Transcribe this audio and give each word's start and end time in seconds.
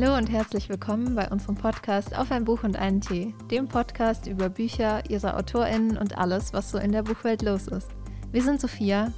Hallo 0.00 0.16
und 0.16 0.30
herzlich 0.30 0.68
willkommen 0.68 1.16
bei 1.16 1.28
unserem 1.28 1.56
Podcast 1.56 2.16
Auf 2.16 2.30
ein 2.30 2.44
Buch 2.44 2.62
und 2.62 2.76
einen 2.76 3.00
Tee, 3.00 3.34
dem 3.50 3.66
Podcast 3.66 4.28
über 4.28 4.48
Bücher, 4.48 5.02
ihre 5.10 5.34
AutorInnen 5.34 5.98
und 5.98 6.16
alles, 6.16 6.52
was 6.52 6.70
so 6.70 6.78
in 6.78 6.92
der 6.92 7.02
Buchwelt 7.02 7.42
los 7.42 7.66
ist. 7.66 7.88
Wir 8.30 8.40
sind 8.40 8.60
Sophia 8.60 9.12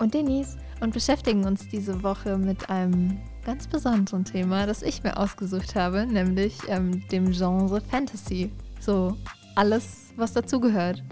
und 0.00 0.14
Denise 0.14 0.58
und 0.80 0.92
beschäftigen 0.92 1.44
uns 1.44 1.68
diese 1.68 2.02
Woche 2.02 2.36
mit 2.36 2.68
einem 2.68 3.20
ganz 3.44 3.68
besonderen 3.68 4.24
Thema, 4.24 4.66
das 4.66 4.82
ich 4.82 5.04
mir 5.04 5.16
ausgesucht 5.16 5.76
habe, 5.76 6.04
nämlich 6.04 6.58
ähm, 6.66 7.06
dem 7.10 7.30
Genre 7.30 7.80
Fantasy. 7.80 8.50
So 8.80 9.16
alles, 9.54 10.12
was 10.16 10.32
dazugehört. 10.32 11.04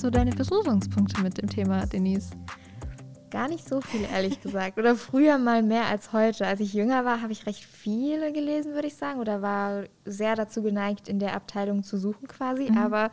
Sind 0.00 0.14
so 0.14 0.18
deine 0.18 0.30
Berührungspunkte 0.30 1.20
mit 1.20 1.36
dem 1.36 1.48
Thema, 1.48 1.84
Denise? 1.84 2.30
Gar 3.30 3.48
nicht 3.48 3.68
so 3.68 3.82
viel, 3.82 4.06
ehrlich 4.10 4.40
gesagt. 4.40 4.78
Oder 4.78 4.96
früher 4.96 5.36
mal 5.36 5.62
mehr 5.62 5.86
als 5.86 6.14
heute. 6.14 6.46
Als 6.46 6.60
ich 6.60 6.72
jünger 6.72 7.04
war, 7.04 7.20
habe 7.20 7.32
ich 7.32 7.46
recht 7.46 7.64
viele 7.64 8.32
gelesen, 8.32 8.72
würde 8.72 8.88
ich 8.88 8.96
sagen. 8.96 9.20
Oder 9.20 9.42
war 9.42 9.84
sehr 10.06 10.36
dazu 10.36 10.62
geneigt, 10.62 11.06
in 11.06 11.18
der 11.18 11.34
Abteilung 11.34 11.82
zu 11.82 11.98
suchen 11.98 12.28
quasi. 12.28 12.70
Mhm. 12.70 12.78
Aber 12.78 13.10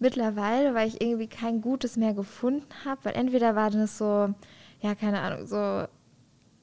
mittlerweile, 0.00 0.74
weil 0.74 0.86
ich 0.86 1.00
irgendwie 1.00 1.28
kein 1.28 1.62
Gutes 1.62 1.96
mehr 1.96 2.12
gefunden 2.12 2.68
habe, 2.84 3.04
weil 3.04 3.14
entweder 3.14 3.56
war 3.56 3.70
das 3.70 3.96
so, 3.96 4.34
ja, 4.80 4.94
keine 4.94 5.20
Ahnung, 5.20 5.46
so 5.46 5.86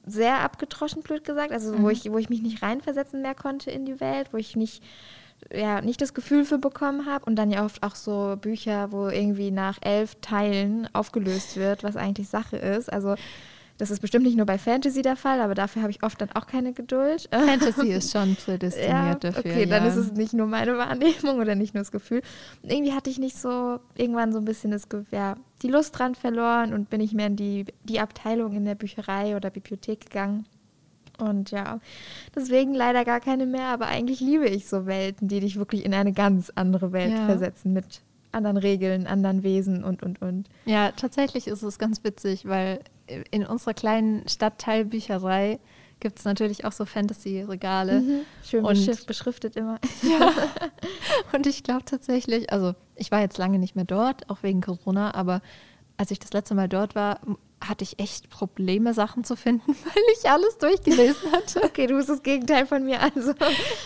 sehr 0.06 0.40
abgetroschen, 0.40 1.02
blöd 1.02 1.24
gesagt. 1.24 1.50
Also 1.50 1.76
mhm. 1.76 1.82
wo, 1.82 1.88
ich, 1.90 2.10
wo 2.10 2.18
ich 2.18 2.30
mich 2.30 2.42
nicht 2.42 2.62
reinversetzen 2.62 3.20
mehr 3.20 3.34
konnte 3.34 3.72
in 3.72 3.84
die 3.84 3.98
Welt, 3.98 4.32
wo 4.32 4.36
ich 4.36 4.54
nicht 4.54 4.82
ja, 5.52 5.80
nicht 5.80 6.00
das 6.00 6.14
Gefühl 6.14 6.44
für 6.44 6.58
bekommen 6.58 7.06
habe. 7.06 7.24
Und 7.24 7.36
dann 7.36 7.50
ja 7.50 7.64
oft 7.64 7.82
auch 7.82 7.94
so 7.94 8.36
Bücher, 8.40 8.92
wo 8.92 9.08
irgendwie 9.08 9.50
nach 9.50 9.78
elf 9.82 10.16
Teilen 10.20 10.88
aufgelöst 10.92 11.56
wird, 11.56 11.82
was 11.82 11.96
eigentlich 11.96 12.28
Sache 12.28 12.56
ist. 12.56 12.92
Also 12.92 13.14
das 13.80 13.90
ist 13.90 14.00
bestimmt 14.00 14.26
nicht 14.26 14.36
nur 14.36 14.44
bei 14.44 14.58
Fantasy 14.58 15.00
der 15.00 15.16
Fall, 15.16 15.40
aber 15.40 15.54
dafür 15.54 15.80
habe 15.80 15.90
ich 15.90 16.02
oft 16.02 16.20
dann 16.20 16.30
auch 16.32 16.46
keine 16.46 16.74
Geduld. 16.74 17.28
Fantasy 17.32 17.88
ist 17.88 18.12
schon 18.12 18.36
prädestiniert 18.36 18.90
ja, 18.90 19.14
dafür. 19.14 19.40
Okay, 19.40 19.64
ja. 19.64 19.66
dann 19.66 19.86
ist 19.86 19.96
es 19.96 20.12
nicht 20.12 20.34
nur 20.34 20.46
meine 20.46 20.76
Wahrnehmung 20.76 21.38
oder 21.38 21.54
nicht 21.54 21.72
nur 21.72 21.80
das 21.80 21.90
Gefühl. 21.90 22.20
Und 22.62 22.70
irgendwie 22.70 22.92
hatte 22.92 23.08
ich 23.08 23.18
nicht 23.18 23.38
so 23.38 23.80
irgendwann 23.96 24.32
so 24.32 24.38
ein 24.38 24.44
bisschen 24.44 24.70
das, 24.70 24.86
ja, 25.10 25.36
die 25.62 25.68
Lust 25.68 25.98
dran 25.98 26.14
verloren 26.14 26.74
und 26.74 26.90
bin 26.90 27.00
ich 27.00 27.14
mehr 27.14 27.28
in 27.28 27.36
die, 27.36 27.64
die 27.84 28.00
Abteilung 28.00 28.52
in 28.52 28.66
der 28.66 28.74
Bücherei 28.74 29.34
oder 29.34 29.48
Bibliothek 29.48 30.00
gegangen. 30.02 30.44
Und 31.20 31.50
ja, 31.50 31.80
deswegen 32.34 32.74
leider 32.74 33.04
gar 33.04 33.20
keine 33.20 33.46
mehr, 33.46 33.68
aber 33.68 33.86
eigentlich 33.86 34.20
liebe 34.20 34.48
ich 34.48 34.66
so 34.68 34.86
Welten, 34.86 35.28
die 35.28 35.40
dich 35.40 35.56
wirklich 35.56 35.84
in 35.84 35.94
eine 35.94 36.12
ganz 36.12 36.50
andere 36.54 36.92
Welt 36.92 37.12
ja. 37.12 37.26
versetzen 37.26 37.72
mit 37.72 38.02
anderen 38.32 38.56
Regeln, 38.56 39.06
anderen 39.06 39.42
Wesen 39.42 39.84
und, 39.84 40.02
und, 40.02 40.22
und. 40.22 40.48
Ja, 40.64 40.92
tatsächlich 40.92 41.46
ist 41.46 41.62
es 41.62 41.78
ganz 41.78 42.04
witzig, 42.04 42.46
weil 42.46 42.80
in 43.30 43.44
unserer 43.44 43.74
kleinen 43.74 44.26
Stadtteilbücherei 44.28 45.58
gibt 46.00 46.18
es 46.18 46.24
natürlich 46.24 46.64
auch 46.64 46.72
so 46.72 46.84
Fantasy-Regale. 46.86 48.00
Mhm. 48.00 48.20
Schön 48.42 48.64
und, 48.64 49.06
beschriftet 49.06 49.56
immer. 49.56 49.78
Ja. 50.02 50.32
und 51.32 51.46
ich 51.46 51.62
glaube 51.62 51.84
tatsächlich, 51.84 52.52
also 52.52 52.74
ich 52.96 53.10
war 53.10 53.20
jetzt 53.20 53.38
lange 53.38 53.58
nicht 53.58 53.76
mehr 53.76 53.84
dort, 53.84 54.28
auch 54.30 54.42
wegen 54.42 54.60
Corona, 54.60 55.14
aber 55.14 55.42
als 55.96 56.10
ich 56.10 56.18
das 56.18 56.32
letzte 56.32 56.54
Mal 56.54 56.68
dort 56.68 56.94
war, 56.94 57.20
hatte 57.70 57.84
ich 57.84 57.98
echt 57.98 58.28
Probleme, 58.28 58.92
Sachen 58.92 59.24
zu 59.24 59.36
finden, 59.36 59.68
weil 59.84 60.02
ich 60.18 60.28
alles 60.28 60.58
durchgelesen 60.58 61.32
hatte. 61.32 61.62
okay, 61.62 61.86
du 61.86 61.96
bist 61.96 62.08
das 62.08 62.22
Gegenteil 62.22 62.66
von 62.66 62.84
mir. 62.84 63.00
Also. 63.00 63.32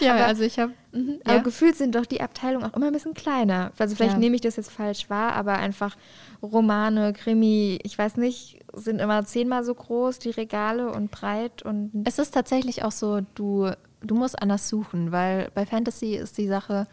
Ja, 0.00 0.14
aber, 0.14 0.27
also 0.27 0.42
ich 0.42 0.58
habe. 0.58 0.72
Mhm, 0.92 1.20
ja. 1.24 1.34
Aber 1.34 1.42
gefühlt 1.42 1.77
sind 1.77 1.94
doch 1.94 2.06
die 2.06 2.20
Abteilungen 2.20 2.64
auch 2.64 2.74
immer 2.74 2.86
ein 2.86 2.92
bisschen 2.92 3.14
kleiner. 3.14 3.72
Also 3.78 3.94
vielleicht 3.94 4.14
ja. 4.14 4.18
nehme 4.18 4.34
ich 4.34 4.40
das 4.40 4.56
jetzt 4.56 4.70
falsch 4.70 5.08
wahr, 5.10 5.34
aber 5.34 5.55
einfach 5.55 5.96
Romane, 6.42 7.12
Krimi, 7.12 7.78
ich 7.82 7.96
weiß 7.96 8.16
nicht, 8.16 8.60
sind 8.72 9.00
immer 9.00 9.24
zehnmal 9.24 9.64
so 9.64 9.74
groß, 9.74 10.18
die 10.18 10.30
Regale 10.30 10.90
und 10.90 11.11
breit. 11.11 11.62
und 11.62 11.90
Es 12.05 12.18
ist 12.18 12.33
tatsächlich 12.33 12.84
auch 12.84 12.92
so, 12.92 13.20
du, 13.34 13.70
du 14.02 14.14
musst 14.14 14.40
anders 14.40 14.68
suchen, 14.68 15.12
weil 15.12 15.51
bei 15.55 15.66
Fantasy 15.66 16.16
ist 16.16 16.39
die 16.39 16.48
Sache, 16.48 16.86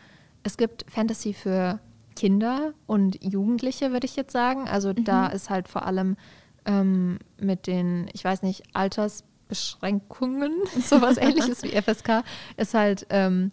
es 0.43 0.57
gibt 0.57 0.85
Fantasy 0.89 1.33
für 1.33 1.79
Kinder 2.15 2.73
und 2.87 3.23
Jugendliche, 3.23 3.91
würde 3.91 4.05
ich 4.05 4.15
jetzt 4.15 4.31
sagen. 4.31 4.67
Also 4.67 4.89
mhm. 4.89 5.05
da 5.05 5.27
ist 5.27 5.49
halt 5.49 5.67
vor 5.67 5.85
allem 5.85 6.17
ähm, 6.65 7.19
mit 7.39 7.67
den, 7.67 8.09
ich 8.13 8.23
weiß 8.23 8.43
nicht, 8.43 8.63
Altersbeschränkungen, 8.73 10.51
sowas 10.83 11.17
ähnliches 11.17 11.63
wie 11.63 11.69
FSK, 11.69 12.23
ist 12.57 12.73
halt, 12.73 13.07
ähm, 13.09 13.51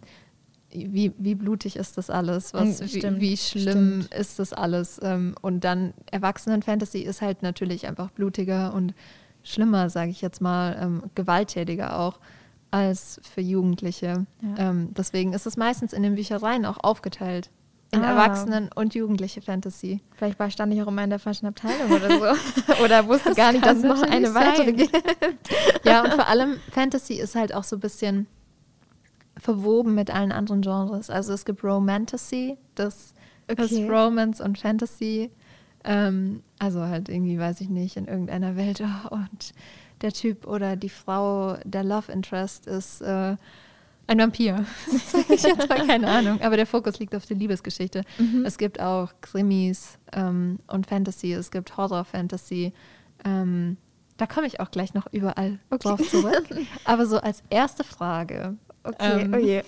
wie, 0.71 1.13
wie 1.17 1.35
blutig 1.35 1.77
ist 1.77 1.97
das 1.97 2.11
alles? 2.11 2.53
Was, 2.53 2.83
wie, 2.83 3.21
wie, 3.21 3.37
schlimm 3.37 4.03
stimmt. 4.03 4.15
ist 4.15 4.39
das 4.39 4.53
alles? 4.53 5.01
Ähm, 5.03 5.35
und 5.41 5.65
dann 5.65 5.95
Erwachsenen-Fantasy 6.11 7.01
ist 7.01 7.23
halt 7.23 7.43
natürlich 7.43 7.87
einfach 7.87 8.11
blutiger 8.11 8.75
und 8.75 8.95
schlimmer, 9.43 9.89
sage 9.89 10.11
ich 10.11 10.21
jetzt 10.21 10.41
mal, 10.43 10.77
ähm, 10.81 11.03
gewalttätiger 11.15 11.99
auch 11.99 12.21
als 12.71 13.19
für 13.23 13.41
Jugendliche. 13.41 14.27
Ja. 14.43 14.71
Ähm, 14.71 14.93
deswegen 14.95 15.33
ist 15.33 15.47
es 15.47 15.57
meistens 15.57 15.95
in 15.95 16.03
den 16.03 16.17
Büchereien 16.17 16.67
auch 16.67 16.79
aufgeteilt. 16.83 17.51
In 17.91 18.03
ah. 18.03 18.11
Erwachsenen- 18.11 18.69
und 18.75 18.95
Jugendliche 18.95 19.41
Fantasy. 19.41 20.01
Vielleicht 20.15 20.39
war, 20.39 20.51
stand 20.51 20.75
ich 20.75 20.83
auch 20.83 20.89
immer 20.89 21.05
in 21.05 21.11
der 21.11 21.19
falschen 21.19 21.47
Abteilung 21.47 21.91
oder 21.91 22.11
so. 22.11 22.83
oder 22.85 23.09
wusste 23.09 23.31
das 23.31 23.37
gar 23.37 23.53
nicht, 23.53 23.65
dass 23.65 23.79
es 23.79 23.85
noch 23.85 24.03
eine 24.03 24.35
weitere 24.35 24.73
gibt. 24.73 24.93
ja, 25.85 26.05
und 26.05 26.13
vor 26.13 26.29
allem 26.29 26.57
Fantasy 26.71 27.15
ist 27.15 27.35
halt 27.35 27.55
auch 27.55 27.65
so 27.65 27.77
ein 27.77 27.81
bisschen 27.81 28.27
verwoben 29.39 29.95
mit 29.95 30.15
allen 30.15 30.33
anderen 30.33 30.61
Genres. 30.61 31.09
Also 31.11 31.33
es 31.33 31.45
gibt 31.45 31.65
Romantasy, 31.65 32.59
das 32.75 33.15
okay. 33.51 33.63
ist 33.63 33.79
Romance 33.89 34.43
und 34.43 34.59
Fantasy. 34.59 35.31
Ähm, 35.85 36.43
also 36.59 36.81
halt 36.81 37.09
irgendwie, 37.09 37.39
weiß 37.39 37.61
ich 37.61 37.69
nicht, 37.69 37.97
in 37.97 38.07
irgendeiner 38.07 38.57
Welt. 38.57 38.83
Oh, 38.83 39.09
und 39.15 39.55
der 40.03 40.13
Typ 40.13 40.47
oder 40.47 40.77
die 40.77 40.89
Frau, 40.89 41.57
der 41.65 41.85
Love 41.85 42.13
Interest 42.13 42.67
ist 42.67 43.01
äh, 43.01 43.37
ein 44.09 44.19
Vampir. 44.19 44.65
ich 45.29 45.43
jetzt 45.43 45.69
mal 45.69 45.87
keine 45.87 46.09
Ahnung. 46.09 46.41
Aber 46.41 46.57
der 46.57 46.67
Fokus 46.67 46.99
liegt 46.99 47.15
auf 47.15 47.27
der 47.27 47.37
Liebesgeschichte. 47.37 48.03
Mhm. 48.19 48.45
Es 48.45 48.59
gibt 48.59 48.81
auch 48.81 49.13
Krimis 49.21 49.99
ähm, 50.13 50.59
und 50.67 50.87
Fantasy. 50.87 51.33
Es 51.33 51.51
gibt 51.51 51.77
Horror-Fantasy. 51.77 52.73
Ähm, 53.25 53.77
da 54.17 54.27
komme 54.27 54.47
ich 54.47 54.61
auch 54.61 54.71
gleich 54.71 54.95
noch 54.95 55.07
überall 55.13 55.59
okay. 55.71 55.89
drauf 55.89 56.11
zurück. 56.11 56.49
Aber 56.85 57.07
so 57.07 57.19
als 57.19 57.43
erste 57.51 57.85
Frage. 57.85 58.57
Okay, 58.83 59.23
ähm, 59.23 59.35
oh 59.35 59.39
je. 59.39 59.63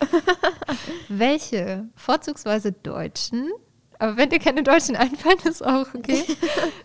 welche 1.08 1.86
vorzugsweise 1.94 2.72
Deutschen, 2.72 3.50
aber 3.98 4.16
wenn 4.16 4.30
dir 4.30 4.38
keine 4.38 4.62
Deutschen 4.62 4.96
einfallen, 4.96 5.40
ist 5.44 5.66
auch 5.66 5.92
okay, 5.94 6.24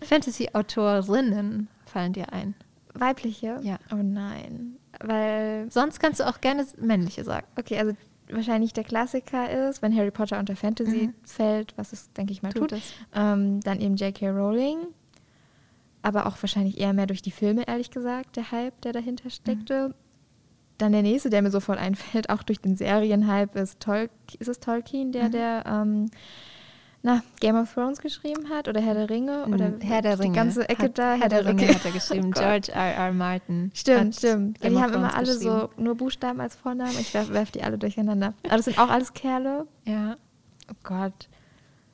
Fantasy-Autorinnen 0.02 1.68
fallen 1.86 2.12
dir 2.12 2.30
ein? 2.34 2.54
Weibliche? 2.92 3.58
Ja. 3.62 3.78
Oh 3.90 4.02
nein. 4.02 4.76
Weil. 5.00 5.70
Sonst 5.70 6.00
kannst 6.00 6.20
du 6.20 6.24
auch 6.26 6.40
gerne 6.40 6.66
männliche 6.78 7.24
sagen. 7.24 7.46
Okay, 7.56 7.78
also 7.78 7.94
wahrscheinlich 8.30 8.72
der 8.72 8.84
Klassiker 8.84 9.68
ist, 9.68 9.82
wenn 9.82 9.96
Harry 9.96 10.10
Potter 10.10 10.38
unter 10.38 10.56
Fantasy 10.56 11.08
mhm. 11.08 11.14
fällt, 11.24 11.76
was 11.76 11.92
es, 11.92 12.12
denke 12.12 12.32
ich 12.32 12.42
mal, 12.42 12.52
tut, 12.52 12.70
tut 12.70 12.80
ähm, 13.14 13.60
dann 13.60 13.80
eben 13.80 13.96
J.K. 13.96 14.30
Rowling. 14.30 14.78
Aber 16.02 16.26
auch 16.26 16.36
wahrscheinlich 16.40 16.78
eher 16.78 16.92
mehr 16.92 17.06
durch 17.06 17.22
die 17.22 17.30
Filme, 17.30 17.66
ehrlich 17.66 17.90
gesagt, 17.90 18.36
der 18.36 18.52
Hype, 18.52 18.80
der 18.82 18.92
dahinter 18.92 19.28
steckte. 19.30 19.88
Mhm. 19.88 19.94
Dann 20.78 20.92
der 20.92 21.02
nächste, 21.02 21.30
der 21.30 21.42
mir 21.42 21.50
sofort 21.50 21.78
einfällt, 21.80 22.30
auch 22.30 22.42
durch 22.42 22.60
den 22.60 22.76
Serienhype, 22.76 23.58
ist, 23.58 23.80
Tol 23.80 24.08
ist 24.38 24.48
es 24.48 24.60
Tolkien, 24.60 25.12
der, 25.12 25.24
mhm. 25.24 25.32
der 25.32 25.64
ähm, 25.66 26.10
na, 27.06 27.22
Game 27.38 27.54
of 27.54 27.72
Thrones 27.72 28.00
geschrieben 28.00 28.50
hat 28.50 28.66
oder 28.66 28.80
Herr 28.80 28.94
der 28.94 29.08
Ringe 29.08 29.46
oder 29.46 29.72
Herr 29.80 30.02
der 30.02 30.18
Ringe. 30.18 30.32
Die 30.32 30.36
ganze 30.36 30.68
Ecke 30.68 30.82
hat, 30.86 30.98
da. 30.98 31.12
Herr, 31.12 31.20
Herr 31.20 31.28
der, 31.28 31.42
der 31.44 31.52
Ringe 31.52 31.68
hat 31.68 31.84
er 31.84 31.90
geschrieben. 31.92 32.32
oh 32.34 32.38
George 32.38 32.72
R. 32.72 32.94
R. 32.94 33.12
Martin. 33.12 33.70
Stimmt, 33.74 34.16
stimmt. 34.16 34.62
Ja, 34.62 34.70
die 34.70 34.76
haben 34.76 34.92
immer 34.92 35.14
alle 35.14 35.32
so 35.32 35.70
nur 35.76 35.94
Buchstaben 35.94 36.40
als 36.40 36.56
Vornamen. 36.56 36.98
Ich 36.98 37.14
werfe 37.14 37.32
werf 37.32 37.52
die 37.52 37.62
alle 37.62 37.78
durcheinander. 37.78 38.34
Aber 38.42 38.56
das 38.56 38.64
sind 38.64 38.76
auch 38.80 38.90
alles 38.90 39.14
Kerle. 39.14 39.68
Ja. 39.84 40.16
Oh 40.68 40.74
Gott. 40.82 41.28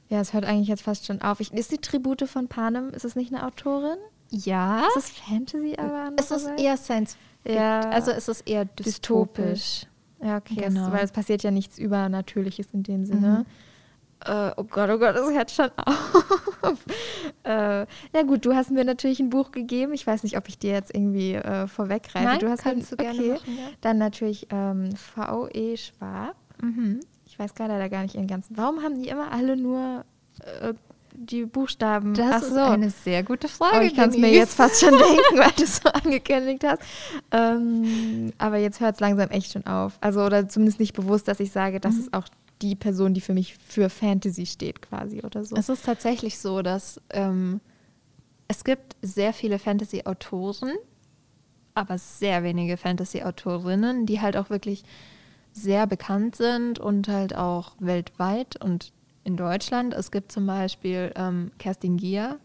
Ja, 0.08 0.20
es 0.20 0.32
hört 0.32 0.46
eigentlich 0.46 0.68
jetzt 0.68 0.82
fast 0.82 1.04
schon 1.06 1.20
auf. 1.20 1.40
Ich, 1.40 1.52
ist 1.52 1.70
die 1.70 1.78
Tribute 1.78 2.26
von 2.26 2.48
Panem, 2.48 2.88
ist 2.90 3.04
es 3.04 3.14
nicht 3.14 3.34
eine 3.34 3.46
Autorin? 3.46 3.98
Ja. 4.30 4.86
Ist 4.88 4.96
es 4.96 5.10
Fantasy 5.10 5.76
aber? 5.76 6.10
Es 6.16 6.30
ist 6.30 6.48
eher 6.56 6.78
Science. 6.78 7.18
Ja. 7.46 7.80
Also 7.90 8.12
es 8.12 8.28
ist 8.28 8.48
eher 8.48 8.64
dystopisch. 8.64 9.44
dystopisch. 9.44 9.86
Ja, 10.22 10.38
okay. 10.38 10.54
Genau. 10.54 10.86
Es, 10.86 10.92
weil 10.92 11.04
es 11.04 11.12
passiert 11.12 11.42
ja 11.42 11.50
nichts 11.50 11.78
Übernatürliches 11.78 12.68
in 12.72 12.82
dem 12.82 13.04
Sinne. 13.04 13.40
Mhm. 13.40 13.71
Äh, 14.24 14.52
oh 14.56 14.64
Gott, 14.64 14.88
oh 14.90 14.98
Gott, 14.98 15.16
das 15.16 15.30
hört 15.30 15.50
schon 15.50 15.70
auf. 15.76 16.78
äh, 17.44 17.80
ja 17.80 18.22
gut, 18.26 18.44
du 18.44 18.54
hast 18.54 18.70
mir 18.70 18.84
natürlich 18.84 19.20
ein 19.20 19.30
Buch 19.30 19.50
gegeben. 19.50 19.92
Ich 19.94 20.06
weiß 20.06 20.22
nicht, 20.22 20.36
ob 20.36 20.48
ich 20.48 20.58
dir 20.58 20.72
jetzt 20.72 20.94
irgendwie 20.94 21.34
äh, 21.34 21.66
vorweggreife. 21.66 22.24
Nein, 22.24 22.38
du 22.38 22.48
hast 22.48 22.62
kannst 22.62 22.90
halt, 22.90 23.00
du 23.00 23.04
gerne 23.04 23.34
machen, 23.34 23.58
ja. 23.58 23.68
Dann 23.80 23.98
natürlich 23.98 24.46
ähm, 24.50 24.94
V.E. 24.94 25.76
Schwab. 25.76 26.36
Mhm. 26.60 27.00
Ich 27.26 27.38
weiß 27.38 27.54
gerade 27.54 27.72
leider 27.72 27.88
gar 27.88 28.02
nicht 28.02 28.14
ihren 28.14 28.26
ganzen. 28.26 28.56
Warum 28.56 28.82
haben 28.82 29.02
die 29.02 29.08
immer 29.08 29.32
alle 29.32 29.56
nur 29.56 30.04
äh, 30.60 30.74
die 31.14 31.44
Buchstaben? 31.44 32.14
Das 32.14 32.30
Ach 32.30 32.42
ist 32.42 32.54
so. 32.54 32.60
eine 32.60 32.90
sehr 32.90 33.22
gute 33.24 33.48
Frage. 33.48 33.78
Oh, 33.78 33.80
ich 33.80 33.96
kann 33.96 34.10
es 34.10 34.18
mir 34.18 34.30
jetzt 34.30 34.54
fast 34.54 34.80
schon 34.80 34.90
denken, 34.98 35.38
weil 35.38 35.50
du 35.56 35.64
es 35.64 35.78
so 35.78 35.88
angekündigt 35.88 36.62
hast. 36.64 36.82
Ähm, 37.32 38.32
aber 38.38 38.58
jetzt 38.58 38.80
hört 38.80 38.94
es 38.94 39.00
langsam 39.00 39.30
echt 39.30 39.52
schon 39.52 39.66
auf. 39.66 39.94
Also, 40.00 40.20
oder 40.20 40.48
zumindest 40.48 40.78
nicht 40.78 40.92
bewusst, 40.92 41.26
dass 41.26 41.40
ich 41.40 41.50
sage, 41.50 41.80
das 41.80 41.94
mhm. 41.94 42.00
ist 42.00 42.14
auch 42.14 42.28
die 42.62 42.74
Person, 42.74 43.14
die 43.14 43.20
für 43.20 43.34
mich 43.34 43.56
für 43.56 43.90
Fantasy 43.90 44.46
steht, 44.46 44.82
quasi 44.82 45.20
oder 45.22 45.44
so. 45.44 45.56
Es 45.56 45.68
ist 45.68 45.84
tatsächlich 45.84 46.38
so, 46.38 46.62
dass 46.62 47.00
ähm, 47.10 47.60
es 48.48 48.64
gibt 48.64 48.96
sehr 49.02 49.32
viele 49.32 49.58
Fantasy-Autoren, 49.58 50.72
aber 51.74 51.98
sehr 51.98 52.42
wenige 52.42 52.76
Fantasy-Autorinnen, 52.76 54.06
die 54.06 54.20
halt 54.20 54.36
auch 54.36 54.50
wirklich 54.50 54.84
sehr 55.52 55.86
bekannt 55.86 56.36
sind 56.36 56.78
und 56.78 57.08
halt 57.08 57.36
auch 57.36 57.72
weltweit 57.78 58.62
und 58.62 58.92
in 59.24 59.36
Deutschland. 59.36 59.94
Es 59.94 60.10
gibt 60.10 60.32
zum 60.32 60.46
Beispiel 60.46 61.12
ähm, 61.16 61.50
Kerstin 61.58 61.96
Gier. 61.96 62.38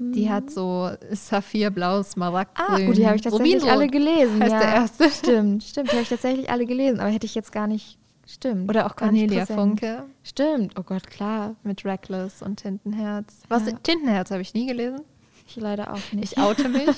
Die 0.00 0.30
hat 0.30 0.48
so 0.50 0.90
Saphirblau, 1.10 2.04
Smaragdgrün. 2.04 2.66
Ah, 2.68 2.86
gut, 2.86 2.96
die 2.96 3.04
habe 3.04 3.16
ich 3.16 3.22
tatsächlich 3.22 3.56
Rubinrot 3.56 3.72
alle 3.72 3.88
gelesen. 3.88 4.40
heißt 4.40 4.52
ja. 4.52 4.60
der 4.60 4.74
erste. 4.74 5.10
Stimmt, 5.10 5.64
stimmt, 5.64 5.88
die 5.88 5.92
habe 5.92 6.02
ich 6.02 6.08
tatsächlich 6.08 6.50
alle 6.50 6.66
gelesen, 6.66 7.00
aber 7.00 7.10
hätte 7.10 7.26
ich 7.26 7.34
jetzt 7.34 7.50
gar 7.50 7.66
nicht. 7.66 7.97
Stimmt. 8.28 8.68
Oder 8.68 8.86
auch 8.86 8.94
Cornelia. 8.94 9.46
Funke 9.46 10.04
Stimmt, 10.22 10.78
oh 10.78 10.82
Gott, 10.82 11.06
klar. 11.06 11.56
mit 11.62 11.84
Reckless 11.86 12.42
und 12.42 12.56
Tintenherz. 12.56 13.40
Was 13.48 13.66
Ja. 13.66 13.72
Tintenherz 13.72 14.30
habe 14.30 14.42
ich 14.42 14.52
nie 14.52 14.66
gelesen. 14.66 15.00
Ich 15.46 15.56
leider 15.56 15.94
auch 15.94 16.12
nicht. 16.12 16.32
Ich 16.32 16.38
oute 16.38 16.68
mich. 16.68 16.88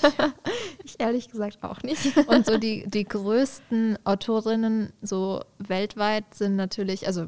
Ich 0.83 0.99
ehrlich 0.99 1.31
gesagt 1.31 1.63
auch 1.63 1.83
nicht. 1.83 2.17
Und 2.27 2.47
so 2.47 2.57
die, 2.59 2.85
die 2.89 3.05
größten 3.05 3.99
Autorinnen 4.05 4.93
so 5.03 5.43
weltweit 5.59 6.35
sind 6.35 6.57
natürlich, 6.57 7.07
also 7.07 7.27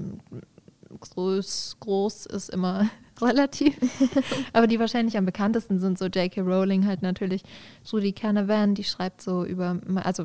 groß, 0.99 1.77
groß 1.79 2.27
ist 2.27 2.49
immer 2.49 2.89
relativ, 3.21 3.77
aber 4.53 4.67
die 4.67 4.81
wahrscheinlich 4.81 5.17
am 5.17 5.27
bekanntesten 5.27 5.79
sind 5.79 5.99
so 5.99 6.07
J.K. 6.07 6.41
Rowling 6.41 6.87
halt 6.87 7.03
natürlich. 7.03 7.43
Judy 7.85 8.13
Canavan, 8.13 8.75
die 8.75 8.85
schreibt 8.85 9.21
so 9.21 9.45
über, 9.45 9.79
also 9.97 10.25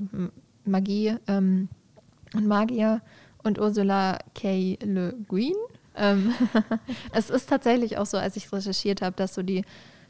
Magie 0.64 1.16
ähm, 1.28 1.70
und 2.34 2.48
Magier 2.48 3.02
und 3.48 3.60
Ursula 3.60 4.20
K. 4.36 4.78
Le 4.84 5.14
Guin. 5.28 5.54
Ähm, 5.96 6.34
es 7.14 7.30
ist 7.30 7.50
tatsächlich 7.50 7.98
auch 7.98 8.06
so, 8.06 8.18
als 8.18 8.36
ich 8.36 8.52
recherchiert 8.54 9.02
habe, 9.02 9.16
dass 9.16 9.34
so 9.34 9.42
die 9.42 9.64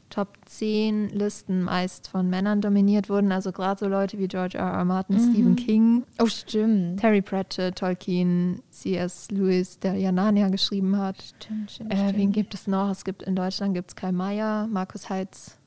Top 0.10 0.38
10 0.45 1.10
Listen 1.10 1.63
meist 1.63 2.07
von 2.07 2.30
Männern 2.30 2.62
dominiert 2.62 3.10
wurden. 3.10 3.31
Also 3.34 3.51
gerade 3.51 3.78
so 3.80 3.88
Leute 3.89 4.18
wie 4.19 4.28
George 4.30 4.57
R. 4.57 4.66
R. 4.66 4.86
Martin, 4.86 5.19
Stephen 5.19 5.56
King, 5.57 6.04
Oh, 6.22 6.28
stimmt. 6.28 7.00
Terry 7.01 7.22
Pratchett, 7.22 7.78
Tolkien, 7.78 8.62
C.S. 8.69 9.30
Lewis, 9.31 9.80
der 9.80 9.95
ja 9.95 10.13
Narnia 10.13 10.48
geschrieben 10.48 10.98
hat. 10.98 11.22
Stimmt, 11.22 11.72
stimmt, 11.72 11.94
Äh, 11.94 12.13
wen 12.16 12.31
gibt 12.31 12.54
es 12.54 12.68
noch? 12.68 12.90
Es 12.90 13.04
gibt 13.04 13.22
in 13.24 13.36
Deutschland 13.36 13.74
gibt 13.74 13.90
es 13.92 13.95
Kai 13.98 14.13
Meier, 14.13 14.68
Markus 14.68 15.10
Heitz, 15.10 15.57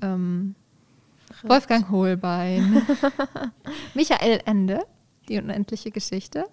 ähm, 0.00 0.54
Wolfgang 1.42 1.90
Hohlbein, 1.90 2.80
Michael 3.94 4.40
Ende, 4.46 4.80
die 5.28 5.38
unendliche 5.38 5.90
Geschichte. 5.90 6.46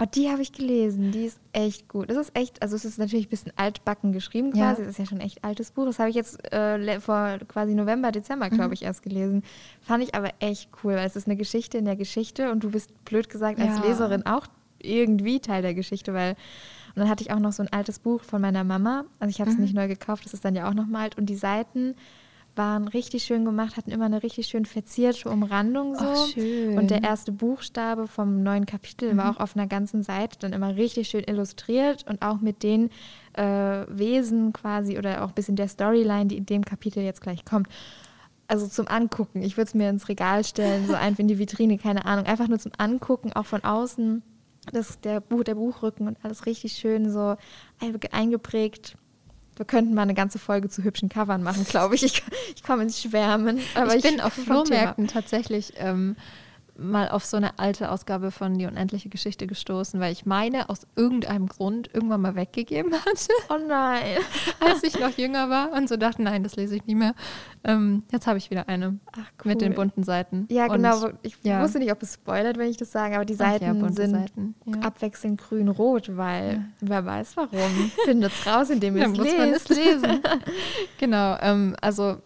Oh, 0.00 0.04
die 0.14 0.30
habe 0.30 0.42
ich 0.42 0.52
gelesen. 0.52 1.10
Die 1.10 1.24
ist 1.24 1.40
echt 1.52 1.88
gut. 1.88 2.08
Das 2.10 2.16
ist 2.16 2.36
echt, 2.36 2.62
also 2.62 2.76
es 2.76 2.84
ist 2.84 2.98
natürlich 2.98 3.26
ein 3.26 3.30
bisschen 3.30 3.52
altbacken 3.56 4.12
geschrieben 4.12 4.52
quasi. 4.52 4.82
Das 4.82 4.90
ist 4.92 4.98
ja 4.98 5.06
schon 5.06 5.18
ein 5.18 5.26
echt 5.26 5.42
altes 5.44 5.72
Buch. 5.72 5.86
Das 5.86 5.98
habe 5.98 6.08
ich 6.10 6.14
jetzt 6.16 6.52
äh, 6.52 7.00
vor 7.00 7.38
quasi 7.48 7.74
November, 7.74 8.12
Dezember, 8.12 8.48
glaube 8.50 8.74
ich, 8.74 8.82
erst 8.82 9.02
gelesen. 9.02 9.42
Fand 9.80 10.04
ich 10.04 10.14
aber 10.14 10.30
echt 10.38 10.70
cool, 10.84 10.94
weil 10.94 11.06
es 11.06 11.16
ist 11.16 11.26
eine 11.26 11.36
Geschichte 11.36 11.78
in 11.78 11.84
der 11.84 11.96
Geschichte 11.96 12.52
und 12.52 12.62
du 12.62 12.70
bist 12.70 12.92
blöd 13.04 13.28
gesagt 13.28 13.58
als 13.60 13.78
Ja. 13.78 13.84
Leserin 13.84 14.24
auch 14.26 14.46
irgendwie 14.80 15.40
Teil 15.40 15.62
der 15.62 15.74
Geschichte, 15.74 16.14
weil 16.14 16.36
und 16.94 17.02
dann 17.02 17.08
hatte 17.10 17.22
ich 17.22 17.30
auch 17.30 17.38
noch 17.38 17.52
so 17.52 17.62
ein 17.62 17.68
altes 17.72 17.98
Buch 17.98 18.22
von 18.22 18.40
meiner 18.40 18.64
Mama. 18.64 19.04
Also 19.20 19.30
ich 19.30 19.40
habe 19.40 19.50
es 19.50 19.58
nicht 19.58 19.74
neu 19.74 19.86
gekauft, 19.88 20.24
das 20.24 20.34
ist 20.34 20.44
dann 20.44 20.54
ja 20.56 20.68
auch 20.68 20.74
noch 20.74 20.86
mal 20.86 21.02
alt. 21.02 21.18
Und 21.18 21.26
die 21.26 21.36
Seiten 21.36 21.94
waren 22.58 22.88
richtig 22.88 23.22
schön 23.24 23.44
gemacht, 23.46 23.76
hatten 23.76 23.90
immer 23.90 24.04
eine 24.06 24.22
richtig 24.22 24.48
schön 24.48 24.66
verzierte 24.66 25.30
Umrandung 25.30 25.94
so. 25.94 26.04
Ach, 26.04 26.26
schön. 26.26 26.76
Und 26.76 26.90
der 26.90 27.02
erste 27.02 27.32
Buchstabe 27.32 28.06
vom 28.06 28.42
neuen 28.42 28.66
Kapitel 28.66 29.16
war 29.16 29.30
auch 29.30 29.40
auf 29.40 29.56
einer 29.56 29.66
ganzen 29.66 30.02
Seite 30.02 30.38
dann 30.40 30.52
immer 30.52 30.76
richtig 30.76 31.08
schön 31.08 31.24
illustriert 31.24 32.04
und 32.08 32.20
auch 32.20 32.40
mit 32.40 32.62
den 32.62 32.90
äh, 33.32 33.86
Wesen 33.88 34.52
quasi 34.52 34.98
oder 34.98 35.24
auch 35.24 35.28
ein 35.28 35.34
bisschen 35.34 35.56
der 35.56 35.68
Storyline, 35.68 36.26
die 36.26 36.36
in 36.36 36.44
dem 36.46 36.64
Kapitel 36.64 37.02
jetzt 37.02 37.22
gleich 37.22 37.44
kommt. 37.46 37.68
Also 38.48 38.66
zum 38.66 38.88
Angucken. 38.88 39.42
Ich 39.42 39.56
würde 39.56 39.68
es 39.68 39.74
mir 39.74 39.90
ins 39.90 40.08
Regal 40.08 40.42
stellen, 40.44 40.86
so 40.86 40.94
einfach 40.94 41.20
in 41.20 41.28
die 41.28 41.38
Vitrine, 41.38 41.78
keine 41.78 42.04
Ahnung. 42.06 42.26
Einfach 42.26 42.48
nur 42.48 42.58
zum 42.58 42.72
Angucken, 42.78 43.32
auch 43.34 43.46
von 43.46 43.62
außen. 43.62 44.22
Das, 44.72 45.00
der, 45.00 45.20
Buch, 45.20 45.44
der 45.44 45.54
Buchrücken 45.54 46.08
und 46.08 46.18
alles 46.22 46.44
richtig 46.44 46.72
schön 46.72 47.10
so 47.10 47.36
ein- 47.80 47.98
eingeprägt. 48.10 48.96
Wir 49.58 49.66
könnten 49.66 49.92
mal 49.92 50.02
eine 50.02 50.14
ganze 50.14 50.38
Folge 50.38 50.68
zu 50.68 50.84
hübschen 50.84 51.08
Covern 51.08 51.42
machen, 51.42 51.64
glaube 51.64 51.96
ich. 51.96 52.04
Ich, 52.04 52.22
ich 52.54 52.62
komme 52.62 52.84
ins 52.84 53.02
Schwärmen. 53.02 53.58
Aber 53.74 53.96
ich 53.96 54.02
bin 54.02 54.20
auf. 54.20 54.32
Flohmärkten 54.32 55.08
tatsächlich 55.08 55.72
ähm, 55.78 56.16
mal 56.78 57.08
auf 57.08 57.24
so 57.24 57.36
eine 57.36 57.58
alte 57.58 57.90
Ausgabe 57.90 58.30
von 58.30 58.56
Die 58.56 58.66
unendliche 58.66 59.08
Geschichte 59.08 59.46
gestoßen, 59.46 59.98
weil 60.00 60.12
ich 60.12 60.26
meine 60.26 60.70
aus 60.70 60.86
irgendeinem 60.96 61.46
Grund 61.48 61.90
irgendwann 61.92 62.20
mal 62.20 62.36
weggegeben 62.36 62.92
hatte, 62.94 63.32
Oh 63.50 63.58
nein. 63.66 64.18
als 64.60 64.82
ich 64.84 64.98
noch 64.98 65.10
jünger 65.18 65.50
war 65.50 65.72
und 65.72 65.88
so 65.88 65.96
dachte, 65.96 66.22
nein, 66.22 66.44
das 66.44 66.56
lese 66.56 66.76
ich 66.76 66.86
nie 66.86 66.94
mehr. 66.94 67.14
Ähm, 67.64 68.04
jetzt 68.12 68.26
habe 68.28 68.38
ich 68.38 68.50
wieder 68.50 68.68
eine 68.68 68.98
Ach, 69.12 69.44
mit 69.44 69.60
den 69.60 69.70
cool. 69.70 69.76
bunten 69.76 70.04
Seiten. 70.04 70.46
Ja, 70.50 70.66
Und- 70.66 70.76
genau. 70.76 71.08
Ich 71.22 71.36
ja. 71.42 71.60
wusste 71.62 71.80
nicht, 71.80 71.90
ob 71.90 72.00
es 72.02 72.14
spoilert, 72.14 72.56
wenn 72.58 72.70
ich 72.70 72.76
das 72.76 72.92
sage, 72.92 73.16
aber 73.16 73.24
die 73.24 73.34
ja, 73.34 73.38
Seiten 73.38 73.80
bunte 73.80 73.94
sind 73.94 74.12
Seiten, 74.12 74.54
ja. 74.66 74.80
abwechselnd 74.82 75.40
grün-rot, 75.40 76.16
weil 76.16 76.64
wer 76.80 77.04
weiß 77.04 77.36
warum. 77.36 77.90
Findet 78.04 78.32
es 78.32 78.46
raus, 78.46 78.70
indem 78.70 78.96
ihr 78.96 79.02
es 79.04 79.08
muss 79.08 79.18
man 79.36 79.48
es 79.52 79.68
lest. 79.68 79.70
lesen. 79.70 80.20
genau, 80.98 81.36
ähm, 81.40 81.74
also 81.80 82.18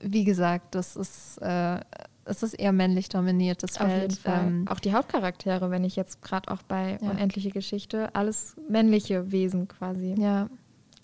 wie 0.00 0.24
gesagt, 0.24 0.74
das 0.74 0.96
ist, 0.96 1.38
äh, 1.40 1.78
es 2.26 2.42
ist 2.42 2.54
eher 2.54 2.72
männlich 2.72 3.08
dominiertes 3.08 3.80
Auf 3.80 3.86
Feld. 3.86 4.20
Ähm, 4.24 4.66
auch 4.68 4.80
die 4.80 4.92
Hauptcharaktere, 4.92 5.70
wenn 5.70 5.84
ich 5.84 5.96
jetzt 5.96 6.22
gerade 6.22 6.50
auch 6.50 6.62
bei 6.62 6.98
Ja. 7.00 7.10
Unendliche 7.10 7.50
Geschichte, 7.50 8.14
alles 8.14 8.56
männliche 8.68 9.30
Wesen 9.32 9.68
quasi. 9.68 10.14
ja, 10.18 10.48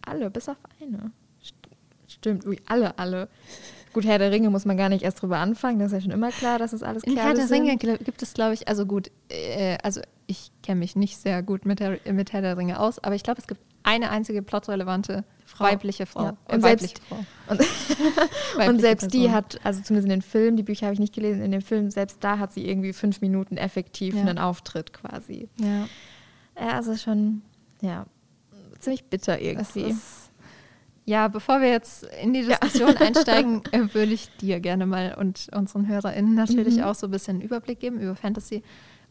Alle, 0.04 0.30
bis 0.30 0.48
auf 0.48 0.56
eine. 0.80 1.12
St 1.44 1.54
stimmt, 2.08 2.46
ui, 2.46 2.58
alle, 2.66 2.98
alle. 2.98 3.28
Gut, 3.92 4.04
Herr 4.06 4.18
der 4.18 4.30
Ringe 4.30 4.50
muss 4.50 4.64
man 4.64 4.76
gar 4.76 4.88
nicht 4.88 5.02
erst 5.02 5.20
drüber 5.20 5.38
anfangen, 5.38 5.78
das 5.78 5.88
ist 5.88 5.92
ja 5.94 6.00
schon 6.02 6.10
immer 6.12 6.30
klar, 6.30 6.58
dass 6.58 6.72
es 6.72 6.82
alles 6.82 7.02
In 7.04 7.14
Kerle 7.16 7.40
Herr 7.40 7.46
der. 7.46 7.50
Ringe 7.50 7.76
gibt 7.76 8.22
es, 8.22 8.34
glaube 8.34 8.54
ich, 8.54 8.68
also 8.68 8.86
gut, 8.86 9.10
äh, 9.28 9.78
also 9.82 10.00
ich 10.26 10.52
kenne 10.62 10.78
mich 10.80 10.94
nicht 10.96 11.16
sehr 11.18 11.42
gut 11.42 11.66
mit, 11.66 11.80
der, 11.80 11.98
mit 12.12 12.32
Herr 12.32 12.40
der 12.40 12.56
Ringe 12.56 12.78
aus, 12.78 12.98
aber 13.02 13.16
ich 13.16 13.24
glaube, 13.24 13.40
es 13.40 13.48
gibt 13.48 13.60
eine 13.82 14.10
einzige 14.10 14.42
plotrelevante 14.42 15.24
Frau. 15.46 15.64
weibliche 15.64 16.06
Frau. 16.06 16.24
Ja. 16.24 16.36
Äh, 16.48 16.54
Und 16.56 16.62
weibliche 16.62 16.94
selbst- 16.96 17.02
Frau. 17.08 17.24
Und, 17.48 18.68
und 18.68 18.80
selbst 18.80 19.12
die 19.12 19.18
Person. 19.20 19.32
hat, 19.34 19.60
also 19.64 19.82
zumindest 19.82 20.04
in 20.06 20.10
den 20.20 20.22
Filmen, 20.22 20.56
die 20.56 20.62
Bücher 20.62 20.86
habe 20.86 20.94
ich 20.94 21.00
nicht 21.00 21.14
gelesen, 21.14 21.42
in 21.42 21.50
dem 21.52 21.62
Film, 21.62 21.90
selbst 21.90 22.18
da 22.22 22.38
hat 22.38 22.52
sie 22.52 22.68
irgendwie 22.68 22.92
fünf 22.92 23.20
Minuten 23.20 23.56
effektiv 23.56 24.14
Ja. 24.14 24.20
einen 24.22 24.38
Auftritt 24.38 24.92
quasi. 24.92 25.48
Ja, 25.58 25.86
Ja, 26.58 26.68
also 26.74 26.94
schon, 26.96 27.42
ja, 27.80 28.06
ziemlich 28.78 29.04
bitter 29.04 29.40
irgendwie. 29.40 29.94
ja, 31.06 31.28
bevor 31.28 31.60
wir 31.60 31.68
jetzt 31.70 32.04
in 32.22 32.32
die 32.34 32.44
Diskussion 32.44 32.96
einsteigen, 32.98 33.62
äh, 33.72 33.92
würde 33.94 34.12
ich 34.12 34.28
dir 34.36 34.60
gerne 34.60 34.86
mal 34.86 35.14
und 35.18 35.48
unseren 35.54 35.88
HörerInnen 35.88 36.34
natürlich 36.34 36.76
Mhm. 36.76 36.82
auch 36.84 36.94
so 36.94 37.06
ein 37.06 37.10
bisschen 37.10 37.36
einen 37.36 37.42
Überblick 37.42 37.80
geben 37.80 37.98
über 37.98 38.14
Fantasy, 38.14 38.62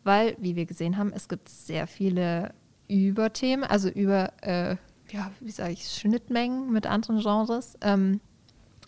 weil, 0.03 0.35
wie 0.39 0.55
wir 0.55 0.65
gesehen 0.65 0.97
haben, 0.97 1.11
es 1.13 1.27
gibt 1.27 1.49
sehr 1.49 1.85
viele 1.87 2.53
Überthemen, 2.89 3.63
also 3.63 3.87
über, 3.89 4.31
äh, 4.41 4.75
ja, 5.11 5.31
wie 5.39 5.51
sage 5.51 5.73
ich, 5.73 5.87
Schnittmengen 5.89 6.71
mit 6.71 6.85
anderen 6.87 7.19
Genres. 7.21 7.75
Ähm, 7.81 8.19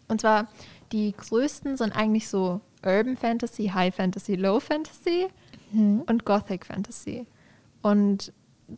und 0.07 0.21
zwar 0.21 0.47
die 0.91 1.13
größten 1.15 1.77
sind 1.77 1.95
eigentlich 1.95 2.27
so 2.27 2.59
Urban 2.85 3.15
Fantasy, 3.15 3.67
High 3.73 3.95
Fantasy, 3.95 4.35
Low 4.35 4.59
Fantasy 4.59 5.27
Mhm. 5.71 6.03
und 6.07 6.25
Gothic 6.25 6.65
Fantasy. 6.65 7.25
Und 7.81 8.33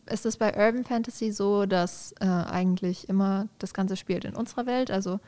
es 0.06 0.24
ist 0.24 0.36
bei 0.38 0.48
Urban 0.56 0.84
Fantasy 0.84 1.32
so, 1.32 1.66
dass 1.66 2.14
äh, 2.20 2.24
eigentlich 2.26 3.08
immer 3.08 3.48
das 3.58 3.74
Ganze 3.74 3.96
spielt 3.96 4.24
in 4.24 4.34
unserer 4.36 4.66
Welt. 4.66 4.90
Also, 4.92 5.18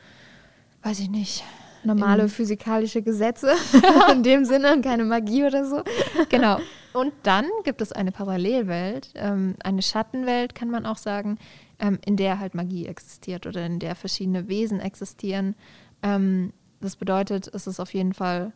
weiß 0.83 0.99
ich 0.99 1.09
nicht. 1.09 1.43
Normale 1.83 2.27
physikalische 2.29 3.01
Gesetze 3.01 3.51
in 4.11 4.23
dem 4.23 4.45
Sinne, 4.45 4.79
keine 4.81 5.03
Magie 5.05 5.43
oder 5.45 5.65
so. 5.65 5.83
Genau. 6.29 6.59
Und 6.97 7.13
dann 7.21 7.45
gibt 7.63 7.81
es 7.81 7.91
eine 7.91 8.11
Parallelwelt, 8.11 9.11
ähm, 9.13 9.55
eine 9.63 9.83
Schattenwelt, 9.83 10.55
kann 10.55 10.71
man 10.71 10.87
auch 10.87 10.97
sagen, 10.97 11.37
ähm, 11.77 11.99
in 12.03 12.17
der 12.17 12.39
halt 12.39 12.55
Magie 12.55 12.87
existiert 12.87 13.45
oder 13.45 13.63
in 13.67 13.77
der 13.77 13.95
verschiedene 13.95 14.47
Wesen 14.47 14.79
existieren. 14.79 15.53
Ähm, 16.01 16.53
das 16.81 16.95
bedeutet, 16.95 17.47
es 17.53 17.67
ist 17.67 17.79
auf 17.79 17.93
jeden 17.93 18.13
Fall, 18.15 18.51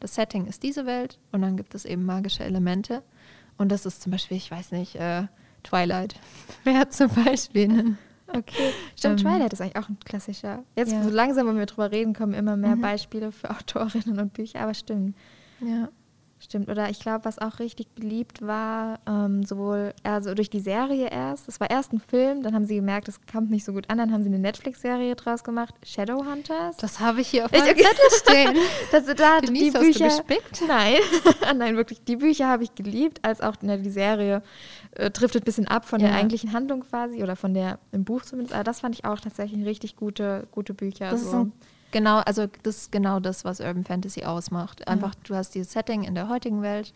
das 0.00 0.14
Setting 0.14 0.46
ist 0.46 0.62
diese 0.62 0.86
Welt 0.86 1.18
und 1.32 1.42
dann 1.42 1.58
gibt 1.58 1.74
es 1.74 1.84
eben 1.84 2.06
magische 2.06 2.44
Elemente. 2.44 3.02
Und 3.58 3.70
das 3.70 3.84
ist 3.84 4.00
zum 4.00 4.12
Beispiel, 4.12 4.38
ich 4.38 4.50
weiß 4.50 4.72
nicht, 4.72 4.96
äh, 4.96 5.24
Twilight 5.62 6.14
wäre 6.64 6.88
zum 6.88 7.10
Beispiel 7.10 7.70
ein 7.70 7.98
Okay. 8.28 8.72
Stimmt, 8.96 9.20
Ähm, 9.20 9.26
Twilight 9.30 9.52
ist 9.52 9.60
eigentlich 9.60 9.76
auch 9.76 9.88
ein 9.88 9.98
klassischer. 10.04 10.64
Jetzt 10.74 10.92
ja. 10.92 11.02
so 11.02 11.10
langsam, 11.10 11.46
wenn 11.46 11.58
wir 11.58 11.66
drüber 11.66 11.92
reden, 11.92 12.12
kommen 12.12 12.34
immer 12.34 12.56
mehr 12.56 12.74
Mhm. 12.74 12.80
Beispiele 12.80 13.32
für 13.32 13.50
Autorinnen 13.56 14.18
und 14.18 14.32
Bücher, 14.32 14.60
aber 14.60 14.74
stimmt. 14.74 15.14
Ja. 15.60 15.88
Stimmt, 16.38 16.68
oder 16.68 16.90
ich 16.90 17.00
glaube, 17.00 17.24
was 17.24 17.38
auch 17.38 17.60
richtig 17.60 17.88
beliebt 17.94 18.42
war, 18.46 19.00
ähm, 19.08 19.42
sowohl 19.42 19.94
also 20.02 20.34
durch 20.34 20.50
die 20.50 20.60
Serie 20.60 21.08
erst, 21.10 21.48
es 21.48 21.60
war 21.60 21.70
erst 21.70 21.94
ein 21.94 21.98
Film, 22.00 22.42
dann 22.42 22.54
haben 22.54 22.66
sie 22.66 22.76
gemerkt, 22.76 23.08
es 23.08 23.18
kommt 23.30 23.50
nicht 23.50 23.64
so 23.64 23.72
gut 23.72 23.88
an, 23.88 23.96
dann 23.96 24.12
haben 24.12 24.22
sie 24.22 24.28
eine 24.28 24.38
Netflix-Serie 24.38 25.16
draus 25.16 25.44
gemacht, 25.44 25.74
Shadowhunters. 25.82 26.76
Das 26.76 27.00
habe 27.00 27.22
ich 27.22 27.28
hier 27.28 27.46
auf 27.46 27.52
meinem. 27.52 27.64
Zettel 27.76 28.10
stehen. 28.22 28.54
Das, 28.92 29.06
da, 29.06 29.40
die 29.40 29.46
Denise, 29.46 29.78
hast 29.78 29.82
du 29.82 29.92
Bücher, 29.92 30.04
gespickt? 30.08 30.62
Nein, 30.68 30.98
nein, 31.56 31.76
wirklich. 31.76 32.04
Die 32.04 32.16
Bücher 32.16 32.48
habe 32.48 32.64
ich 32.64 32.74
geliebt, 32.74 33.18
als 33.22 33.40
auch 33.40 33.54
na, 33.62 33.78
die 33.78 33.90
Serie 33.90 34.42
äh, 34.92 35.10
driftet 35.10 35.42
ein 35.42 35.46
bisschen 35.46 35.66
ab 35.66 35.86
von 35.86 36.00
der 36.00 36.10
Ja. 36.10 36.16
eigentlichen 36.16 36.52
Handlung 36.52 36.80
quasi 36.82 37.22
oder 37.22 37.34
von 37.36 37.54
der 37.54 37.78
im 37.92 38.04
Buch 38.04 38.22
zumindest. 38.22 38.54
Aber 38.54 38.64
das 38.64 38.80
fand 38.80 38.94
ich 38.94 39.04
auch 39.06 39.18
tatsächlich 39.20 39.64
richtig 39.64 39.96
gute, 39.96 40.46
gute 40.50 40.74
Bücher. 40.74 41.10
Das 41.10 41.22
ist 41.22 41.30
so. 41.30 41.38
ein 41.38 41.52
Genau, 41.92 42.18
also 42.18 42.46
das 42.62 42.76
ist 42.76 42.92
genau 42.92 43.20
das, 43.20 43.44
was 43.44 43.60
Urban 43.60 43.84
Fantasy 43.84 44.24
ausmacht. 44.24 44.86
Einfach, 44.88 45.14
ja. 45.14 45.20
du 45.24 45.34
hast 45.34 45.54
dieses 45.54 45.72
Setting 45.72 46.02
in 46.02 46.14
der 46.14 46.28
heutigen 46.28 46.62
Welt, 46.62 46.92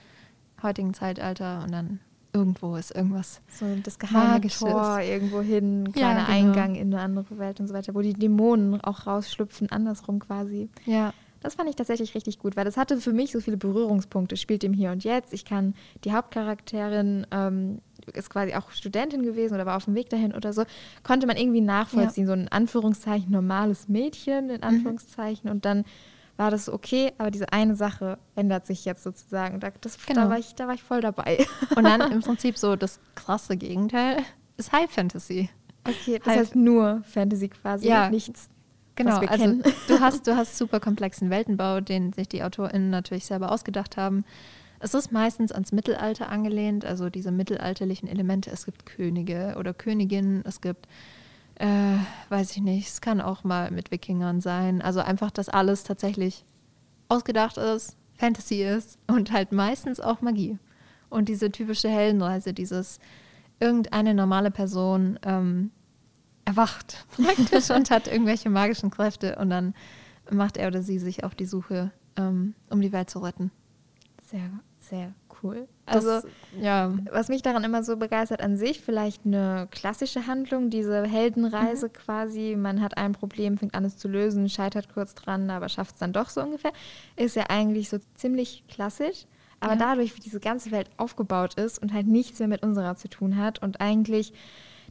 heutigen 0.63 0.95
Zeitalter 0.95 1.63
und 1.65 1.73
dann 1.73 2.01
irgendwo 2.33 2.77
ist 2.77 2.95
irgendwas. 2.95 3.41
So 3.49 3.67
das 3.83 3.99
geheime 3.99 4.47
Tor 4.49 5.01
irgendwo 5.01 5.41
hin, 5.41 5.93
kleiner 5.93 6.21
ja, 6.21 6.27
genau. 6.27 6.49
Eingang 6.49 6.75
in 6.75 6.93
eine 6.95 7.03
andere 7.03 7.39
Welt 7.39 7.61
und 7.61 7.69
so 7.69 7.75
weiter, 7.75 7.95
wo 7.95 8.03
die 8.03 8.15
Dämonen 8.15 8.81
auch 8.81 9.07
rausschlüpfen, 9.07 9.71
andersrum 9.71 10.21
quasi. 10.21 10.69
Ja. 10.85 11.13
Das 11.41 11.55
fand 11.55 11.71
ich 11.71 11.77
tatsächlich 11.77 12.15
richtig 12.15 12.39
gut, 12.39 12.57
weil 12.57 12.65
das 12.65 12.77
hatte 12.77 12.99
für 12.99 13.13
mich 13.13 13.33
so 13.33 13.41
viele 13.41 13.57
Berührungspunkte. 13.57 14.37
Spielt 14.37 14.63
im 14.65 14.73
Hier 14.73 14.91
und 14.93 15.05
Jetzt. 15.05 15.33
Ich 15.33 15.45
kann 15.45 15.75
die 16.05 16.13
Hauptcharakterin 16.13 17.27
ähm, 17.31 17.81
ist 18.15 18.31
quasi 18.31 18.55
auch 18.55 18.71
Studentin 18.71 19.23
gewesen 19.23 19.55
oder 19.55 19.67
war 19.67 19.77
auf 19.77 19.85
dem 19.85 19.95
Weg 19.95 20.11
dahin 20.11 20.35
oder 20.35 20.53
so. 20.53 20.65
Konnte 21.03 21.27
man 21.27 21.37
irgendwie 21.37 21.61
nachvollziehen. 21.61 22.25
Ja. 22.25 22.35
So 22.35 22.41
ein 22.41 22.49
Anführungszeichen 22.49 23.31
normales 23.31 23.89
Mädchen 23.89 24.51
in 24.51 24.59
mhm. 24.59 24.65
Anführungszeichen 24.65 25.49
mhm. 25.49 25.57
und 25.57 25.65
dann 25.65 25.85
war 26.37 26.51
das 26.51 26.71
okay, 26.71 27.13
aber 27.19 27.31
diese 27.31 27.53
eine 27.53 27.77
Sache 27.77 28.19
ändert 28.35 28.67
sich 28.67 28.87
jetzt 28.87 29.03
sozusagen. 29.03 29.61
Da, 29.61 29.71
das, 29.79 29.99
genau. 30.07 30.23
da, 30.23 30.31
war, 30.31 30.39
ich, 30.39 30.55
da 30.55 30.67
war 30.67 30.75
ich 30.75 30.83
voll 30.83 31.03
dabei. 31.03 31.47
Und 31.77 31.85
dann 31.85 32.01
im 32.11 32.21
Prinzip 32.23 32.57
so 32.57 32.77
das 32.77 32.99
krasse 33.15 33.59
Gegenteil 33.59 34.23
ist 34.57 34.73
High 34.73 34.91
Fantasy. 34.91 35.51
Okay, 35.87 36.19
das 36.19 36.27
High 36.27 36.39
heißt 36.39 36.57
nur 36.57 37.03
Fantasy 37.05 37.49
quasi, 37.49 37.89
ja, 37.89 38.09
nichts. 38.09 38.49
Genau, 38.97 39.19
also 39.19 39.55
du 39.89 40.01
hast, 40.01 40.27
du 40.27 40.37
hast 40.37 40.59
super 40.59 40.81
komplexen 40.81 41.31
Weltenbau, 41.31 41.81
den 41.81 42.13
sich 42.13 42.29
die 42.29 42.43
AutorInnen 42.43 42.91
natürlich 42.91 43.25
selber 43.25 43.53
ausgedacht 43.53 43.97
haben. 43.97 44.25
Es 44.79 44.95
ist 44.95 45.13
meistens 45.13 45.53
ans 45.53 45.73
Mittelalter 45.73 46.31
angelehnt, 46.31 46.85
also 46.85 47.11
diese 47.11 47.31
mittelalterlichen 47.31 48.09
Elemente. 48.09 48.51
Es 48.51 48.65
gibt 48.65 48.87
Könige 48.87 49.57
oder 49.59 49.75
Königinnen, 49.75 50.43
es 50.47 50.61
gibt 50.61 50.87
äh, 51.61 51.99
weiß 52.31 52.53
ich 52.53 52.63
nicht, 52.63 52.89
es 52.89 53.01
kann 53.03 53.21
auch 53.21 53.45
mal 53.45 53.71
mit 53.71 53.91
Wikingern 53.91 54.41
sein. 54.41 54.81
Also 54.81 55.01
einfach, 55.01 55.31
dass 55.31 55.51
alles 55.51 55.85
tatsächlich 55.85 56.47
ausgedacht 57.09 57.59
ist, 57.59 57.97
Fantasy 58.17 58.63
ist 58.63 58.99
und 59.07 59.31
halt 59.31 59.53
meistens 59.53 60.01
auch 60.01 60.23
Magie. 60.23 60.59
Und 61.11 61.29
diese 61.29 61.51
typische 61.51 61.91
Heldenreise, 61.91 62.55
dieses 62.55 62.99
irgendeine 63.59 64.15
normale 64.15 64.51
Person 64.51 65.19
ähm, 65.23 65.71
erwacht 66.51 67.07
praktisch 67.17 67.71
und 67.75 67.91
hat 67.91 68.07
irgendwelche 68.09 68.51
magischen 68.51 68.91
Kräfte 68.91 69.37
und 69.37 69.51
dann 69.51 69.75
macht 70.31 70.57
er 70.57 70.69
oder 70.69 70.83
sie 70.83 70.99
sich 70.99 71.25
auf 71.25 71.35
die 71.35 71.47
Suche, 71.47 71.91
ähm, 72.17 72.55
um 72.69 72.81
die 72.81 72.93
Welt 72.93 73.11
zu 73.11 73.21
retten. 73.21 73.51
Sehr, 74.31 74.51
sehr 74.79 75.13
cool. 75.43 75.67
Also, 75.87 76.09
das, 76.09 76.27
ja. 76.61 76.93
was 77.11 77.29
mich 77.29 77.43
daran 77.43 77.65
immer 77.65 77.83
so 77.83 77.97
begeistert 77.97 78.43
an 78.43 78.57
sich, 78.57 78.81
vielleicht 78.81 79.27
eine 79.27 79.67
klassische 79.71 80.27
Handlung, 80.27 80.71
diese 80.71 81.03
Heldenreise 81.05 81.89
mhm. 81.89 81.93
quasi. 81.93 82.57
Man 82.57 82.81
hat 82.81 82.97
ein 82.97 83.13
Problem, 83.13 83.59
fängt 83.59 83.75
an 83.75 83.85
es 83.85 83.97
zu 83.97 84.07
lösen, 84.07 84.49
scheitert 84.49 84.93
kurz 84.93 85.15
dran, 85.15 85.51
aber 85.51 85.69
schafft 85.69 85.95
es 85.95 85.99
dann 85.99 86.13
doch 86.13 86.29
so 86.29 86.43
ungefähr. 86.43 86.73
Ist 87.17 87.37
ja 87.37 87.45
eigentlich 87.49 87.89
so 87.89 87.99
ziemlich 88.15 88.65
klassisch. 88.69 89.27
Aber 89.59 89.75
ja. 89.75 89.79
dadurch, 89.79 90.17
wie 90.17 90.21
diese 90.21 90.41
ganze 90.41 90.71
Welt 90.71 90.89
aufgebaut 90.97 91.55
ist 91.55 91.81
und 91.81 91.93
halt 91.93 92.07
nichts 92.07 92.39
mehr 92.39 92.49
mit 92.49 92.63
unserer 92.63 92.97
zu 92.97 93.09
tun 93.09 93.37
hat 93.37 93.61
und 93.63 93.81
eigentlich 93.81 94.33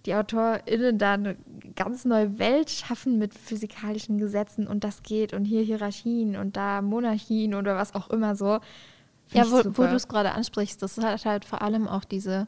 die 0.05 0.13
AutorInnen 0.13 0.97
da 0.97 1.13
eine 1.13 1.37
ganz 1.75 2.05
neue 2.05 2.39
Welt 2.39 2.69
schaffen 2.69 3.17
mit 3.17 3.33
physikalischen 3.33 4.17
Gesetzen 4.17 4.67
und 4.67 4.83
das 4.83 5.03
geht 5.03 5.33
und 5.33 5.45
hier 5.45 5.61
Hierarchien 5.61 6.35
und 6.35 6.55
da 6.57 6.81
Monarchien 6.81 7.53
oder 7.53 7.75
was 7.75 7.95
auch 7.95 8.09
immer 8.09 8.35
so, 8.35 8.59
ja, 9.31 9.49
wo, 9.51 9.57
wo 9.77 9.83
du 9.83 9.95
es 9.95 10.07
gerade 10.07 10.31
ansprichst, 10.31 10.81
das 10.81 10.97
hat 10.97 11.25
halt 11.25 11.45
vor 11.45 11.61
allem 11.61 11.87
auch 11.87 12.03
diese 12.03 12.47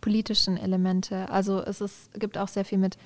politischen 0.00 0.56
Elemente. 0.56 1.28
Also 1.30 1.62
es 1.62 1.80
ist, 1.80 2.18
gibt 2.18 2.38
auch 2.38 2.48
sehr 2.48 2.64
viel 2.64 2.78
mit 2.78 2.96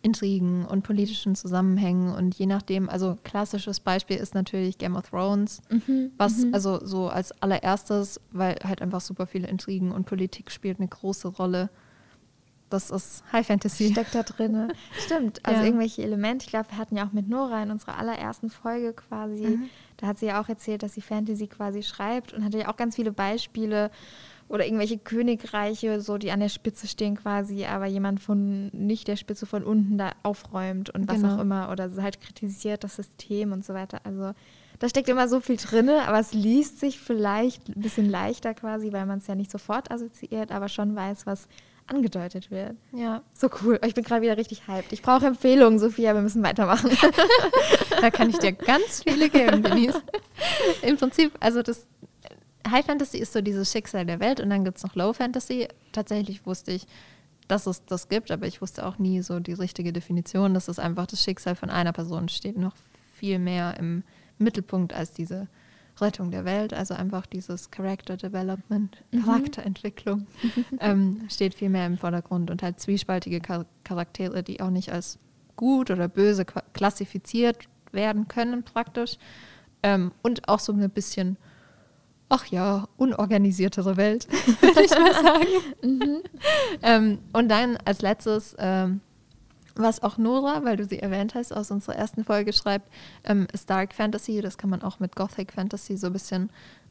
Intrigen 0.00 0.64
und 0.64 0.82
politischen 0.82 1.34
Zusammenhängen 1.34 2.14
und 2.14 2.34
je 2.36 2.46
nachdem, 2.46 2.88
also 2.88 3.16
klassisches 3.24 3.80
Beispiel 3.80 4.16
ist 4.16 4.34
natürlich 4.34 4.78
Game 4.78 4.94
of 4.94 5.10
Thrones, 5.10 5.60
mhm, 5.70 6.12
was 6.16 6.38
mhm. 6.38 6.54
also 6.54 6.84
so 6.84 7.08
als 7.08 7.32
allererstes, 7.42 8.20
weil 8.30 8.56
halt 8.62 8.80
einfach 8.80 9.00
super 9.00 9.26
viele 9.26 9.48
Intrigen 9.48 9.90
und 9.90 10.06
Politik 10.06 10.52
spielt 10.52 10.78
eine 10.78 10.88
große 10.88 11.28
Rolle. 11.28 11.68
Das 12.70 12.90
ist 12.90 13.24
High 13.32 13.46
Fantasy. 13.46 13.90
Steckt 13.92 14.14
da 14.14 14.22
drin. 14.22 14.72
Stimmt. 15.04 15.40
Also 15.48 15.60
ja. 15.60 15.66
irgendwelche 15.66 16.02
Elemente. 16.02 16.44
Ich 16.44 16.50
glaube, 16.50 16.70
wir 16.70 16.78
hatten 16.78 16.96
ja 16.96 17.06
auch 17.06 17.12
mit 17.12 17.28
Nora 17.28 17.62
in 17.62 17.70
unserer 17.70 17.98
allerersten 17.98 18.50
Folge 18.50 18.92
quasi 18.92 19.46
mhm. 19.46 19.70
Da 19.98 20.06
hat 20.06 20.18
sie 20.18 20.26
ja 20.26 20.40
auch 20.40 20.48
erzählt, 20.48 20.82
dass 20.82 20.94
sie 20.94 21.02
Fantasy 21.02 21.48
quasi 21.48 21.82
schreibt 21.82 22.32
und 22.32 22.44
hatte 22.44 22.58
ja 22.58 22.68
auch 22.68 22.76
ganz 22.76 22.94
viele 22.94 23.12
Beispiele 23.12 23.90
oder 24.48 24.64
irgendwelche 24.64 24.96
Königreiche, 24.96 26.00
so 26.00 26.16
die 26.18 26.30
an 26.30 26.40
der 26.40 26.48
Spitze 26.48 26.86
stehen 26.86 27.16
quasi, 27.16 27.66
aber 27.66 27.86
jemand 27.86 28.20
von 28.20 28.68
nicht 28.68 29.08
der 29.08 29.16
Spitze 29.16 29.44
von 29.44 29.64
unten 29.64 29.98
da 29.98 30.12
aufräumt 30.22 30.88
und 30.90 31.08
was 31.08 31.16
genau. 31.16 31.34
auch 31.34 31.40
immer 31.40 31.70
oder 31.70 31.90
halt 32.00 32.20
kritisiert 32.20 32.84
das 32.84 32.96
System 32.96 33.52
und 33.52 33.64
so 33.64 33.74
weiter. 33.74 34.00
Also 34.04 34.32
da 34.78 34.88
steckt 34.88 35.08
immer 35.08 35.28
so 35.28 35.40
viel 35.40 35.56
drin, 35.56 35.90
aber 35.90 36.20
es 36.20 36.32
liest 36.32 36.78
sich 36.78 37.00
vielleicht 37.00 37.68
ein 37.68 37.82
bisschen 37.82 38.08
leichter 38.08 38.54
quasi, 38.54 38.92
weil 38.92 39.04
man 39.04 39.18
es 39.18 39.26
ja 39.26 39.34
nicht 39.34 39.50
sofort 39.50 39.90
assoziiert, 39.90 40.52
aber 40.52 40.68
schon 40.68 40.94
weiß, 40.94 41.26
was 41.26 41.48
angedeutet 41.88 42.50
wird. 42.50 42.76
Ja. 42.92 43.22
So 43.32 43.48
cool. 43.62 43.80
Ich 43.84 43.94
bin 43.94 44.04
gerade 44.04 44.22
wieder 44.22 44.36
richtig 44.36 44.68
hyped. 44.68 44.92
Ich 44.92 45.02
brauche 45.02 45.26
Empfehlungen, 45.26 45.78
Sophia. 45.78 46.14
Wir 46.14 46.20
müssen 46.20 46.42
weitermachen. 46.42 46.90
da 48.00 48.10
kann 48.10 48.30
ich 48.30 48.38
dir 48.38 48.52
ganz 48.52 49.02
viele 49.02 49.28
geben, 49.28 49.62
Denise. 49.62 50.02
Im 50.82 50.96
Prinzip, 50.96 51.32
also 51.40 51.62
das 51.62 51.86
High 52.70 52.84
Fantasy 52.84 53.18
ist 53.18 53.32
so 53.32 53.40
dieses 53.40 53.72
Schicksal 53.72 54.06
der 54.06 54.20
Welt 54.20 54.40
und 54.40 54.50
dann 54.50 54.64
gibt 54.64 54.78
es 54.78 54.84
noch 54.84 54.94
Low 54.94 55.12
Fantasy. 55.12 55.68
Tatsächlich 55.92 56.46
wusste 56.46 56.72
ich, 56.72 56.86
dass 57.48 57.66
es 57.66 57.84
das 57.86 58.08
gibt, 58.08 58.30
aber 58.30 58.46
ich 58.46 58.60
wusste 58.60 58.86
auch 58.86 58.98
nie 58.98 59.22
so 59.22 59.40
die 59.40 59.54
richtige 59.54 59.92
Definition. 59.92 60.54
Das 60.54 60.68
ist 60.68 60.78
einfach 60.78 61.06
das 61.06 61.22
Schicksal 61.22 61.56
von 61.56 61.70
einer 61.70 61.92
Person, 61.92 62.28
steht 62.28 62.58
noch 62.58 62.74
viel 63.16 63.38
mehr 63.38 63.76
im 63.78 64.04
Mittelpunkt 64.38 64.92
als 64.92 65.12
diese 65.12 65.48
Rettung 66.00 66.30
der 66.30 66.44
Welt, 66.44 66.72
also 66.72 66.94
einfach 66.94 67.26
dieses 67.26 67.70
Character 67.70 68.16
Development, 68.16 68.96
mhm. 69.10 69.24
Charakterentwicklung, 69.24 70.26
ähm, 70.80 71.22
steht 71.28 71.54
viel 71.54 71.68
mehr 71.68 71.86
im 71.86 71.98
Vordergrund 71.98 72.50
und 72.50 72.62
halt 72.62 72.80
zwiespaltige 72.80 73.40
Char 73.44 73.66
Charaktere, 73.84 74.42
die 74.42 74.60
auch 74.60 74.70
nicht 74.70 74.92
als 74.92 75.18
gut 75.56 75.90
oder 75.90 76.08
böse 76.08 76.44
klassifiziert 76.72 77.68
werden 77.90 78.28
können 78.28 78.62
praktisch 78.62 79.18
ähm, 79.82 80.12
und 80.22 80.48
auch 80.48 80.60
so 80.60 80.72
ein 80.72 80.90
bisschen, 80.90 81.36
ach 82.28 82.46
ja, 82.46 82.88
unorganisiertere 82.96 83.96
Welt, 83.96 84.28
würde 84.60 84.82
ich 84.82 84.90
mal 84.90 85.14
sagen. 85.22 85.46
mhm. 85.82 86.22
ähm, 86.82 87.18
und 87.32 87.48
dann 87.48 87.76
als 87.84 88.02
letztes 88.02 88.56
ähm, 88.58 89.00
was 89.78 90.02
auch 90.02 90.18
Nora, 90.18 90.64
weil 90.64 90.76
du 90.76 90.84
sie 90.84 90.98
erwähnt 90.98 91.34
hast, 91.34 91.52
aus 91.52 91.70
unserer 91.70 91.96
ersten 91.96 92.24
Folge 92.24 92.52
schreibt, 92.52 92.90
ähm, 93.24 93.46
ist 93.52 93.70
Dark 93.70 93.94
Fantasy. 93.94 94.40
Das 94.40 94.58
kann 94.58 94.70
man 94.70 94.82
auch 94.82 95.00
mit 95.00 95.16
Gothic 95.16 95.52
Fantasy 95.52 95.96
so 95.96 96.08
ein 96.08 96.12
bisschen 96.12 96.50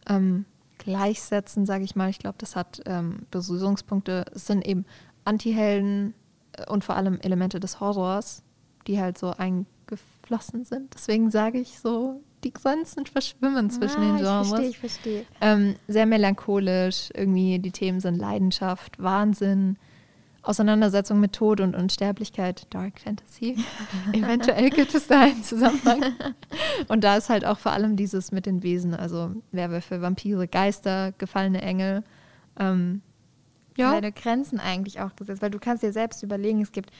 ähm, 0.10 0.46
gleichsetzen, 0.77 1.65
sage 1.65 1.84
ich 1.84 1.96
mal. 1.96 2.10
Ich 2.10 2.20
glaube, 2.20 2.38
das 2.39 2.56
hat 2.56 2.82
ähm, 2.86 3.25
Berührungspunkte. 3.32 4.25
Es 4.34 4.48
sind 4.48 4.65
eben 4.65 4.86
Anti-Helden 5.25 6.13
äh, 6.53 6.70
und 6.72 6.84
vor 6.84 6.96
allem 6.96 7.20
Elemente 7.22 7.60
des 7.60 7.79
Horrors, 7.79 8.44
die 8.88 9.00
halt 9.00 9.17
so 9.17 9.32
eingeflossen 9.32 10.63
sind. 10.63 10.94
Deswegen 10.94 11.29
sage 11.29 11.60
ich 11.60 11.79
so, 11.79 12.22
die 12.44 12.53
Grenzen 12.53 13.06
verschwimmen 13.06 13.70
zwischen 13.70 14.01
ah, 14.01 14.06
den 14.06 14.17
Genres. 14.17 14.48
Ich 14.48 14.50
verstehe, 14.50 14.70
ich 14.70 14.77
verstehe. 14.77 15.25
Ähm, 15.41 15.75
sehr 15.88 16.06
melancholisch, 16.06 17.10
irgendwie 17.13 17.60
die 17.60 17.72
Themen 17.72 18.00
sind 18.00 18.15
Leidenschaft, 18.15 19.01
Wahnsinn, 19.01 19.77
Auseinandersetzung 20.48 21.20
mit 21.20 21.34
Tod 21.34 21.60
und 21.60 21.75
Unsterblichkeit, 21.75 22.68
Dark 22.74 23.00
Fantasy. 23.00 23.58
Eventuell 24.13 24.70
gibt 24.70 24.96
es 24.96 25.08
da 25.08 25.22
einen 25.22 25.44
Zusammenhang. 25.44 26.04
Und 26.88 27.04
da 27.04 27.18
ist 27.18 27.30
halt 27.30 27.46
auch 27.46 27.60
vor 27.60 27.74
allem 27.74 27.96
dieses 27.96 28.32
mit 28.32 28.46
den 28.46 28.63
Wesen, 28.63 28.94
also 28.94 29.32
Werwölfe, 29.51 30.01
Vampire, 30.01 30.48
Geister, 30.48 31.12
gefallene 31.18 31.62
Engel. 31.62 32.04
Ähm, 32.58 33.01
ja. 33.77 33.92
Keine 33.92 34.12
Grenzen 34.12 34.60
eigentlich 34.60 35.01
auch 35.01 35.16
gesetzt, 35.16 35.42
weil 35.42 35.51
du 35.51 35.60
kannst 35.60 35.84
dir 35.84 35.92
selbst 35.92 36.24
überlegen, 36.24 36.62
es 36.62 36.72
gibt 36.72 36.92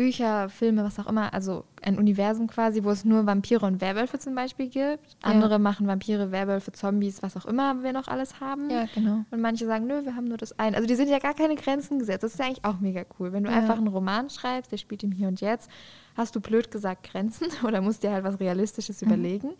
Bücher, 0.00 0.48
Filme, 0.48 0.82
was 0.82 0.98
auch 0.98 1.06
immer, 1.06 1.34
also 1.34 1.66
ein 1.82 1.98
Universum 1.98 2.46
quasi, 2.46 2.82
wo 2.84 2.90
es 2.90 3.04
nur 3.04 3.26
Vampire 3.26 3.66
und 3.66 3.82
Werwölfe 3.82 4.18
zum 4.18 4.34
Beispiel 4.34 4.70
gibt. 4.70 5.14
Andere 5.20 5.52
ja. 5.52 5.58
machen 5.58 5.86
Vampire, 5.86 6.32
Werwölfe, 6.32 6.72
Zombies, 6.72 7.22
was 7.22 7.36
auch 7.36 7.44
immer 7.44 7.82
wir 7.82 7.92
noch 7.92 8.08
alles 8.08 8.40
haben. 8.40 8.70
Ja, 8.70 8.86
genau. 8.94 9.26
Und 9.30 9.40
manche 9.42 9.66
sagen, 9.66 9.86
nö, 9.86 10.02
wir 10.06 10.16
haben 10.16 10.24
nur 10.24 10.38
das 10.38 10.58
eine. 10.58 10.74
Also 10.74 10.88
die 10.88 10.94
sind 10.94 11.10
ja 11.10 11.18
gar 11.18 11.34
keine 11.34 11.54
Grenzen 11.54 11.98
gesetzt. 11.98 12.22
Das 12.22 12.32
ist 12.32 12.38
ja 12.38 12.46
eigentlich 12.46 12.64
auch 12.64 12.80
mega 12.80 13.04
cool. 13.18 13.34
Wenn 13.34 13.44
du 13.44 13.50
ja. 13.50 13.58
einfach 13.58 13.76
einen 13.76 13.88
Roman 13.88 14.30
schreibst, 14.30 14.72
der 14.72 14.78
spielt 14.78 15.02
im 15.02 15.12
Hier 15.12 15.28
und 15.28 15.42
Jetzt, 15.42 15.70
hast 16.16 16.34
du 16.34 16.40
blöd 16.40 16.70
gesagt 16.70 17.10
Grenzen 17.10 17.48
oder 17.62 17.82
musst 17.82 18.02
dir 18.02 18.12
halt 18.12 18.24
was 18.24 18.40
Realistisches 18.40 19.02
mhm. 19.02 19.08
überlegen. 19.08 19.50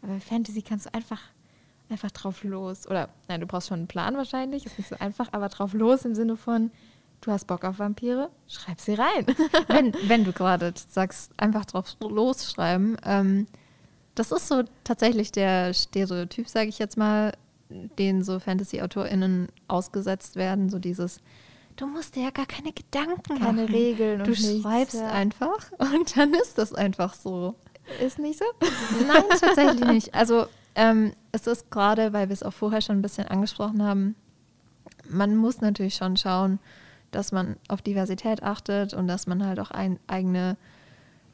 Aber 0.00 0.18
Fantasy 0.18 0.62
kannst 0.62 0.86
du 0.86 0.94
einfach 0.94 1.20
einfach 1.90 2.10
drauf 2.10 2.42
los. 2.42 2.86
Oder 2.86 3.10
nein, 3.28 3.42
du 3.42 3.46
brauchst 3.46 3.68
schon 3.68 3.80
einen 3.80 3.86
Plan 3.86 4.16
wahrscheinlich, 4.16 4.64
ist 4.64 4.78
nicht 4.78 4.88
so 4.88 4.96
einfach, 4.98 5.28
aber 5.32 5.50
drauf 5.50 5.74
los 5.74 6.06
im 6.06 6.14
Sinne 6.14 6.38
von, 6.38 6.70
du 7.24 7.32
hast 7.32 7.46
Bock 7.46 7.64
auf 7.64 7.78
Vampire, 7.78 8.30
schreib 8.48 8.80
sie 8.80 8.94
rein. 8.94 9.26
wenn, 9.68 9.94
wenn 10.06 10.24
du 10.24 10.32
gerade 10.32 10.72
sagst, 10.76 11.32
einfach 11.36 11.64
drauf 11.64 11.96
losschreiben. 12.00 12.96
Ähm, 13.04 13.46
das 14.14 14.30
ist 14.30 14.48
so 14.48 14.62
tatsächlich 14.84 15.32
der 15.32 15.74
Stereotyp, 15.74 16.48
sage 16.48 16.68
ich 16.68 16.78
jetzt 16.78 16.96
mal, 16.96 17.32
den 17.68 18.22
so 18.22 18.38
Fantasy-AutorInnen 18.38 19.48
ausgesetzt 19.68 20.36
werden. 20.36 20.68
So 20.68 20.78
dieses, 20.78 21.18
du 21.76 21.86
musst 21.86 22.14
dir 22.14 22.24
ja 22.24 22.30
gar 22.30 22.46
keine 22.46 22.72
Gedanken 22.72 23.38
keine 23.38 23.62
machen. 23.62 23.74
Regeln 23.74 24.20
und 24.20 24.26
Du 24.26 24.30
nichts, 24.32 24.62
schreibst 24.62 24.94
ja. 24.94 25.10
einfach 25.10 25.72
und 25.78 26.16
dann 26.16 26.34
ist 26.34 26.58
das 26.58 26.74
einfach 26.74 27.14
so. 27.14 27.54
Ist 28.00 28.18
nicht 28.18 28.38
so? 28.38 28.44
Nein, 29.06 29.24
tatsächlich 29.40 29.84
nicht. 29.84 30.14
Also 30.14 30.46
ähm, 30.74 31.12
es 31.32 31.46
ist 31.46 31.70
gerade, 31.70 32.12
weil 32.12 32.28
wir 32.28 32.34
es 32.34 32.42
auch 32.42 32.52
vorher 32.52 32.80
schon 32.80 32.98
ein 32.98 33.02
bisschen 33.02 33.26
angesprochen 33.26 33.82
haben, 33.82 34.14
man 35.08 35.36
muss 35.36 35.60
natürlich 35.60 35.94
schon 35.94 36.16
schauen, 36.16 36.58
dass 37.14 37.32
man 37.32 37.56
auf 37.68 37.82
Diversität 37.82 38.42
achtet 38.42 38.94
und 38.94 39.08
dass 39.08 39.26
man 39.26 39.44
halt 39.46 39.60
auch 39.60 39.70
ein, 39.70 39.98
eigene, 40.06 40.56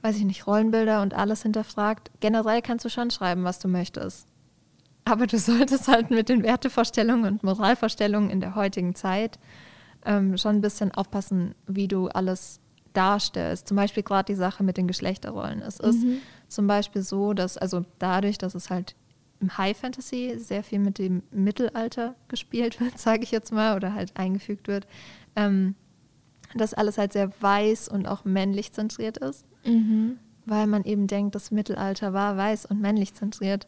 weiß 0.03 0.17
ich 0.17 0.25
nicht, 0.25 0.47
Rollenbilder 0.47 1.03
und 1.03 1.15
alles 1.15 1.43
hinterfragt. 1.43 2.11
Generell 2.21 2.63
kannst 2.63 2.85
du 2.85 2.89
schon 2.89 3.11
schreiben, 3.11 3.45
was 3.45 3.59
du 3.59 3.69
möchtest. 3.69 4.27
Aber 5.05 5.27
du 5.27 5.39
solltest 5.39 5.89
halt 5.89 6.11
mit 6.11 6.29
den 6.29 6.43
Wertevorstellungen 6.43 7.33
und 7.33 7.43
Moralvorstellungen 7.43 8.31
in 8.31 8.41
der 8.41 8.55
heutigen 8.55 8.95
Zeit 8.95 9.39
ähm, 10.05 10.37
schon 10.37 10.57
ein 10.57 10.61
bisschen 10.61 10.93
aufpassen, 10.93 11.55
wie 11.67 11.89
du 11.89 12.09
alles 12.09 12.61
darstellst. 12.93 13.69
Zum 13.69 13.77
Beispiel 13.77 14.03
gerade 14.03 14.33
die 14.33 14.39
Sache 14.39 14.63
mit 14.63 14.77
den 14.77 14.87
Geschlechterrollen. 14.89 15.63
Es 15.63 15.79
ist 15.79 16.05
mhm. 16.05 16.19
zum 16.49 16.67
Beispiel 16.67 17.03
so, 17.03 17.35
dass, 17.35 17.57
also 17.57 17.85
dadurch, 17.99 18.39
dass 18.39 18.55
es 18.55 18.71
halt 18.71 18.95
im 19.41 19.57
High 19.57 19.77
Fantasy 19.77 20.35
sehr 20.39 20.63
viel 20.63 20.79
mit 20.79 20.99
dem 20.99 21.23
Mittelalter 21.31 22.15
gespielt 22.29 22.81
wird, 22.81 22.99
sage 22.99 23.23
ich 23.23 23.31
jetzt 23.31 23.53
mal, 23.53 23.77
oder 23.77 23.95
halt 23.95 24.17
eingefügt 24.17 24.69
wird, 24.69 24.87
ähm, 25.37 25.75
dass 26.55 26.75
alles 26.75 26.99
halt 26.99 27.13
sehr 27.13 27.31
weiß 27.41 27.89
und 27.89 28.07
auch 28.07 28.25
männlich 28.25 28.73
zentriert 28.73 29.19
ist, 29.19 29.45
mhm. 29.65 30.19
weil 30.47 30.67
man 30.67 30.85
eben 30.85 31.07
denkt, 31.07 31.35
das 31.35 31.51
Mittelalter 31.51 32.13
war 32.13 32.37
weiß 32.37 32.67
und 32.67 32.81
männlich 32.81 33.15
zentriert. 33.15 33.67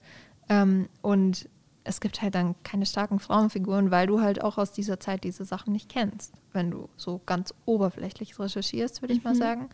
Ähm, 0.48 0.88
und 1.00 1.48
es 1.84 2.00
gibt 2.00 2.22
halt 2.22 2.34
dann 2.34 2.54
keine 2.62 2.86
starken 2.86 3.18
Frauenfiguren, 3.18 3.90
weil 3.90 4.06
du 4.06 4.20
halt 4.20 4.42
auch 4.42 4.58
aus 4.58 4.72
dieser 4.72 5.00
Zeit 5.00 5.24
diese 5.24 5.44
Sachen 5.44 5.72
nicht 5.72 5.88
kennst, 5.88 6.34
wenn 6.52 6.70
du 6.70 6.88
so 6.96 7.20
ganz 7.26 7.54
oberflächlich 7.64 8.38
recherchierst, 8.38 9.02
würde 9.02 9.14
ich 9.14 9.24
mal 9.24 9.34
mhm. 9.34 9.38
sagen. 9.38 9.68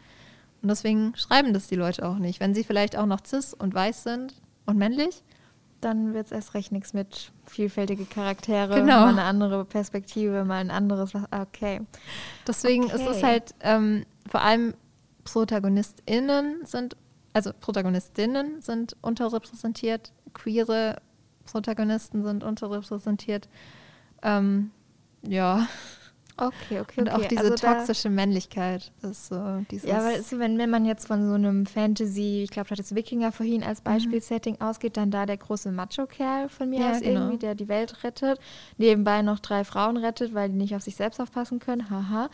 Und 0.63 0.69
deswegen 0.69 1.15
schreiben 1.17 1.53
das 1.53 1.69
die 1.69 1.77
Leute 1.77 2.07
auch 2.09 2.19
nicht. 2.19 2.41
Wenn 2.41 2.55
sie 2.55 2.65
vielleicht 2.65 2.97
auch 2.97 3.07
noch 3.07 3.25
cis 3.25 3.55
und 3.55 3.75
weiß 3.75 4.03
sind 4.03 4.35
und 4.67 4.77
männlich, 4.77 5.23
dann 5.81 6.15
wird 6.15 6.27
es 6.27 6.33
erst 6.33 6.55
recht 6.55 6.73
nichts 6.73 6.93
mit 6.93 7.33
vielfältige 7.47 8.05
Charaktere, 8.05 8.75
genau. 8.77 9.01
mal 9.01 9.09
eine 9.11 9.25
andere 9.25 9.65
Perspektive, 9.65 10.45
mal 10.45 10.57
ein 10.57 10.71
anderes. 10.71 11.13
Okay. 11.31 11.81
Deswegen 12.47 12.85
okay. 12.85 12.95
ist 12.97 13.07
es 13.07 13.23
halt 13.23 13.55
ähm, 13.61 14.05
vor 14.29 14.43
allem 14.43 14.75
ProtagonistInnen 15.25 16.65
sind, 16.65 16.97
also 17.33 17.53
Protagonistinnen 17.59 18.63
sind 18.63 18.97
unterrepräsentiert, 19.03 20.13
queere 20.33 21.01
Protagonisten 21.45 22.25
sind 22.25 22.43
unterrepräsentiert. 22.45 23.49
Ähm, 24.23 24.71
ja. 25.23 25.67
Okay, 26.41 26.81
okay, 26.81 27.01
Und 27.01 27.11
auch 27.11 27.25
diese 27.25 27.41
also 27.41 27.55
toxische 27.57 28.11
Männlichkeit 28.11 28.93
ist 29.03 29.27
so 29.27 29.65
dieses. 29.73 29.89
Ja, 29.89 30.05
weil 30.05 30.21
es, 30.21 30.31
wenn, 30.39 30.57
wenn 30.57 30.71
man 30.71 30.85
jetzt 30.85 31.09
von 31.09 31.29
so 31.29 31.35
einem 31.35 31.67
Fantasy, 31.67 32.43
ich 32.45 32.51
glaube, 32.51 32.69
du 32.69 32.73
hattest 32.73 32.95
Wikinger 32.95 33.33
vorhin 33.33 33.65
als 33.65 33.81
mhm. 33.81 33.85
Beispielsetting 33.85 34.55
mhm. 34.61 34.67
ausgeht, 34.67 34.97
dann 34.97 35.11
da 35.11 35.27
der 35.27 35.37
große 35.37 35.73
Macho-Kerl 35.73 36.49
von 36.49 36.71
mir 36.71 36.81
ja, 36.81 36.91
aus 36.93 37.01
genau. 37.01 37.21
irgendwie, 37.23 37.39
der 37.39 37.57
die 37.57 37.67
Welt 37.67 38.05
rettet, 38.05 38.39
nebenbei 38.77 39.23
noch 39.23 39.41
drei 39.41 39.65
Frauen 39.65 39.97
rettet, 39.97 40.33
weil 40.33 40.49
die 40.49 40.57
nicht 40.57 40.77
auf 40.77 40.83
sich 40.83 40.95
selbst 40.95 41.21
aufpassen 41.21 41.59
können, 41.59 41.91
haha. 41.91 42.31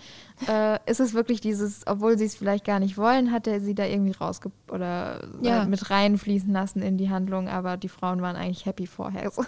äh, 0.49 0.78
ist 0.90 1.00
es 1.00 1.14
wirklich 1.14 1.40
dieses, 1.40 1.87
obwohl 1.87 2.18
sie 2.18 2.26
es 2.26 2.34
vielleicht 2.34 2.66
gar 2.66 2.80
nicht 2.80 2.99
wollen, 2.99 3.32
hat 3.32 3.46
er 3.46 3.61
sie 3.61 3.75
da 3.75 3.87
irgendwie 3.87 4.12
rausge 4.12 4.50
oder 4.70 5.26
ja. 5.40 5.64
mit 5.64 5.90
reinfließen 5.90 6.52
lassen 6.52 6.82
in 6.82 6.99
die 6.99 7.08
Handlung, 7.08 7.49
aber 7.49 7.78
die 7.78 7.88
Frauen 7.88 8.20
waren 8.20 8.37
eigentlich 8.37 8.66
happy 8.66 8.87
vorher. 8.87 9.30
So. 9.30 9.44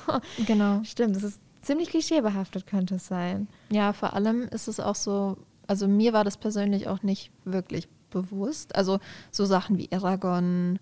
Genau. 0.46 0.80
Stimmt, 0.84 1.16
das 1.16 1.22
ist 1.22 1.40
ziemlich 1.66 1.90
klischeebehaftet 1.90 2.66
könnte 2.66 2.96
es 2.96 3.06
sein. 3.06 3.48
Ja, 3.70 3.92
vor 3.92 4.14
allem 4.14 4.42
ist 4.42 4.68
es 4.68 4.80
auch 4.80 4.94
so, 4.94 5.36
also 5.66 5.88
mir 5.88 6.12
war 6.12 6.24
das 6.24 6.36
persönlich 6.36 6.88
auch 6.88 7.02
nicht 7.02 7.30
wirklich 7.44 7.88
bewusst. 8.10 8.74
Also 8.74 8.98
so 9.30 9.44
Sachen 9.44 9.78
wie 9.78 9.90
Aragorn, 9.92 10.78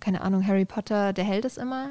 keine 0.00 0.22
Ahnung, 0.22 0.46
Harry 0.46 0.64
Potter, 0.64 1.12
der 1.12 1.24
Held 1.24 1.44
ist 1.44 1.58
immer 1.58 1.90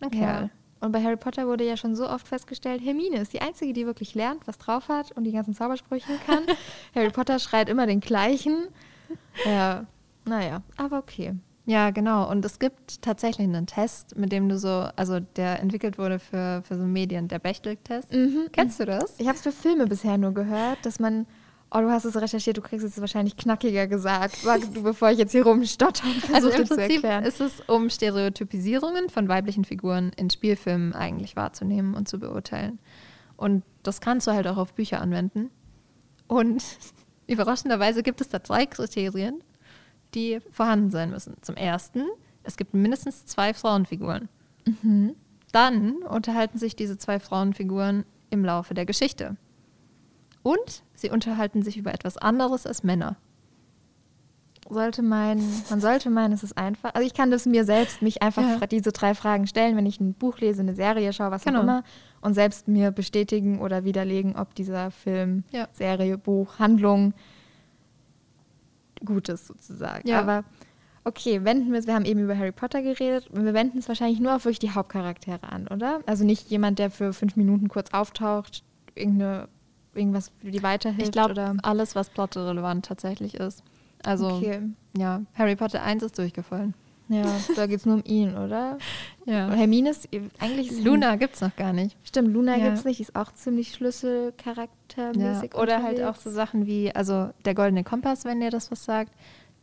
ein 0.00 0.10
Kerl. 0.10 0.44
Ja. 0.44 0.50
Und 0.80 0.90
bei 0.90 1.02
Harry 1.02 1.16
Potter 1.16 1.46
wurde 1.46 1.64
ja 1.64 1.76
schon 1.76 1.94
so 1.94 2.08
oft 2.08 2.26
festgestellt, 2.26 2.82
Hermine 2.84 3.20
ist 3.20 3.32
die 3.32 3.40
Einzige, 3.40 3.72
die 3.72 3.86
wirklich 3.86 4.16
lernt, 4.16 4.48
was 4.48 4.58
drauf 4.58 4.88
hat 4.88 5.12
und 5.12 5.24
die 5.24 5.32
ganzen 5.32 5.54
Zaubersprüche 5.54 6.18
kann. 6.26 6.44
Harry 6.94 7.10
Potter 7.10 7.38
schreit 7.38 7.68
immer 7.68 7.86
den 7.86 8.00
gleichen. 8.00 8.66
Ja, 9.44 9.86
naja, 10.24 10.62
aber 10.76 10.98
okay. 10.98 11.34
Ja, 11.64 11.90
genau. 11.90 12.28
Und 12.28 12.44
es 12.44 12.58
gibt 12.58 13.02
tatsächlich 13.02 13.46
einen 13.46 13.66
Test, 13.66 14.16
mit 14.16 14.32
dem 14.32 14.48
du 14.48 14.58
so, 14.58 14.88
also 14.96 15.20
der 15.20 15.60
entwickelt 15.60 15.96
wurde 15.96 16.18
für, 16.18 16.62
für 16.66 16.76
so 16.76 16.82
Medien, 16.84 17.28
der 17.28 17.38
Bechtel-Test. 17.38 18.12
Mhm. 18.12 18.48
Kennst 18.50 18.80
du 18.80 18.84
das? 18.84 19.14
Ich 19.18 19.28
habe 19.28 19.36
es 19.36 19.42
für 19.42 19.52
Filme 19.52 19.86
bisher 19.86 20.18
nur 20.18 20.34
gehört, 20.34 20.78
dass 20.84 20.98
man, 20.98 21.26
oh, 21.70 21.78
du 21.78 21.88
hast 21.88 22.04
es 22.04 22.20
recherchiert, 22.20 22.56
du 22.56 22.62
kriegst 22.62 22.84
es 22.84 23.00
wahrscheinlich 23.00 23.36
knackiger 23.36 23.86
gesagt. 23.86 24.36
Sag 24.42 24.74
du, 24.74 24.82
bevor 24.82 25.10
ich 25.10 25.18
jetzt 25.18 25.30
hier 25.30 25.44
rumstotter 25.44 26.04
und 26.04 26.34
Also 26.34 26.50
im 26.50 26.66
Prinzip 26.66 27.04
ist 27.24 27.40
es, 27.40 27.60
um 27.68 27.90
Stereotypisierungen 27.90 29.08
von 29.08 29.28
weiblichen 29.28 29.64
Figuren 29.64 30.10
in 30.16 30.30
Spielfilmen 30.30 30.94
eigentlich 30.94 31.36
wahrzunehmen 31.36 31.94
und 31.94 32.08
zu 32.08 32.18
beurteilen. 32.18 32.80
Und 33.36 33.62
das 33.84 34.00
kannst 34.00 34.26
du 34.26 34.32
halt 34.32 34.48
auch 34.48 34.56
auf 34.56 34.74
Bücher 34.74 35.00
anwenden. 35.00 35.50
Und 36.26 36.64
überraschenderweise 37.28 38.02
gibt 38.02 38.20
es 38.20 38.28
da 38.30 38.40
drei 38.40 38.66
Kriterien 38.66 39.44
die 40.14 40.40
vorhanden 40.50 40.90
sein 40.90 41.10
müssen. 41.10 41.36
Zum 41.40 41.56
ersten, 41.56 42.04
es 42.42 42.56
gibt 42.56 42.74
mindestens 42.74 43.26
zwei 43.26 43.54
Frauenfiguren. 43.54 44.28
Mhm. 44.82 45.14
Dann 45.52 45.96
unterhalten 46.02 46.58
sich 46.58 46.76
diese 46.76 46.96
zwei 46.96 47.20
Frauenfiguren 47.20 48.04
im 48.30 48.44
Laufe 48.44 48.74
der 48.74 48.86
Geschichte. 48.86 49.36
Und 50.42 50.82
sie 50.94 51.10
unterhalten 51.10 51.62
sich 51.62 51.76
über 51.76 51.92
etwas 51.92 52.16
anderes 52.16 52.66
als 52.66 52.82
Männer. 52.82 53.16
Sollte 54.68 55.02
meinen, 55.02 55.62
man 55.68 55.80
sollte 55.80 56.08
meinen, 56.08 56.32
es 56.32 56.42
ist 56.42 56.56
einfach. 56.56 56.94
Also 56.94 57.06
ich 57.06 57.14
kann 57.14 57.30
das 57.30 57.46
mir 57.46 57.64
selbst 57.64 58.00
mich 58.00 58.22
einfach 58.22 58.60
ja. 58.60 58.66
diese 58.66 58.92
drei 58.92 59.14
Fragen 59.14 59.46
stellen, 59.46 59.76
wenn 59.76 59.86
ich 59.86 60.00
ein 60.00 60.14
Buch 60.14 60.38
lese, 60.38 60.62
eine 60.62 60.74
Serie 60.74 61.12
schaue, 61.12 61.30
was 61.30 61.44
genau. 61.44 61.58
auch 61.58 61.62
immer, 61.64 61.84
und 62.22 62.34
selbst 62.34 62.68
mir 62.68 62.90
bestätigen 62.90 63.60
oder 63.60 63.84
widerlegen, 63.84 64.36
ob 64.36 64.54
dieser 64.54 64.90
Film, 64.90 65.44
ja. 65.50 65.68
Serie, 65.72 66.16
Buch, 66.16 66.58
Handlung 66.58 67.12
Gutes 69.04 69.46
sozusagen. 69.46 70.08
Ja. 70.08 70.20
Aber 70.20 70.44
okay, 71.04 71.44
wenden 71.44 71.72
wir 71.72 71.78
es, 71.78 71.86
wir 71.86 71.94
haben 71.94 72.04
eben 72.04 72.20
über 72.20 72.36
Harry 72.36 72.52
Potter 72.52 72.82
geredet 72.82 73.28
wir 73.32 73.54
wenden 73.54 73.78
es 73.78 73.88
wahrscheinlich 73.88 74.20
nur 74.20 74.36
auf 74.36 74.44
wirklich 74.44 74.60
die 74.60 74.70
Hauptcharaktere 74.70 75.50
an, 75.50 75.68
oder? 75.68 76.00
Also 76.06 76.24
nicht 76.24 76.50
jemand, 76.50 76.78
der 76.78 76.90
für 76.90 77.12
fünf 77.12 77.36
Minuten 77.36 77.68
kurz 77.68 77.92
auftaucht, 77.92 78.62
irgendeine, 78.94 79.48
irgendwas 79.94 80.30
für 80.40 80.50
die 80.50 80.62
weiterhilft. 80.62 81.06
Ich 81.06 81.12
glaube, 81.12 81.56
alles, 81.62 81.94
was 81.96 82.10
plotrelevant 82.10 82.84
tatsächlich 82.86 83.34
ist. 83.34 83.62
Also, 84.04 84.28
okay. 84.28 84.60
ja, 84.96 85.22
Harry 85.34 85.56
Potter 85.56 85.82
1 85.82 86.02
ist 86.02 86.18
durchgefallen. 86.18 86.74
Ja, 87.12 87.26
da 87.56 87.66
geht 87.66 87.80
es 87.80 87.86
nur 87.86 87.96
um 87.96 88.02
ihn, 88.04 88.36
oder? 88.36 88.78
Ja. 89.26 89.48
Und 89.48 89.52
Hermine 89.52 89.90
ist 89.90 90.08
eigentlich. 90.38 90.70
Ist 90.70 90.84
Luna 90.84 91.16
gibt 91.16 91.34
es 91.34 91.40
noch 91.40 91.54
gar 91.56 91.72
nicht. 91.72 91.96
Stimmt, 92.04 92.32
Luna 92.32 92.56
ja. 92.56 92.64
gibt 92.64 92.78
es 92.78 92.84
nicht, 92.84 93.00
ist 93.00 93.14
auch 93.14 93.32
ziemlich 93.32 93.72
schlüsselcharaktermäßig. 93.74 95.52
Ja. 95.54 95.60
Oder 95.60 95.82
halt 95.82 96.02
auch 96.02 96.16
so 96.16 96.30
Sachen 96.30 96.66
wie, 96.66 96.94
also 96.94 97.30
der 97.44 97.54
Goldene 97.54 97.84
Kompass, 97.84 98.24
wenn 98.24 98.40
ihr 98.40 98.50
das 98.50 98.70
was 98.70 98.84
sagt, 98.84 99.12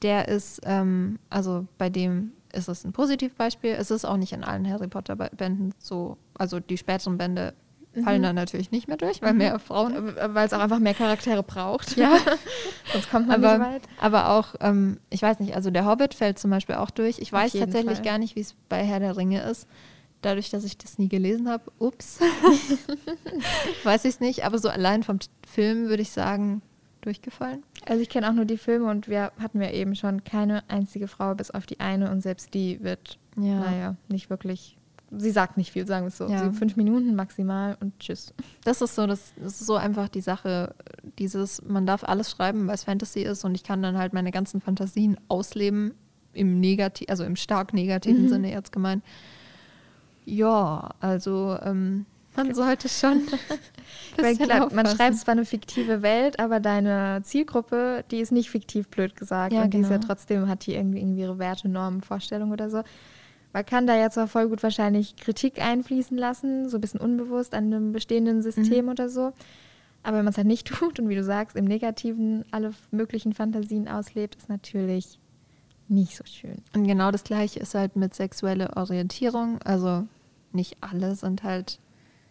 der 0.02 0.28
ist, 0.28 0.62
ähm, 0.64 1.20
also 1.30 1.66
bei 1.78 1.90
dem 1.90 2.34
ist 2.54 2.70
es 2.70 2.86
ein 2.86 2.94
Positivbeispiel. 2.94 3.72
Es 3.72 3.92
ist 3.92 4.06
auch 4.06 4.18
nicht 4.18 4.34
in 4.34 4.44
allen 4.44 4.70
Harry 4.70 4.88
Potter-Bänden 4.88 5.74
so, 5.78 6.18
also 6.38 6.60
die 6.60 6.78
späteren 6.78 7.18
Bände 7.18 7.54
fallen 7.94 8.20
mhm. 8.20 8.24
dann 8.24 8.36
natürlich 8.36 8.72
nicht 8.72 8.88
mehr 8.88 8.98
durch, 8.98 9.22
weil 9.22 9.34
mhm. 9.34 9.40
mehr 9.40 9.60
Frauen. 9.60 10.16
Äh, 10.18 10.34
weil 10.34 10.46
es 10.46 10.54
auch 10.54 10.60
einfach 10.60 10.80
mehr 10.80 10.94
Charaktere 10.94 11.44
braucht. 11.44 11.98
Ja. 11.98 12.18
Sonst 12.94 13.10
kommt 13.10 13.28
man 13.28 13.44
aber, 13.44 13.58
nicht 13.58 13.74
weit. 13.74 13.82
Aber 14.00 14.30
auch, 14.30 14.56
ähm, 14.62 15.00
ich 15.10 15.22
weiß 15.22 15.40
nicht, 15.40 15.56
also 15.56 15.72
der 15.72 15.86
Hobbit 15.86 16.14
fällt 16.14 16.40
zum 16.40 16.52
Beispiel 16.52 16.76
auch 16.76 16.92
durch. 16.92 17.20
Ich 17.20 17.32
weiß 17.32 17.54
tatsächlich 17.54 17.98
Fall. 17.98 18.06
gar 18.06 18.18
nicht, 18.18 18.36
wie 18.36 18.42
es 18.42 18.56
bei 18.70 18.84
Herr 18.84 19.00
der 19.00 19.18
Ringe 19.18 19.42
ist. 19.42 19.68
Dadurch, 20.22 20.50
dass 20.50 20.66
ich 20.66 20.78
das 20.78 20.98
nie 20.98 21.08
gelesen 21.08 21.50
habe, 21.50 21.72
ups, 21.80 22.20
weiß 23.84 24.06
ich 24.06 24.16
es 24.16 24.20
nicht. 24.20 24.46
Aber 24.46 24.58
so 24.58 24.70
allein 24.70 25.04
vom 25.04 25.20
Film 25.48 25.88
würde 25.88 26.02
ich 26.02 26.12
sagen, 26.12 26.62
durchgefallen. 27.02 27.64
Also 27.86 28.02
ich 28.02 28.10
kenne 28.10 28.30
auch 28.30 28.34
nur 28.34 28.46
die 28.46 28.58
Filme 28.58 28.90
und 28.90 29.08
wir 29.08 29.32
hatten 29.40 29.62
ja 29.62 29.72
eben 29.72 29.96
schon 29.96 30.24
keine 30.24 30.70
einzige 30.70 31.08
Frau 31.08 31.34
bis 31.34 31.50
auf 31.50 31.66
die 31.66 31.80
eine 31.80 32.12
und 32.12 32.22
selbst 32.22 32.54
die 32.54 32.84
wird, 32.84 33.18
ja. 33.38 33.60
naja, 33.62 33.96
nicht 34.10 34.30
wirklich 34.30 34.79
sie 35.18 35.32
sagt 35.32 35.58
nicht 35.58 35.72
viel, 35.72 35.88
sagen 35.88 36.06
wir 36.06 36.10
es 36.10 36.18
so. 36.18 36.28
Ja. 36.28 36.52
fünf 36.52 36.76
Minuten 36.76 37.16
maximal 37.16 37.78
und 37.80 37.98
tschüss. 38.00 38.34
Das 38.64 38.82
ist 38.82 38.96
so, 38.96 39.08
das, 39.08 39.34
das, 39.36 39.60
ist 39.60 39.66
so 39.66 39.76
einfach 39.76 40.10
die 40.10 40.22
Sache, 40.22 40.76
dieses, 41.18 41.64
man 41.66 41.86
darf 41.86 42.04
alles 42.04 42.32
schreiben, 42.32 42.68
weil 42.68 42.76
es 42.76 42.84
Fantasy 42.84 43.22
ist 43.22 43.44
und 43.44 43.56
ich 43.56 43.64
kann 43.64 43.82
dann 43.82 43.98
halt 43.98 44.14
meine 44.14 44.32
ganzen 44.32 44.62
Fantasien 44.62 45.18
ausleben, 45.28 45.94
im 46.34 46.60
negativ, 46.60 47.10
also 47.10 47.24
im 47.24 47.36
stark 47.36 47.74
negativen 47.74 48.24
mhm. 48.24 48.30
Sinne 48.30 48.52
jetzt 48.52 48.72
gemeint. 48.72 49.04
Ja, 50.26 50.92
also 51.00 51.58
ähm, 51.64 52.06
man 52.36 52.54
sollte 52.54 52.88
schon. 52.88 53.24
Weil 54.18 54.38
klar, 54.38 54.72
man 54.74 54.86
schreibt 54.86 55.18
zwar 55.18 55.34
eine 55.34 55.46
fiktive 55.46 56.02
Welt, 56.02 56.40
aber 56.40 56.60
deine 56.60 57.22
Zielgruppe, 57.24 58.06
die 58.12 58.20
ist 58.20 58.32
nicht 58.32 58.50
fiktiv, 58.50 58.88
blöd 58.90 59.16
gesagt. 59.16 59.54
Ja, 59.54 59.64
und 59.64 59.74
die 59.74 59.80
ist 59.80 59.90
ja 59.90 59.98
genau. 59.98 60.08
trotzdem, 60.08 60.48
hat 60.48 60.66
die 60.66 60.76
irgendwie, 60.76 61.00
irgendwie 61.00 61.22
ihre 61.22 61.40
Werte, 61.40 61.68
Normen, 61.68 62.02
Vorstellungen 62.02 62.52
oder 62.52 62.70
so. 62.70 62.84
Man 63.54 63.66
kann 63.66 63.88
da 63.88 63.96
ja 63.96 64.10
zwar 64.10 64.28
voll 64.28 64.48
gut 64.50 64.62
wahrscheinlich 64.62 65.16
Kritik 65.16 65.60
einfließen 65.62 66.18
lassen, 66.18 66.70
so 66.70 66.78
ein 66.78 66.82
bisschen 66.82 67.00
unbewusst 67.00 67.54
an 67.54 67.66
einem 67.66 67.92
bestehenden 67.92 68.42
System 68.42 68.86
mhm. 68.86 68.92
oder 68.92 69.10
so. 69.10 69.34
Aber 70.04 70.18
wenn 70.18 70.26
man 70.26 70.32
es 70.32 70.38
halt 70.38 70.48
nicht 70.48 70.68
tut 70.68 71.00
und 71.00 71.10
wie 71.10 71.16
du 71.16 71.24
sagst, 71.24 71.56
im 71.56 71.66
Negativen 71.66 72.46
alle 72.52 72.72
möglichen 72.92 73.34
Fantasien 73.34 73.88
auslebt, 73.88 74.36
ist 74.36 74.50
natürlich 74.50 75.20
nicht 75.88 76.16
so 76.16 76.24
schön. 76.26 76.62
Und 76.76 76.86
genau 76.88 77.12
das 77.12 77.24
gleiche 77.24 77.60
ist 77.60 77.74
halt 77.74 77.96
mit 77.96 78.14
sexueller 78.14 78.78
Orientierung. 78.78 79.60
Also 79.64 80.06
nicht 80.52 80.78
alle 80.82 81.16
sind 81.16 81.44
halt 81.44 81.80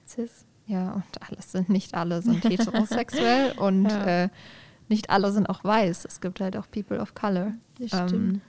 cis. 0.06 0.46
Ja, 0.66 0.92
und 0.92 1.28
alles 1.28 1.52
sind 1.52 1.68
nicht 1.68 1.94
alle 1.94 2.22
sind 2.22 2.44
heterosexuell 2.48 3.52
und 3.58 3.86
ja. 3.86 4.24
äh, 4.24 4.28
nicht 4.88 5.10
alle 5.10 5.32
sind 5.32 5.48
auch 5.48 5.64
weiß. 5.64 6.04
Es 6.04 6.20
gibt 6.20 6.40
halt 6.40 6.56
auch 6.56 6.70
People 6.70 7.00
of 7.00 7.14
Color. 7.14 7.54
Das 7.78 8.08
stimmt. 8.08 8.40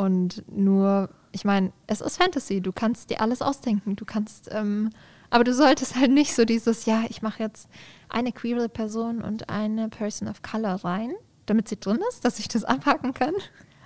Und 0.00 0.44
nur, 0.50 1.10
ich 1.30 1.44
meine, 1.44 1.72
es 1.86 2.00
ist 2.00 2.16
Fantasy. 2.16 2.62
Du 2.62 2.72
kannst 2.72 3.10
dir 3.10 3.20
alles 3.20 3.42
ausdenken. 3.42 3.96
Du 3.96 4.06
kannst, 4.06 4.48
ähm, 4.50 4.88
aber 5.28 5.44
du 5.44 5.52
solltest 5.52 5.94
halt 5.94 6.10
nicht 6.10 6.34
so 6.34 6.46
dieses, 6.46 6.86
ja, 6.86 7.02
ich 7.10 7.20
mache 7.20 7.42
jetzt 7.42 7.68
eine 8.08 8.32
queere 8.32 8.70
Person 8.70 9.20
und 9.20 9.50
eine 9.50 9.90
Person 9.90 10.26
of 10.26 10.40
Color 10.40 10.76
rein, 10.86 11.12
damit 11.44 11.68
sie 11.68 11.78
drin 11.78 11.98
ist, 12.08 12.24
dass 12.24 12.38
ich 12.38 12.48
das 12.48 12.64
abhaken 12.64 13.12
kann. 13.12 13.34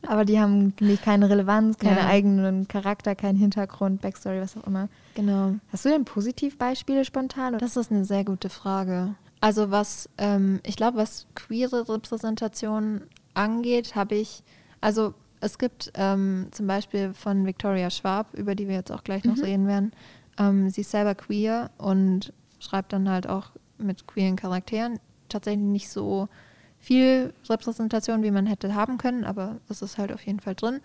Aber 0.07 0.25
die 0.25 0.39
haben 0.39 0.73
keine 1.03 1.29
Relevanz, 1.29 1.79
keine 1.79 1.99
ja. 1.99 2.07
eigenen 2.07 2.69
Charakter, 2.69 3.17
keinen 3.17 3.37
Hintergrund, 3.37 4.01
Backstory, 4.01 4.41
was 4.41 4.57
auch 4.57 4.69
immer. 4.69 4.89
Genau. 5.17 5.57
Hast 5.73 5.85
du 5.85 5.89
denn 5.89 6.05
Positivbeispiele 6.05 7.05
spontan? 7.05 7.59
Das 7.59 7.77
ist 7.77 7.91
eine 7.91 8.05
sehr 8.05 8.25
gute 8.25 8.51
Frage. 8.51 9.17
Also 9.41 9.73
was, 9.73 10.09
ähm, 10.19 10.61
ich 10.63 10.77
glaube, 10.77 10.99
was 10.99 11.27
queere 11.35 11.89
Repräsentation 11.89 13.01
angeht, 13.35 13.97
habe 13.97 14.15
ich, 14.15 14.45
also 14.81 15.15
es 15.45 15.59
gibt 15.59 15.93
ähm, 15.95 16.49
zum 16.53 16.67
Beispiel 16.67 17.13
von 17.13 17.45
Victoria 17.45 17.91
Schwab, 17.91 18.35
über 18.35 18.55
die 18.55 18.67
wir 18.67 18.75
jetzt 18.75 18.91
auch 18.91 19.05
gleich 19.05 19.25
noch 19.25 19.37
mhm. 19.37 19.45
reden 19.45 19.67
werden, 19.67 19.93
ähm, 20.39 20.71
sie 20.71 20.81
ist 20.81 20.91
selber 20.91 21.15
queer 21.15 21.71
und 21.79 22.33
schreibt 22.59 22.93
dann 22.93 23.09
halt 23.09 23.29
auch 23.29 23.51
mit 23.79 24.07
queeren 24.07 24.37
Charakteren. 24.37 24.99
Tatsächlich 25.29 25.65
nicht 25.65 25.89
so 25.91 26.29
viel 26.79 27.35
Repräsentation, 27.49 28.23
wie 28.23 28.31
man 28.31 28.47
hätte 28.47 28.75
haben 28.75 28.99
können, 28.99 29.25
aber 29.25 29.61
es 29.69 29.83
ist 29.83 29.99
halt 29.99 30.13
auf 30.13 30.25
jeden 30.25 30.41
Fall 30.41 30.55
drin. 30.55 30.81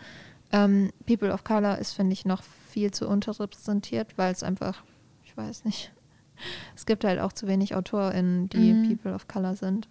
Ähm, 0.52 0.92
People 1.06 1.32
of 1.32 1.44
Color 1.44 1.78
ist, 1.78 1.94
finde 1.94 2.14
ich, 2.14 2.26
noch 2.26 2.44
viel 2.70 2.92
zu 2.92 3.08
unterrepräsentiert, 3.08 4.18
weil 4.18 4.32
es 4.32 4.44
einfach, 4.44 4.84
ich 5.24 5.36
weiß 5.38 5.66
nicht, 5.66 5.92
es 6.76 6.86
gibt 6.86 7.04
halt 7.06 7.20
auch 7.20 7.32
zu 7.32 7.48
wenig 7.48 7.76
AutorInnen, 7.76 8.50
die 8.50 8.74
mhm. 8.74 8.90
People 8.90 9.14
of 9.14 9.28
Color 9.28 9.56
sind. 9.56 9.88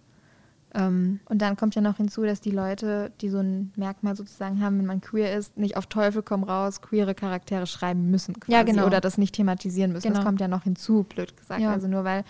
Ähm, 0.75 1.19
und 1.25 1.41
dann 1.41 1.55
kommt 1.55 1.75
ja 1.75 1.81
noch 1.81 1.97
hinzu, 1.97 2.23
dass 2.23 2.41
die 2.41 2.51
Leute, 2.51 3.11
die 3.21 3.29
so 3.29 3.39
ein 3.39 3.73
Merkmal 3.75 4.15
sozusagen 4.15 4.61
haben, 4.61 4.77
wenn 4.77 4.85
man 4.85 5.01
queer 5.01 5.35
ist, 5.35 5.57
nicht 5.57 5.77
auf 5.77 5.87
Teufel 5.87 6.21
komm 6.21 6.43
raus 6.43 6.81
queere 6.81 7.15
Charaktere 7.15 7.65
schreiben 7.65 8.11
müssen 8.11 8.39
quasi, 8.39 8.51
ja, 8.51 8.63
genau. 8.63 8.85
oder 8.85 9.01
das 9.01 9.17
nicht 9.17 9.35
thematisieren 9.35 9.91
müssen. 9.91 10.07
Genau. 10.07 10.17
Das 10.17 10.25
kommt 10.25 10.41
ja 10.41 10.47
noch 10.47 10.63
hinzu, 10.63 11.03
blöd 11.03 11.35
gesagt. 11.35 11.61
Ja. 11.61 11.71
Also 11.71 11.87
nur 11.87 12.03
weil 12.03 12.23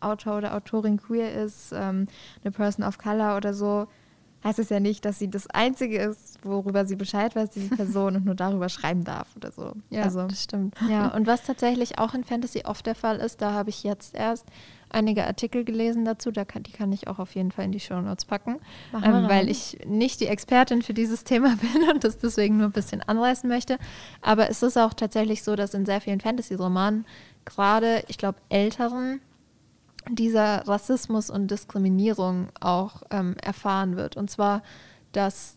Autor 0.00 0.38
oder 0.38 0.54
Autorin 0.54 0.96
queer 0.96 1.34
ist, 1.34 1.72
ähm, 1.72 2.06
eine 2.42 2.52
Person 2.52 2.84
of 2.84 2.98
Color 2.98 3.36
oder 3.36 3.54
so, 3.54 3.86
heißt 4.44 4.58
es 4.58 4.70
ja 4.70 4.80
nicht, 4.80 5.04
dass 5.04 5.18
sie 5.18 5.30
das 5.30 5.48
Einzige 5.48 5.98
ist, 5.98 6.44
worüber 6.44 6.84
sie 6.84 6.96
Bescheid 6.96 7.36
weiß, 7.36 7.50
diese 7.50 7.68
Person, 7.76 8.16
und 8.16 8.24
nur 8.24 8.34
darüber 8.34 8.68
schreiben 8.68 9.04
darf 9.04 9.28
oder 9.36 9.52
so. 9.52 9.72
Ja, 9.90 10.02
also. 10.02 10.26
das 10.26 10.42
stimmt. 10.42 10.74
Ja, 10.88 11.08
und 11.08 11.26
was 11.26 11.44
tatsächlich 11.44 11.98
auch 11.98 12.14
in 12.14 12.24
Fantasy 12.24 12.62
oft 12.64 12.86
der 12.86 12.94
Fall 12.94 13.18
ist, 13.18 13.40
da 13.40 13.52
habe 13.52 13.70
ich 13.70 13.84
jetzt 13.84 14.14
erst 14.14 14.46
einige 14.94 15.26
Artikel 15.26 15.64
gelesen 15.64 16.04
dazu, 16.04 16.30
da 16.30 16.44
kann, 16.44 16.62
die 16.62 16.72
kann 16.72 16.92
ich 16.92 17.08
auch 17.08 17.18
auf 17.18 17.34
jeden 17.34 17.50
Fall 17.50 17.64
in 17.64 17.72
die 17.72 17.80
Show 17.80 18.00
Notes 18.00 18.24
packen, 18.24 18.60
ähm, 18.94 19.28
weil 19.28 19.48
ich 19.48 19.78
nicht 19.86 20.20
die 20.20 20.26
Expertin 20.26 20.82
für 20.82 20.94
dieses 20.94 21.24
Thema 21.24 21.56
bin 21.56 21.90
und 21.90 22.04
das 22.04 22.18
deswegen 22.18 22.58
nur 22.58 22.66
ein 22.66 22.72
bisschen 22.72 23.02
anreißen 23.02 23.48
möchte. 23.48 23.78
Aber 24.20 24.50
es 24.50 24.62
ist 24.62 24.76
auch 24.76 24.94
tatsächlich 24.94 25.42
so, 25.42 25.56
dass 25.56 25.74
in 25.74 25.86
sehr 25.86 26.00
vielen 26.00 26.20
Fantasy-Romanen 26.20 27.06
gerade, 27.44 28.04
ich 28.08 28.18
glaube, 28.18 28.38
älteren 28.48 29.20
dieser 30.10 30.66
Rassismus 30.66 31.30
und 31.30 31.50
Diskriminierung 31.50 32.48
auch 32.60 33.02
ähm, 33.10 33.36
erfahren 33.42 33.96
wird. 33.96 34.16
Und 34.16 34.30
zwar, 34.30 34.62
dass, 35.12 35.56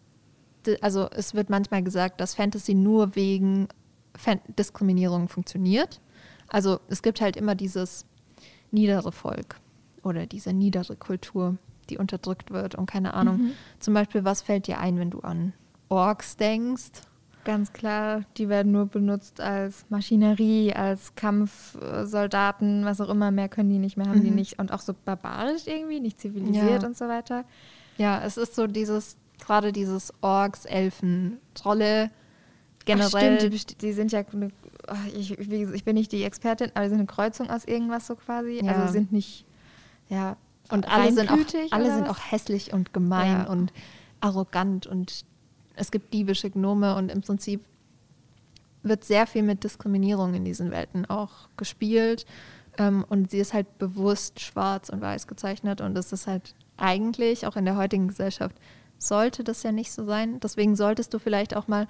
also 0.81 1.09
es 1.11 1.33
wird 1.33 1.49
manchmal 1.49 1.83
gesagt, 1.83 2.21
dass 2.21 2.35
Fantasy 2.35 2.73
nur 2.73 3.15
wegen 3.15 3.67
Fan 4.15 4.39
Diskriminierung 4.47 5.27
funktioniert. 5.27 5.99
Also 6.47 6.79
es 6.87 7.01
gibt 7.01 7.21
halt 7.21 7.35
immer 7.35 7.55
dieses 7.55 8.05
niedere 8.75 9.11
Volk 9.11 9.55
oder 10.03 10.27
diese 10.27 10.53
niedere 10.53 10.95
Kultur, 10.95 11.57
die 11.89 11.97
unterdrückt 11.97 12.51
wird 12.51 12.75
und 12.75 12.85
keine 12.85 13.13
Ahnung. 13.13 13.37
Mhm. 13.37 13.51
Zum 13.79 13.93
Beispiel, 13.93 14.23
was 14.23 14.41
fällt 14.41 14.67
dir 14.67 14.79
ein, 14.79 14.99
wenn 14.99 15.09
du 15.09 15.21
an 15.21 15.53
Orks 15.89 16.37
denkst? 16.37 17.01
Ganz 17.43 17.73
klar, 17.73 18.21
die 18.37 18.49
werden 18.49 18.71
nur 18.71 18.87
benutzt 18.87 19.39
als 19.39 19.85
Maschinerie, 19.89 20.73
als 20.73 21.13
Kampfsoldaten, 21.13 22.85
was 22.85 22.99
auch 22.99 23.09
immer. 23.09 23.29
Mehr 23.29 23.49
können 23.49 23.69
die 23.69 23.77
nicht 23.77 23.97
mehr, 23.97 24.07
haben 24.07 24.19
mhm. 24.19 24.23
die 24.23 24.31
nicht. 24.31 24.57
Und 24.57 24.71
auch 24.71 24.79
so 24.79 24.95
barbarisch 25.05 25.67
irgendwie, 25.67 25.99
nicht 25.99 26.19
zivilisiert 26.19 26.81
ja. 26.81 26.87
und 26.87 26.97
so 26.97 27.07
weiter. 27.07 27.45
Ja, 27.97 28.23
es 28.23 28.37
ist 28.37 28.55
so 28.55 28.65
dieses, 28.65 29.17
gerade 29.39 29.71
dieses 29.71 30.11
Orks, 30.21 30.65
Elfen, 30.65 31.37
Trolle, 31.53 32.09
generell. 32.85 33.35
Ach, 33.35 33.39
stimmt, 33.39 33.53
die, 33.53 33.77
die, 33.77 33.93
sind 33.93 34.11
ja, 34.11 34.23
eine, 34.31 34.49
ich, 35.15 35.37
ich, 35.37 35.83
bin 35.83 35.95
nicht 35.95 36.11
die 36.11 36.23
Expertin, 36.23 36.71
aber 36.73 36.83
die 36.83 36.89
sind 36.89 36.99
eine 36.99 37.07
Kreuzung 37.07 37.49
aus 37.49 37.65
irgendwas 37.65 38.07
so 38.07 38.15
quasi. 38.15 38.63
Ja. 38.63 38.73
Also 38.73 38.93
sind 38.93 39.11
nicht, 39.11 39.45
ja. 40.09 40.37
Und 40.69 40.89
alle 40.91 41.11
sind 41.11 41.31
auch, 41.31 41.37
alle 41.71 41.93
sind 41.93 42.09
auch 42.09 42.17
hässlich 42.19 42.73
und 42.73 42.93
gemein 42.93 43.43
ja. 43.43 43.47
und 43.47 43.71
arrogant 44.19 44.87
und 44.87 45.25
es 45.75 45.91
gibt 45.91 46.13
diebische 46.13 46.49
Gnome 46.49 46.95
und 46.95 47.11
im 47.11 47.21
Prinzip 47.21 47.63
wird 48.81 49.03
sehr 49.03 49.27
viel 49.27 49.43
mit 49.43 49.63
Diskriminierung 49.63 50.33
in 50.33 50.45
diesen 50.45 50.71
Welten 50.71 51.05
auch 51.05 51.49
gespielt. 51.57 52.25
Ähm, 52.77 53.05
und 53.07 53.31
sie 53.31 53.39
ist 53.39 53.53
halt 53.53 53.77
bewusst 53.77 54.39
schwarz 54.39 54.89
und 54.89 55.01
weiß 55.01 55.27
gezeichnet 55.27 55.81
und 55.81 55.95
das 55.95 56.11
ist 56.11 56.27
halt 56.27 56.55
eigentlich 56.77 57.45
auch 57.47 57.55
in 57.55 57.65
der 57.65 57.77
heutigen 57.77 58.07
Gesellschaft 58.07 58.55
sollte 58.97 59.43
das 59.43 59.63
ja 59.63 59.71
nicht 59.71 59.91
so 59.91 60.05
sein. 60.05 60.39
Deswegen 60.39 60.75
solltest 60.75 61.13
du 61.13 61.19
vielleicht 61.19 61.55
auch 61.55 61.67
mal, 61.67 61.87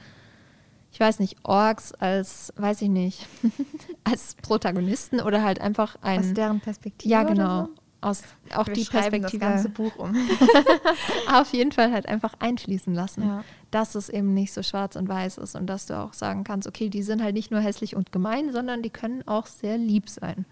ich 0.95 0.99
weiß 1.01 1.19
nicht, 1.19 1.35
Orks 1.43 1.91
als, 1.91 2.53
weiß 2.55 2.81
ich 2.81 2.87
nicht, 2.87 3.27
als 4.05 4.35
Protagonisten 4.35 5.19
oder 5.19 5.43
halt 5.43 5.59
einfach 5.59 5.97
ein. 6.01 6.21
Aus 6.21 6.33
deren 6.33 6.61
Perspektive. 6.61 7.11
Ja, 7.11 7.23
genau. 7.23 7.65
So? 7.65 7.69
aus 7.99 8.23
auch 8.53 8.67
Wir 8.67 8.75
die 8.75 8.85
Perspektive. 8.85 9.39
das 9.39 9.39
ganze 9.39 9.69
Buch 9.69 9.93
um. 9.97 10.15
auf 11.33 11.51
jeden 11.51 11.73
Fall 11.73 11.91
halt 11.91 12.07
einfach 12.07 12.35
einfließen 12.39 12.93
lassen, 12.93 13.23
ja. 13.23 13.43
dass 13.71 13.95
es 13.95 14.07
eben 14.07 14.33
nicht 14.33 14.53
so 14.53 14.63
schwarz 14.63 14.95
und 14.95 15.09
weiß 15.09 15.37
ist 15.37 15.55
und 15.55 15.67
dass 15.67 15.85
du 15.85 15.99
auch 15.99 16.13
sagen 16.13 16.45
kannst, 16.45 16.65
okay, 16.65 16.87
die 16.87 17.03
sind 17.03 17.21
halt 17.21 17.33
nicht 17.33 17.51
nur 17.51 17.59
hässlich 17.59 17.97
und 17.97 18.13
gemein, 18.13 18.53
sondern 18.53 18.81
die 18.81 18.89
können 18.89 19.27
auch 19.27 19.47
sehr 19.47 19.77
lieb 19.77 20.07
sein. 20.07 20.45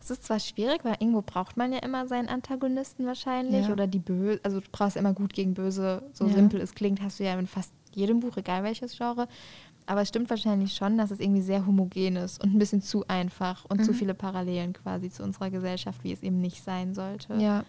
Es 0.00 0.10
ist 0.10 0.24
zwar 0.24 0.40
schwierig, 0.40 0.84
weil 0.84 0.96
irgendwo 0.98 1.22
braucht 1.22 1.56
man 1.56 1.72
ja 1.72 1.78
immer 1.78 2.08
seinen 2.08 2.28
Antagonisten 2.28 3.06
wahrscheinlich 3.06 3.66
ja. 3.66 3.72
oder 3.72 3.86
die 3.86 4.00
Böse, 4.00 4.40
also 4.42 4.58
du 4.58 4.66
brauchst 4.72 4.96
immer 4.96 5.12
gut 5.12 5.32
gegen 5.32 5.54
böse, 5.54 6.02
so 6.12 6.26
ja. 6.26 6.32
simpel 6.32 6.60
es 6.60 6.74
klingt, 6.74 7.00
hast 7.02 7.20
du 7.20 7.24
ja 7.24 7.38
in 7.38 7.46
fast 7.46 7.72
jedem 7.94 8.20
Buch, 8.20 8.36
egal 8.36 8.62
welches 8.62 8.96
Genre. 8.96 9.28
Aber 9.86 10.02
es 10.02 10.08
stimmt 10.08 10.28
wahrscheinlich 10.28 10.74
schon, 10.74 10.98
dass 10.98 11.10
es 11.10 11.18
irgendwie 11.18 11.40
sehr 11.40 11.64
homogen 11.64 12.16
ist 12.16 12.42
und 12.44 12.54
ein 12.54 12.58
bisschen 12.58 12.82
zu 12.82 13.08
einfach 13.08 13.64
und 13.64 13.80
mhm. 13.80 13.84
zu 13.84 13.94
viele 13.94 14.12
Parallelen 14.12 14.74
quasi 14.74 15.10
zu 15.10 15.22
unserer 15.22 15.48
Gesellschaft, 15.48 16.04
wie 16.04 16.12
es 16.12 16.22
eben 16.22 16.42
nicht 16.42 16.62
sein 16.62 16.94
sollte. 16.94 17.34
Ja. 17.36 17.64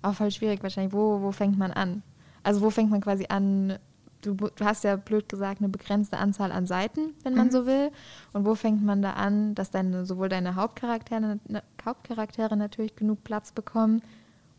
Auch 0.00 0.14
voll 0.14 0.30
schwierig 0.30 0.62
wahrscheinlich. 0.62 0.92
Wo, 0.92 1.20
wo 1.20 1.32
fängt 1.32 1.58
man 1.58 1.72
an? 1.72 2.02
Also 2.44 2.60
wo 2.60 2.70
fängt 2.70 2.90
man 2.90 3.00
quasi 3.00 3.26
an? 3.28 3.78
Du, 4.22 4.34
du 4.34 4.64
hast 4.64 4.84
ja 4.84 4.96
blöd 4.96 5.28
gesagt 5.28 5.60
eine 5.60 5.70
begrenzte 5.70 6.18
Anzahl 6.18 6.52
an 6.52 6.66
Seiten, 6.66 7.14
wenn 7.24 7.34
man 7.34 7.48
mhm. 7.48 7.50
so 7.50 7.66
will. 7.66 7.90
Und 8.32 8.44
wo 8.44 8.54
fängt 8.54 8.84
man 8.84 9.02
da 9.02 9.14
an, 9.14 9.56
dass 9.56 9.70
deine, 9.70 10.06
sowohl 10.06 10.28
deine 10.28 10.54
Hauptcharaktere, 10.54 11.40
Hauptcharaktere 11.84 12.56
natürlich 12.56 12.94
genug 12.94 13.24
Platz 13.24 13.50
bekommen, 13.50 14.02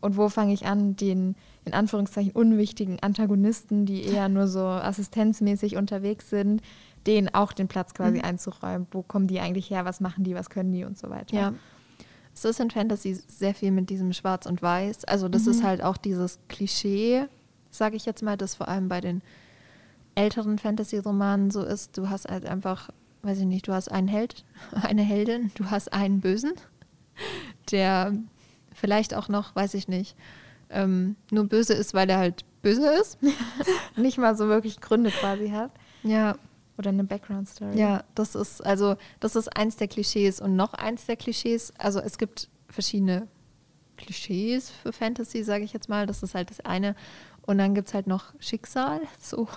und 0.02 0.16
wo 0.16 0.28
fange 0.28 0.52
ich 0.52 0.66
an, 0.66 0.96
den 0.96 1.36
in 1.64 1.72
Anführungszeichen 1.72 2.32
unwichtigen 2.32 2.98
Antagonisten, 3.00 3.86
die 3.86 4.02
eher 4.02 4.28
nur 4.28 4.48
so 4.48 4.66
assistenzmäßig 4.66 5.76
unterwegs 5.76 6.28
sind, 6.28 6.60
denen 7.06 7.32
auch 7.32 7.52
den 7.52 7.68
Platz 7.68 7.94
quasi 7.94 8.18
mhm. 8.18 8.24
einzuräumen. 8.24 8.86
Wo 8.90 9.02
kommen 9.02 9.28
die 9.28 9.40
eigentlich 9.40 9.70
her? 9.70 9.84
Was 9.84 10.00
machen 10.00 10.24
die? 10.24 10.34
Was 10.34 10.50
können 10.50 10.72
die 10.72 10.84
und 10.84 10.98
so 10.98 11.08
weiter? 11.08 11.34
Ja. 11.34 11.54
Es 12.34 12.44
ist 12.44 12.60
in 12.60 12.70
Fantasy 12.70 13.14
sehr 13.14 13.54
viel 13.54 13.70
mit 13.70 13.90
diesem 13.90 14.12
Schwarz 14.12 14.46
und 14.46 14.60
Weiß. 14.60 15.04
Also 15.04 15.28
das 15.28 15.44
mhm. 15.44 15.50
ist 15.52 15.62
halt 15.62 15.82
auch 15.82 15.96
dieses 15.96 16.40
Klischee, 16.48 17.26
sage 17.70 17.96
ich 17.96 18.04
jetzt 18.04 18.22
mal, 18.22 18.36
das 18.36 18.56
vor 18.56 18.68
allem 18.68 18.88
bei 18.88 19.00
den 19.00 19.22
älteren 20.16 20.58
Fantasy-Romanen 20.58 21.50
so 21.50 21.62
ist. 21.62 21.96
Du 21.96 22.08
hast 22.08 22.28
halt 22.28 22.44
einfach, 22.46 22.90
weiß 23.22 23.38
ich 23.38 23.46
nicht, 23.46 23.68
du 23.68 23.72
hast 23.72 23.88
einen 23.88 24.08
Held, 24.08 24.44
eine 24.82 25.02
Heldin, 25.02 25.52
du 25.54 25.70
hast 25.70 25.92
einen 25.92 26.20
Bösen, 26.20 26.54
der 27.70 28.12
vielleicht 28.74 29.14
auch 29.14 29.28
noch, 29.28 29.54
weiß 29.54 29.74
ich 29.74 29.88
nicht, 29.88 30.16
ähm, 30.70 31.16
nur 31.30 31.44
böse 31.44 31.74
ist, 31.74 31.94
weil 31.94 32.08
er 32.08 32.18
halt 32.18 32.44
böse 32.62 32.88
ist. 32.94 33.18
nicht 33.96 34.18
mal 34.18 34.36
so 34.36 34.48
wirklich 34.48 34.80
Gründe 34.80 35.10
quasi 35.10 35.50
hat. 35.50 35.70
Ja. 36.02 36.36
Oder 36.78 36.88
eine 36.88 37.04
Background-Story. 37.04 37.78
Ja, 37.78 38.04
das 38.14 38.34
ist, 38.34 38.64
also, 38.64 38.96
das 39.20 39.36
ist 39.36 39.54
eins 39.56 39.76
der 39.76 39.88
Klischees. 39.88 40.40
Und 40.40 40.56
noch 40.56 40.72
eins 40.74 41.06
der 41.06 41.16
Klischees, 41.16 41.72
also 41.78 42.00
es 42.00 42.16
gibt 42.16 42.48
verschiedene 42.68 43.28
Klischees 43.98 44.70
für 44.70 44.92
Fantasy, 44.92 45.44
sage 45.44 45.64
ich 45.64 45.72
jetzt 45.72 45.88
mal. 45.88 46.06
Das 46.06 46.22
ist 46.22 46.34
halt 46.34 46.50
das 46.50 46.60
eine. 46.60 46.96
Und 47.42 47.58
dann 47.58 47.74
gibt 47.74 47.88
es 47.88 47.94
halt 47.94 48.06
noch 48.06 48.32
Schicksal. 48.38 49.00
So. 49.20 49.48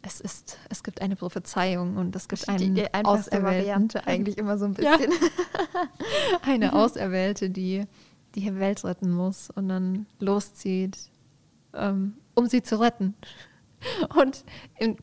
Es 0.00 0.20
ist, 0.20 0.58
es 0.68 0.84
gibt 0.84 1.02
eine 1.02 1.16
Prophezeiung 1.16 1.96
und 1.96 2.14
es 2.14 2.28
gibt 2.28 2.48
eine 2.48 2.70
die 2.70 2.94
Auserwählte 2.94 4.06
eigentlich 4.06 4.38
immer 4.38 4.56
so 4.56 4.66
ein 4.66 4.74
bisschen. 4.74 5.10
Ja. 5.10 5.88
eine 6.42 6.72
Auserwählte, 6.72 7.50
die 7.50 7.84
die 8.38 8.58
Welt 8.58 8.84
retten 8.84 9.10
muss 9.12 9.50
und 9.50 9.68
dann 9.68 10.06
loszieht, 10.18 10.98
ähm, 11.74 12.14
um 12.34 12.46
sie 12.46 12.62
zu 12.62 12.80
retten. 12.80 13.14
Und 14.16 14.44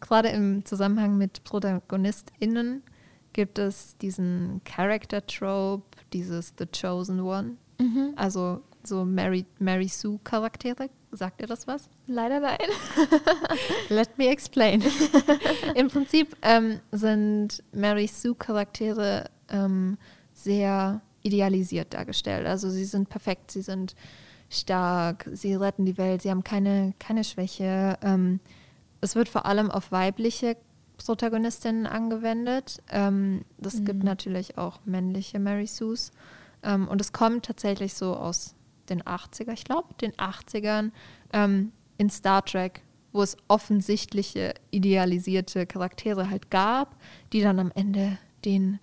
gerade 0.02 0.30
im 0.30 0.66
Zusammenhang 0.66 1.18
mit 1.18 1.46
ProtagonistInnen 1.46 2.84
gibt 3.32 3.58
es 3.58 3.98
diesen 3.98 4.62
Character 4.66 5.26
Trope, 5.26 5.86
dieses 6.12 6.54
The 6.58 6.66
Chosen 6.66 7.22
One. 7.22 7.56
Mhm. 7.80 8.14
Also 8.18 8.62
so 8.84 9.06
Mary, 9.06 9.46
Mary 9.60 9.88
Sue 9.88 10.20
Charaktere. 10.24 10.90
Sagt 11.12 11.42
ihr 11.42 11.48
das 11.48 11.68
was? 11.68 11.90
Leider 12.08 12.42
nein. 12.42 12.58
Let 13.90 14.18
me 14.18 14.28
explain. 14.28 14.84
Im 15.76 15.88
Prinzip 15.88 16.36
ähm, 16.42 16.80
sind 16.92 17.64
Mary 17.72 18.08
Sue 18.08 18.36
Charaktere 18.36 19.30
ähm, 19.50 19.98
sehr 20.34 21.02
idealisiert 21.26 21.94
dargestellt. 21.94 22.46
Also 22.46 22.70
sie 22.70 22.86
sind 22.86 23.10
perfekt, 23.10 23.52
sie 23.52 23.62
sind 23.62 23.96
stark, 24.50 25.28
sie 25.34 25.56
retten 25.56 25.86
die 25.86 25.98
Welt, 25.98 26.22
sie 26.22 26.30
haben 26.30 26.44
keine, 26.44 26.94
keine 27.00 27.24
Schwäche. 27.24 27.98
Ähm, 28.02 28.40
es 29.02 29.16
wird 29.16 29.28
vor 29.28 29.46
allem 29.46 29.72
auf 29.72 29.92
weibliche 29.92 30.56
Protagonistinnen 30.98 31.88
angewendet. 31.88 32.82
Ähm, 32.90 33.44
das 33.58 33.80
mhm. 33.80 33.86
gibt 33.86 34.04
natürlich 34.04 34.58
auch 34.58 34.80
männliche 34.86 35.40
Mary 35.40 35.68
Sues. 35.68 36.12
Ähm, 36.64 36.88
und 36.88 37.02
es 37.02 37.12
kommt 37.12 37.46
tatsächlich 37.46 37.96
so 37.96 38.16
aus 38.16 38.56
den 38.90 39.02
80er, 39.02 39.52
ich 39.52 39.64
glaube, 39.64 39.94
den 40.00 40.12
80ern 40.14 40.92
ähm, 41.34 41.72
in 41.98 42.12
Star 42.12 42.46
Trek, 42.46 42.84
wo 43.12 43.24
es 43.24 43.36
offensichtliche 43.48 44.54
idealisierte 44.70 45.66
Charaktere 45.66 46.30
halt 46.30 46.52
gab, 46.52 46.98
die 47.34 47.42
dann 47.42 47.60
am 47.60 47.72
Ende 47.74 48.20
den 48.44 48.80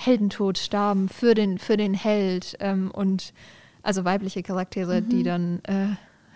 Heldentod 0.00 0.56
starben 0.56 1.08
für 1.08 1.34
den, 1.34 1.58
für 1.58 1.76
den 1.76 1.92
Held 1.92 2.56
ähm, 2.60 2.90
und 2.90 3.34
also 3.82 4.04
weibliche 4.04 4.42
Charaktere, 4.42 5.02
mhm. 5.02 5.08
die 5.10 5.22
dann 5.22 5.60
äh, 5.64 5.88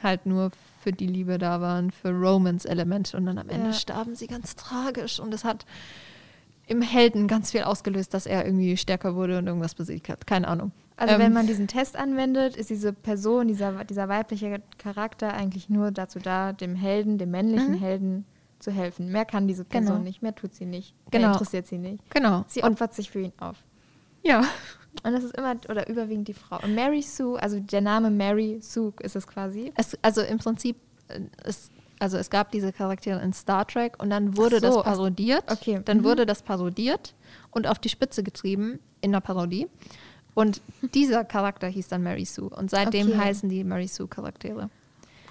halt 0.02 0.26
nur 0.26 0.50
für 0.80 0.92
die 0.92 1.06
Liebe 1.06 1.38
da 1.38 1.62
waren, 1.62 1.90
für 1.90 2.10
Romance-Elemente 2.10 3.16
und 3.16 3.24
dann 3.24 3.38
am 3.38 3.48
Ende 3.48 3.68
ja. 3.68 3.72
starben 3.72 4.14
sie 4.14 4.26
ganz 4.26 4.54
tragisch 4.54 5.18
und 5.18 5.32
es 5.32 5.44
hat 5.44 5.64
im 6.66 6.82
Helden 6.82 7.26
ganz 7.26 7.52
viel 7.52 7.62
ausgelöst, 7.62 8.12
dass 8.12 8.26
er 8.26 8.44
irgendwie 8.44 8.76
stärker 8.76 9.14
wurde 9.14 9.38
und 9.38 9.46
irgendwas 9.46 9.74
besiegt 9.74 10.08
hat. 10.08 10.26
Keine 10.26 10.48
Ahnung. 10.48 10.72
Also 10.96 11.14
ähm, 11.14 11.20
wenn 11.20 11.32
man 11.32 11.46
diesen 11.46 11.66
Test 11.66 11.96
anwendet, 11.96 12.56
ist 12.56 12.68
diese 12.68 12.92
Person, 12.92 13.48
dieser, 13.48 13.84
dieser 13.84 14.08
weibliche 14.08 14.60
Charakter 14.78 15.32
eigentlich 15.32 15.70
nur 15.70 15.90
dazu 15.90 16.18
da, 16.18 16.52
dem 16.52 16.74
Helden, 16.74 17.16
dem 17.16 17.30
männlichen 17.30 17.72
mhm. 17.72 17.78
Helden 17.78 18.24
zu 18.64 18.72
helfen. 18.72 19.12
Mehr 19.12 19.24
kann 19.24 19.46
diese 19.46 19.64
Person 19.64 19.96
genau. 19.96 20.04
nicht, 20.04 20.22
mehr 20.22 20.34
tut 20.34 20.54
sie 20.54 20.66
nicht. 20.66 20.94
Genau. 21.10 21.26
Mehr 21.26 21.32
interessiert 21.34 21.66
sie 21.66 21.78
nicht. 21.78 22.02
Genau. 22.10 22.44
Sie 22.48 22.64
opfert 22.64 22.94
sich 22.94 23.10
für 23.10 23.20
ihn 23.20 23.32
auf. 23.38 23.56
Ja. 24.22 24.42
Und 25.02 25.12
das 25.12 25.22
ist 25.22 25.36
immer 25.36 25.56
oder 25.68 25.88
überwiegend 25.88 26.28
die 26.28 26.34
Frau. 26.34 26.58
Und 26.62 26.74
Mary 26.74 27.02
Sue, 27.02 27.40
also 27.40 27.60
der 27.60 27.80
Name 27.80 28.10
Mary 28.10 28.58
Sue 28.60 28.92
ist 29.00 29.16
es 29.16 29.26
quasi. 29.26 29.72
Es, 29.76 29.96
also 30.02 30.22
im 30.22 30.38
Prinzip, 30.38 30.76
äh, 31.08 31.20
es, 31.44 31.70
also 31.98 32.16
es 32.16 32.30
gab 32.30 32.50
diese 32.50 32.72
Charaktere 32.72 33.20
in 33.20 33.32
Star 33.32 33.66
Trek 33.66 34.02
und 34.02 34.10
dann 34.10 34.36
wurde 34.36 34.60
so, 34.60 34.66
das 34.66 34.82
parodiert. 34.84 35.44
Okay. 35.50 35.80
Dann 35.84 35.98
mhm. 35.98 36.04
wurde 36.04 36.26
das 36.26 36.42
parodiert 36.42 37.14
und 37.50 37.66
auf 37.66 37.78
die 37.78 37.88
Spitze 37.88 38.22
getrieben 38.22 38.80
in 39.00 39.12
der 39.12 39.20
Parodie. 39.20 39.68
Und 40.34 40.62
dieser 40.94 41.24
Charakter 41.24 41.68
hieß 41.68 41.88
dann 41.88 42.02
Mary 42.02 42.24
Sue. 42.24 42.48
Und 42.48 42.70
seitdem 42.70 43.08
okay. 43.08 43.18
heißen 43.18 43.48
die 43.48 43.62
Mary 43.62 43.86
Sue 43.86 44.08
Charaktere. 44.08 44.70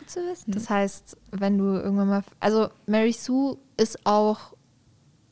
Gut 0.03 0.09
zu 0.09 0.19
wissen. 0.21 0.51
Das 0.51 0.69
heißt, 0.69 1.17
wenn 1.31 1.57
du 1.57 1.65
irgendwann 1.65 2.09
mal. 2.09 2.23
Also 2.39 2.69
Mary 2.85 3.13
Sue 3.13 3.57
ist 3.77 4.05
auch 4.05 4.53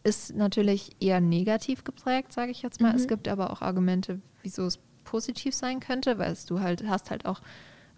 ist 0.04 0.36
natürlich 0.36 0.96
eher 1.00 1.22
negativ 1.22 1.84
geprägt, 1.84 2.34
sage 2.34 2.52
ich 2.52 2.62
jetzt 2.62 2.82
mal. 2.82 2.92
Mhm. 2.92 2.96
Es 2.96 3.08
gibt 3.08 3.28
aber 3.28 3.52
auch 3.52 3.62
Argumente, 3.62 4.20
wieso 4.42 4.66
es 4.66 4.80
positiv 5.04 5.54
sein 5.54 5.80
könnte, 5.80 6.18
weil 6.18 6.36
du 6.48 6.60
halt 6.60 6.88
hast 6.88 7.12
halt 7.12 7.26
auch 7.26 7.42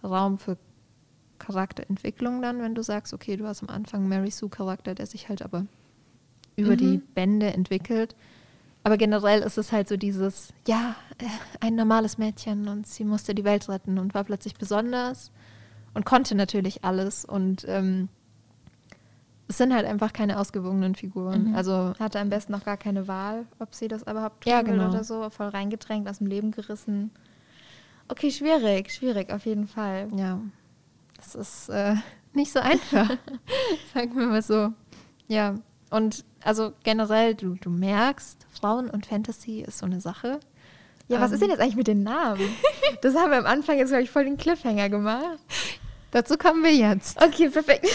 Raum 0.04 0.38
für 0.38 0.58
Charakterentwicklung 1.40 2.42
dann, 2.42 2.62
wenn 2.62 2.76
du 2.76 2.84
sagst, 2.84 3.14
okay, 3.14 3.38
du 3.38 3.46
hast 3.46 3.62
am 3.62 3.70
Anfang 3.70 4.08
Mary 4.08 4.32
Sue 4.32 4.50
Charakter, 4.50 4.96
der 4.96 5.06
sich 5.06 5.30
halt 5.30 5.42
aber 5.42 5.66
über 6.56 6.72
mhm. 6.72 6.78
die 6.78 6.98
Bände 6.98 7.54
entwickelt. 7.54 8.16
Aber 8.84 8.98
generell 8.98 9.42
ist 9.42 9.58
es 9.58 9.72
halt 9.72 9.88
so 9.88 9.96
dieses, 9.96 10.54
ja, 10.68 10.96
äh, 11.20 11.26
ein 11.62 11.76
normales 11.76 12.18
Mädchen 12.18 12.68
und 12.68 12.86
sie 12.86 13.06
musste 13.06 13.34
die 13.34 13.46
Welt 13.46 13.70
retten 13.70 13.98
und 13.98 14.14
war 14.14 14.26
plötzlich 14.26 14.56
besonders 14.56 15.32
und 15.94 16.06
konnte 16.06 16.36
natürlich 16.36 16.84
alles 16.84 17.26
und 17.26 17.66
ähm, 17.68 18.10
es 19.48 19.58
sind 19.58 19.74
halt 19.74 19.86
einfach 19.86 20.14
keine 20.14 20.40
ausgewogenen 20.40 20.96
Figuren. 20.96 21.50
Mhm. 21.50 21.56
Also 21.56 21.94
hatte 22.00 22.20
am 22.20 22.30
besten 22.30 22.54
noch 22.54 22.66
gar 22.66 22.78
keine 22.78 23.08
Wahl, 23.08 23.46
ob 23.60 23.76
sie 23.76 23.88
das 23.88 24.04
überhaupt 24.04 24.44
tun 24.44 24.52
ja, 24.52 24.62
genau. 24.62 24.90
oder 24.90 25.04
so, 25.04 25.30
voll 25.30 25.48
reingedrängt, 25.48 26.10
aus 26.10 26.20
dem 26.20 26.28
Leben 26.28 26.52
gerissen. 26.52 27.12
Okay, 28.08 28.32
schwierig, 28.32 28.92
schwierig 28.92 29.32
auf 29.32 29.46
jeden 29.46 29.68
Fall. 29.68 30.08
Ja, 30.16 30.40
das 31.18 31.36
ist 31.36 31.70
äh, 31.70 31.96
nicht 32.34 32.52
so 32.52 32.60
einfach, 32.60 33.10
sagen 33.94 34.18
wir 34.18 34.28
mal 34.28 34.42
so. 34.42 34.74
Ja, 35.28 35.56
und 35.90 36.26
also 36.44 36.74
generell, 36.84 37.36
du, 37.36 37.56
du 37.56 37.70
merkst, 37.70 38.48
Frauen 38.50 38.90
und 38.90 39.06
Fantasy 39.06 39.62
ist 39.62 39.80
so 39.80 39.86
eine 39.86 40.02
Sache. 40.02 40.40
Ja, 41.08 41.20
was 41.20 41.32
ähm, 41.32 41.34
ist 41.36 41.42
denn 41.42 41.50
jetzt 41.50 41.60
eigentlich 41.60 41.76
mit 41.76 41.88
den 41.88 42.04
Namen? 42.04 42.42
Das 43.02 43.16
haben 43.16 43.32
wir 43.32 43.38
am 43.38 43.46
Anfang 43.46 43.78
jetzt, 43.78 43.89
glaube 43.89 44.04
ich, 44.04 44.12
voll 44.12 44.24
den 44.24 44.38
Cliffhanger 44.38 44.88
gemacht. 44.88 45.39
Dazu 46.13 46.38
kommen 46.38 46.63
wir 46.63 46.71
jetzt. 46.71 47.19
Okay, 47.19 47.49
perfekt. 47.49 47.88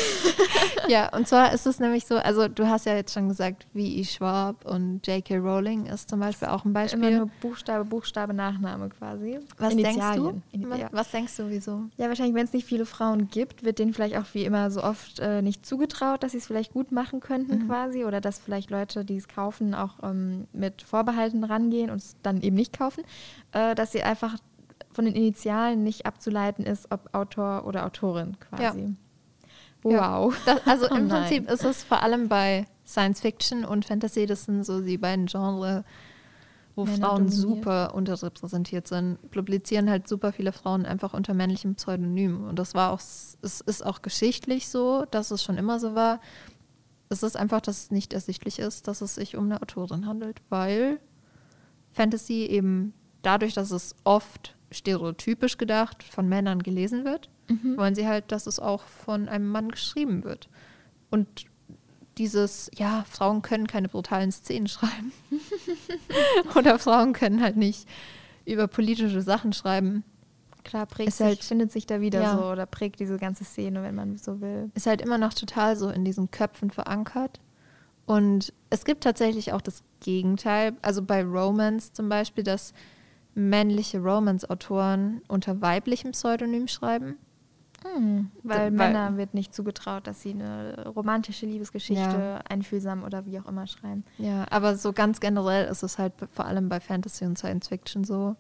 ja, 0.89 1.09
und 1.15 1.29
zwar 1.29 1.53
ist 1.53 1.69
es 1.69 1.79
nämlich 1.79 2.05
so, 2.05 2.17
also 2.17 2.49
du 2.49 2.67
hast 2.67 2.85
ja 2.85 2.97
jetzt 2.97 3.15
schon 3.15 3.29
gesagt, 3.29 3.69
wie 3.75 4.05
Schwab 4.05 4.65
und 4.65 5.07
J.K. 5.07 5.37
Rowling 5.37 5.87
ist 5.87 6.11
zum 6.11 6.19
Beispiel 6.19 6.49
auch 6.49 6.65
ein 6.65 6.73
Beispiel. 6.73 6.99
Immer 6.99 7.17
nur 7.19 7.31
Buchstabe, 7.41 7.85
Buchstabe, 7.85 8.35
Nachname 8.35 8.89
quasi. 8.89 9.39
Was 9.59 9.77
denkst 9.77 10.17
du? 10.17 10.43
Ja. 10.53 10.89
Was 10.91 11.13
denkst 11.13 11.37
du, 11.37 11.49
wieso? 11.49 11.85
Ja, 11.97 12.09
wahrscheinlich, 12.09 12.35
wenn 12.35 12.45
es 12.45 12.53
nicht 12.53 12.67
viele 12.67 12.87
Frauen 12.87 13.29
gibt, 13.29 13.63
wird 13.63 13.79
denen 13.79 13.95
vielleicht 13.95 14.17
auch 14.17 14.27
wie 14.33 14.45
immer 14.45 14.73
so 14.73 14.83
oft 14.83 15.21
äh, 15.21 15.41
nicht 15.41 15.65
zugetraut, 15.65 16.25
dass 16.25 16.33
sie 16.33 16.39
es 16.39 16.47
vielleicht 16.49 16.73
gut 16.73 16.91
machen 16.91 17.21
könnten 17.21 17.59
mhm. 17.59 17.67
quasi 17.69 18.05
oder 18.05 18.21
dass 18.21 18.41
vielleicht 18.41 18.71
Leute, 18.71 19.05
die 19.05 19.17
es 19.17 19.29
kaufen, 19.29 19.77
auch 19.77 19.95
ähm, 20.03 20.49
mit 20.53 20.83
Vorbehalten 20.83 21.45
rangehen 21.45 21.89
und 21.89 21.99
es 21.99 22.17
dann 22.25 22.43
eben 22.43 22.57
nicht 22.57 22.77
kaufen, 22.77 23.05
äh, 23.53 23.77
dass 23.77 23.93
sie 23.93 24.03
einfach 24.03 24.39
von 24.99 25.05
den 25.05 25.15
Initialen 25.15 25.85
nicht 25.85 26.07
abzuleiten 26.07 26.67
ist, 26.67 26.91
ob 26.91 27.15
Autor 27.15 27.65
oder 27.67 27.87
Autorin 27.87 28.37
quasi. 28.41 28.81
Ja. 28.81 28.91
Wow. 29.85 30.35
Das, 30.45 30.67
also 30.67 30.87
oh 30.91 30.95
im 30.97 31.07
Prinzip 31.07 31.49
ist 31.49 31.63
es 31.65 31.85
vor 31.85 32.03
allem 32.03 32.27
bei 32.27 32.67
Science 32.85 33.21
Fiction 33.21 33.65
und 33.65 33.85
Fantasy, 33.85 34.27
das 34.27 34.47
sind 34.47 34.67
so 34.67 34.81
die 34.81 34.99
beiden 34.99 35.27
Genres, 35.27 35.85
wo 36.75 36.85
Männer 36.85 36.97
Frauen 36.97 37.29
dominiert. 37.29 37.41
super 37.41 37.95
unterrepräsentiert 37.95 38.89
sind, 38.89 39.19
publizieren 39.31 39.89
halt 39.89 40.09
super 40.09 40.33
viele 40.33 40.51
Frauen 40.51 40.85
einfach 40.85 41.15
unter 41.15 41.33
männlichem 41.33 41.77
Pseudonym. 41.77 42.49
Und 42.49 42.59
das 42.59 42.75
war 42.75 42.91
auch, 42.91 42.99
es 42.99 43.61
ist 43.61 43.87
auch 43.87 44.03
geschichtlich 44.03 44.69
so, 44.69 45.05
dass 45.13 45.31
es 45.31 45.45
schon 45.45 45.59
immer 45.59 45.79
so 45.79 45.95
war. 45.95 46.21
Es 47.09 47.23
ist 47.23 47.37
einfach, 47.37 47.61
dass 47.61 47.85
es 47.85 47.91
nicht 47.93 48.13
ersichtlich 48.13 48.59
ist, 48.59 48.89
dass 48.89 49.01
es 49.01 49.15
sich 49.15 49.37
um 49.37 49.45
eine 49.45 49.63
Autorin 49.63 50.07
handelt, 50.07 50.43
weil 50.49 50.99
Fantasy 51.93 52.47
eben 52.47 52.95
dadurch, 53.23 53.55
dass 53.55 53.71
es 53.71 53.95
oft 54.03 54.58
stereotypisch 54.71 55.59
gedacht 55.59 56.03
von 56.03 56.29
Männern 56.29 56.63
gelesen 56.63 57.05
wird, 57.05 57.29
mhm. 57.49 57.77
wollen 57.77 57.95
sie 57.95 58.07
halt, 58.07 58.31
dass 58.33 58.47
es 58.47 58.59
auch 58.59 58.83
von 58.83 59.29
einem 59.29 59.49
Mann 59.49 59.71
geschrieben 59.71 60.25
wird. 60.25 60.49
Und 61.11 61.47
dieses, 62.19 62.71
ja, 62.77 63.05
Frauen 63.09 63.43
können 63.43 63.67
keine 63.67 63.89
brutalen 63.89 64.33
Szenen 64.33 64.67
schreiben. 64.69 65.13
Oder 66.55 66.79
Frauen 66.79 67.13
können 67.13 67.43
halt 67.43 67.57
nicht 67.57 67.89
über 68.45 68.67
politische 68.67 69.23
Sachen 69.23 69.53
schreiben. 69.53 70.05
Klar, 70.65 70.87
prägt 70.87 71.13
sich, 71.13 71.25
halt, 71.25 71.45
findet 71.45 71.73
sich 71.73 71.87
da 71.87 72.01
wieder 72.01 72.21
ja. 72.21 72.37
so 72.37 72.45
oder 72.45 72.67
prägt 72.67 73.01
diese 73.01 73.17
ganze 73.17 73.45
Szene, 73.45 73.83
wenn 73.83 73.95
man 73.95 74.19
so 74.19 74.41
will. 74.43 74.71
Ist 74.75 74.87
halt 74.87 75.01
immer 75.01 75.17
noch 75.17 75.33
total 75.33 75.77
so 75.77 75.89
in 75.89 76.05
diesen 76.05 76.31
Köpfen 76.31 76.71
verankert. 76.71 77.41
Und 78.05 78.53
es 78.69 78.85
gibt 78.85 79.05
tatsächlich 79.05 79.53
auch 79.53 79.63
das 79.63 79.83
Gegenteil. 80.01 80.75
Also 80.83 81.03
bei 81.03 81.25
Romance 81.25 81.93
zum 81.93 82.09
Beispiel, 82.09 82.45
dass 82.45 82.75
männliche 83.39 84.01
Romance-Autoren 84.01 85.23
unter 85.29 85.61
weiblichem 85.61 86.13
Pseudonym 86.13 86.69
schreiben. 86.69 87.17
Hm, 87.85 88.33
weil 88.43 88.73
Männer 88.73 89.17
wird 89.17 89.35
nicht 89.35 89.55
zugetraut, 89.55 90.09
dass 90.09 90.21
sie 90.21 90.33
eine 90.33 90.89
romantische 90.89 91.47
Liebesgeschichte 91.47 92.03
ja. 92.03 92.41
einfühlsam 92.49 93.05
oder 93.05 93.25
wie 93.25 93.39
auch 93.39 93.47
immer 93.47 93.69
schreiben. 93.69 94.05
Ja, 94.19 94.47
aber 94.51 94.77
so 94.77 94.93
ganz 94.93 95.21
generell 95.21 95.69
ist 95.69 95.85
es 95.85 95.97
halt 95.97 96.13
vor 96.33 96.47
allem 96.47 96.69
bei 96.69 96.81
Fantasy 96.81 97.25
und 97.25 97.39
Science 97.39 97.69
Fiction 97.69 98.03
so. 98.03 98.35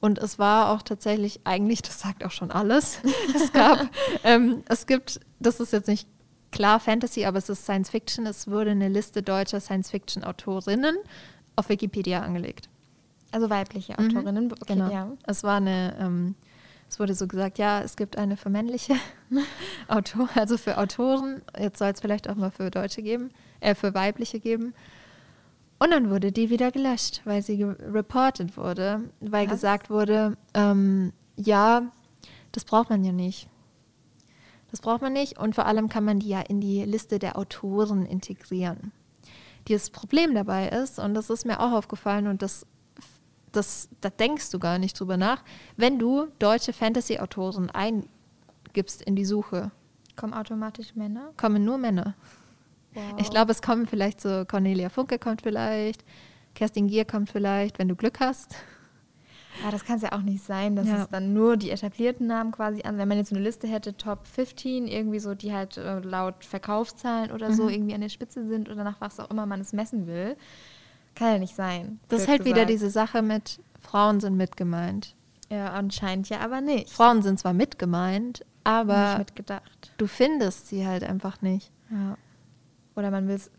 Und 0.00 0.18
es 0.18 0.38
war 0.38 0.70
auch 0.70 0.82
tatsächlich, 0.82 1.40
eigentlich, 1.44 1.80
das 1.80 2.00
sagt 2.00 2.22
auch 2.22 2.30
schon 2.30 2.50
alles. 2.50 3.00
es 3.34 3.50
gab, 3.52 3.88
ähm, 4.24 4.62
es 4.68 4.86
gibt, 4.86 5.20
das 5.40 5.58
ist 5.58 5.72
jetzt 5.72 5.88
nicht 5.88 6.06
klar 6.50 6.78
Fantasy, 6.78 7.24
aber 7.24 7.38
es 7.38 7.48
ist 7.48 7.62
Science 7.62 7.88
Fiction. 7.88 8.26
Es 8.26 8.46
wurde 8.46 8.72
eine 8.72 8.88
Liste 8.88 9.22
deutscher 9.22 9.60
Science 9.60 9.90
Fiction 9.90 10.22
Autorinnen 10.22 10.96
auf 11.56 11.70
Wikipedia 11.70 12.20
angelegt. 12.20 12.68
Also 13.32 13.50
weibliche 13.50 13.94
mhm. 13.98 14.06
Autorinnen. 14.06 14.44
Mhm, 14.46 14.52
okay, 14.52 14.74
genau. 14.74 14.90
Ja. 14.90 15.12
Es 15.26 15.42
war 15.42 15.56
eine, 15.56 15.96
ähm, 16.00 16.34
es 16.88 17.00
wurde 17.00 17.14
so 17.14 17.26
gesagt, 17.26 17.58
ja, 17.58 17.80
es 17.80 17.96
gibt 17.96 18.16
eine 18.16 18.36
für 18.36 18.50
männliche 18.50 18.94
Autor, 19.88 20.28
also 20.34 20.56
für 20.56 20.78
Autoren. 20.78 21.42
Jetzt 21.58 21.78
soll 21.78 21.88
es 21.88 22.00
vielleicht 22.00 22.28
auch 22.28 22.36
mal 22.36 22.50
für 22.50 22.70
Deutsche 22.70 23.02
geben, 23.02 23.30
äh, 23.60 23.74
für 23.74 23.94
weibliche 23.94 24.40
geben. 24.40 24.74
Und 25.78 25.90
dann 25.90 26.10
wurde 26.10 26.32
die 26.32 26.48
wieder 26.48 26.70
gelöscht, 26.70 27.20
weil 27.24 27.42
sie 27.42 27.62
reported 27.62 28.56
wurde, 28.56 29.00
weil 29.20 29.46
Was? 29.46 29.52
gesagt 29.54 29.90
wurde, 29.90 30.36
ähm, 30.54 31.12
ja, 31.36 31.82
das 32.52 32.64
braucht 32.64 32.88
man 32.88 33.04
ja 33.04 33.12
nicht. 33.12 33.48
Das 34.70 34.80
braucht 34.80 35.02
man 35.02 35.12
nicht 35.12 35.38
und 35.38 35.54
vor 35.54 35.66
allem 35.66 35.88
kann 35.88 36.04
man 36.04 36.18
die 36.18 36.28
ja 36.28 36.40
in 36.40 36.60
die 36.60 36.84
Liste 36.84 37.18
der 37.18 37.38
Autoren 37.38 38.06
integrieren. 38.06 38.92
Das 39.68 39.90
Problem 39.90 40.34
dabei 40.34 40.68
ist, 40.68 40.98
und 40.98 41.14
das 41.14 41.30
ist 41.30 41.44
mir 41.44 41.60
auch 41.60 41.72
aufgefallen 41.72 42.26
und 42.26 42.42
das, 42.42 42.66
das, 43.56 43.88
da 44.00 44.10
denkst 44.10 44.50
du 44.50 44.58
gar 44.58 44.78
nicht 44.78 44.98
drüber 44.98 45.16
nach, 45.16 45.42
wenn 45.76 45.98
du 45.98 46.28
deutsche 46.38 46.72
Fantasy-Autoren 46.72 47.70
eingibst 47.70 49.02
in 49.02 49.16
die 49.16 49.24
Suche. 49.24 49.70
Kommen 50.14 50.34
automatisch 50.34 50.94
Männer? 50.94 51.32
Kommen 51.36 51.64
nur 51.64 51.78
Männer. 51.78 52.14
Wow. 52.94 53.02
Ich 53.18 53.30
glaube, 53.30 53.52
es 53.52 53.60
kommen 53.60 53.86
vielleicht 53.86 54.20
so, 54.20 54.44
Cornelia 54.46 54.88
Funke 54.88 55.18
kommt 55.18 55.42
vielleicht, 55.42 56.04
Kerstin 56.54 56.88
Gier 56.88 57.04
kommt 57.04 57.30
vielleicht, 57.30 57.78
wenn 57.78 57.88
du 57.88 57.96
Glück 57.96 58.20
hast. 58.20 58.56
Ja, 59.62 59.70
das 59.70 59.84
kann 59.84 59.96
es 59.96 60.02
ja 60.02 60.12
auch 60.12 60.22
nicht 60.22 60.42
sein, 60.42 60.76
dass 60.76 60.86
ja. 60.86 61.02
es 61.02 61.08
dann 61.08 61.32
nur 61.32 61.56
die 61.56 61.70
etablierten 61.70 62.26
Namen 62.26 62.52
quasi 62.52 62.82
an, 62.82 62.98
wenn 62.98 63.08
man 63.08 63.18
jetzt 63.18 63.32
eine 63.32 63.42
Liste 63.42 63.66
hätte, 63.66 63.96
Top 63.96 64.26
15, 64.26 64.86
irgendwie 64.86 65.18
so, 65.18 65.34
die 65.34 65.52
halt 65.52 65.76
äh, 65.76 66.00
laut 66.00 66.44
Verkaufszahlen 66.44 67.30
oder 67.30 67.48
mhm. 67.48 67.54
so 67.54 67.68
irgendwie 67.68 67.94
an 67.94 68.02
der 68.02 68.08
Spitze 68.08 68.46
sind 68.46 68.68
oder 68.68 68.84
nach 68.84 69.00
was 69.00 69.18
auch 69.20 69.30
immer 69.30 69.46
man 69.46 69.60
es 69.60 69.72
messen 69.72 70.06
will. 70.06 70.36
Kann 71.16 71.32
ja 71.32 71.38
nicht 71.38 71.56
sein. 71.56 71.98
Das 72.08 72.22
ist 72.22 72.28
halt 72.28 72.44
gesagt. 72.44 72.56
wieder 72.56 72.66
diese 72.66 72.90
Sache 72.90 73.22
mit 73.22 73.58
Frauen 73.80 74.20
sind 74.20 74.36
mitgemeint. 74.36 75.16
Ja, 75.50 75.72
anscheinend 75.72 76.28
ja 76.28 76.40
aber 76.40 76.60
nicht. 76.60 76.90
Frauen 76.90 77.22
sind 77.22 77.40
zwar 77.40 77.52
mitgemeint, 77.52 78.44
aber 78.64 79.10
nicht 79.10 79.18
mitgedacht. 79.18 79.92
du 79.96 80.06
findest 80.06 80.68
sie 80.68 80.86
halt 80.86 81.02
einfach 81.02 81.42
nicht. 81.42 81.72
Ja. 81.90 82.16
Oder 82.94 83.10
man 83.10 83.28
will 83.28 83.36
es, 83.36 83.50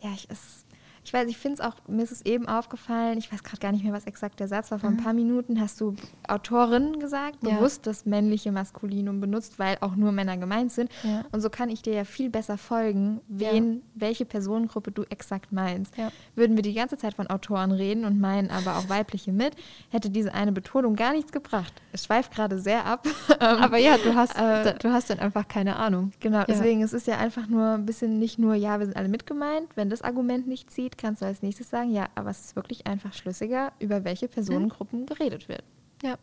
ja, 0.00 0.10
ich, 0.14 0.28
es 0.30 0.64
ich 1.04 1.12
weiß, 1.12 1.28
ich 1.28 1.36
finde 1.36 1.54
es 1.54 1.60
auch, 1.60 1.74
mir 1.88 2.02
ist 2.02 2.12
es 2.12 2.24
eben 2.24 2.46
aufgefallen, 2.46 3.18
ich 3.18 3.32
weiß 3.32 3.42
gerade 3.42 3.60
gar 3.60 3.72
nicht 3.72 3.82
mehr, 3.82 3.92
was 3.92 4.04
exakt 4.04 4.38
der 4.38 4.46
Satz 4.46 4.70
war, 4.70 4.78
vor 4.78 4.90
mhm. 4.90 4.98
ein 4.98 5.02
paar 5.04 5.12
Minuten 5.12 5.60
hast 5.60 5.80
du 5.80 5.96
Autorin 6.28 7.00
gesagt, 7.00 7.38
ja. 7.42 7.56
bewusst 7.56 7.86
das 7.86 8.06
männliche 8.06 8.52
Maskulinum 8.52 9.20
benutzt, 9.20 9.58
weil 9.58 9.76
auch 9.80 9.96
nur 9.96 10.12
Männer 10.12 10.36
gemeint 10.36 10.70
sind. 10.72 10.90
Ja. 11.02 11.24
Und 11.32 11.40
so 11.40 11.50
kann 11.50 11.70
ich 11.70 11.82
dir 11.82 11.92
ja 11.92 12.04
viel 12.04 12.30
besser 12.30 12.56
folgen, 12.56 13.20
wen, 13.26 13.74
ja. 13.74 13.80
welche 13.94 14.24
Personengruppe 14.24 14.92
du 14.92 15.02
exakt 15.04 15.52
meinst. 15.52 15.94
Würden 16.36 16.56
wir 16.56 16.62
die 16.62 16.74
ganze 16.74 16.96
Zeit 16.96 17.14
von 17.14 17.26
Autoren 17.26 17.72
reden 17.72 18.04
und 18.04 18.20
meinen 18.20 18.50
aber 18.50 18.76
auch 18.76 18.88
weibliche 18.88 19.32
mit, 19.32 19.56
hätte 19.90 20.10
diese 20.10 20.32
eine 20.32 20.52
Betonung 20.52 20.94
gar 20.94 21.12
nichts 21.12 21.32
gebracht. 21.32 21.72
Es 21.92 22.04
schweift 22.04 22.32
gerade 22.32 22.58
sehr 22.58 22.86
ab. 22.86 23.06
aber 23.40 23.78
ja, 23.78 23.98
du 23.98 24.14
hast, 24.14 24.38
äh, 24.38 24.74
du 24.78 24.92
hast 24.92 25.10
dann 25.10 25.18
einfach 25.18 25.48
keine 25.48 25.76
Ahnung. 25.76 26.12
Genau, 26.20 26.44
deswegen 26.46 26.82
es 26.82 26.92
ist 26.92 27.06
ja 27.06 27.18
einfach 27.18 27.48
nur 27.48 27.74
ein 27.74 27.86
bisschen 27.86 28.18
nicht 28.18 28.38
nur, 28.38 28.54
ja, 28.54 28.78
wir 28.78 28.86
sind 28.86 28.96
alle 28.96 29.08
mitgemeint, 29.08 29.68
wenn 29.74 29.90
das 29.90 30.02
Argument 30.02 30.46
nicht 30.46 30.70
zieht, 30.70 30.91
geht, 30.92 30.98
kannst 30.98 31.22
du 31.22 31.26
als 31.26 31.42
nächstes 31.42 31.70
sagen, 31.70 31.90
ja, 31.90 32.08
aber 32.14 32.30
es 32.30 32.40
ist 32.40 32.56
wirklich 32.56 32.86
einfach 32.86 33.12
schlüssiger, 33.12 33.72
über 33.78 34.04
welche 34.04 34.28
Personengruppen 34.28 35.00
hm. 35.00 35.06
geredet 35.06 35.48
wird. 35.48 35.64
Ja, 36.02 36.16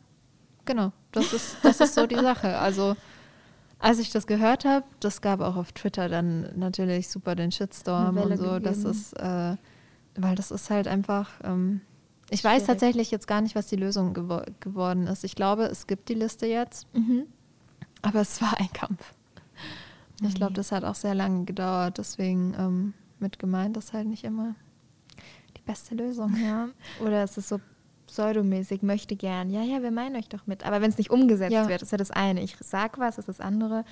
genau. 0.66 0.92
Das 1.12 1.34
ist, 1.34 1.58
das 1.64 1.80
ist 1.80 1.96
so 1.96 2.08
die 2.08 2.16
Sache. 2.16 2.58
Also, 2.58 2.96
als 3.80 4.00
ich 4.00 4.12
das 4.12 4.28
gehört 4.28 4.66
habe, 4.66 4.86
das 5.00 5.22
gab 5.22 5.42
auch 5.42 5.56
auf 5.56 5.72
Twitter 5.72 6.10
dann 6.10 6.50
natürlich 6.58 7.10
super 7.10 7.36
den 7.36 7.52
Shitstorm 7.52 8.18
und 8.18 8.38
so. 8.38 8.44
Gegeben. 8.44 8.64
Das 8.64 8.84
ist, 8.84 9.14
äh, 9.14 9.56
weil 10.16 10.36
das 10.36 10.52
ist 10.52 10.70
halt 10.70 10.88
einfach. 10.88 11.30
Ähm, 11.44 11.82
ich 12.32 12.42
Schwierig. 12.42 12.58
weiß 12.58 12.68
tatsächlich 12.68 13.10
jetzt 13.10 13.28
gar 13.28 13.42
nicht, 13.42 13.56
was 13.56 13.68
die 13.68 13.76
Lösung 13.76 14.14
gewo 14.14 14.42
geworden 14.60 15.08
ist. 15.08 15.24
Ich 15.24 15.34
glaube, 15.34 15.64
es 15.64 15.88
gibt 15.88 16.10
die 16.10 16.14
Liste 16.14 16.46
jetzt, 16.46 16.86
mhm. 16.94 17.26
aber 18.04 18.22
es 18.22 18.40
war 18.42 18.56
ein 18.60 18.72
Kampf. 18.72 19.14
Ich 20.22 20.36
glaube, 20.36 20.54
das 20.54 20.72
hat 20.72 20.84
auch 20.84 20.96
sehr 20.96 21.16
lange 21.16 21.46
gedauert. 21.46 21.98
Deswegen 21.98 22.54
ähm, 22.60 22.94
mit 23.20 23.40
gemeint 23.40 23.78
ist 23.78 23.94
halt 23.94 24.08
nicht 24.08 24.24
immer 24.24 24.56
die 25.58 25.62
beste 25.62 25.96
Lösung. 25.96 26.36
Ja. 26.44 26.70
Oder 27.00 27.24
es 27.24 27.38
ist 27.38 27.50
so 27.50 27.60
pseudomäßig, 28.08 28.82
möchte 28.82 29.16
gern. 29.16 29.50
Ja, 29.50 29.62
ja, 29.62 29.82
wir 29.82 29.92
meinen 29.92 30.16
euch 30.16 30.30
doch 30.30 30.48
mit. 30.48 30.66
Aber 30.66 30.82
wenn 30.82 30.90
es 30.90 30.98
nicht 30.98 31.12
umgesetzt 31.12 31.54
ja. 31.54 31.68
wird, 31.70 31.82
ist 31.82 31.92
ja 31.92 31.98
das 31.98 32.12
eine. 32.12 32.42
Ich 32.42 32.58
sag 32.60 32.98
was, 32.98 33.18
ist 33.18 33.30
das 33.30 33.40
andere. 33.40 33.86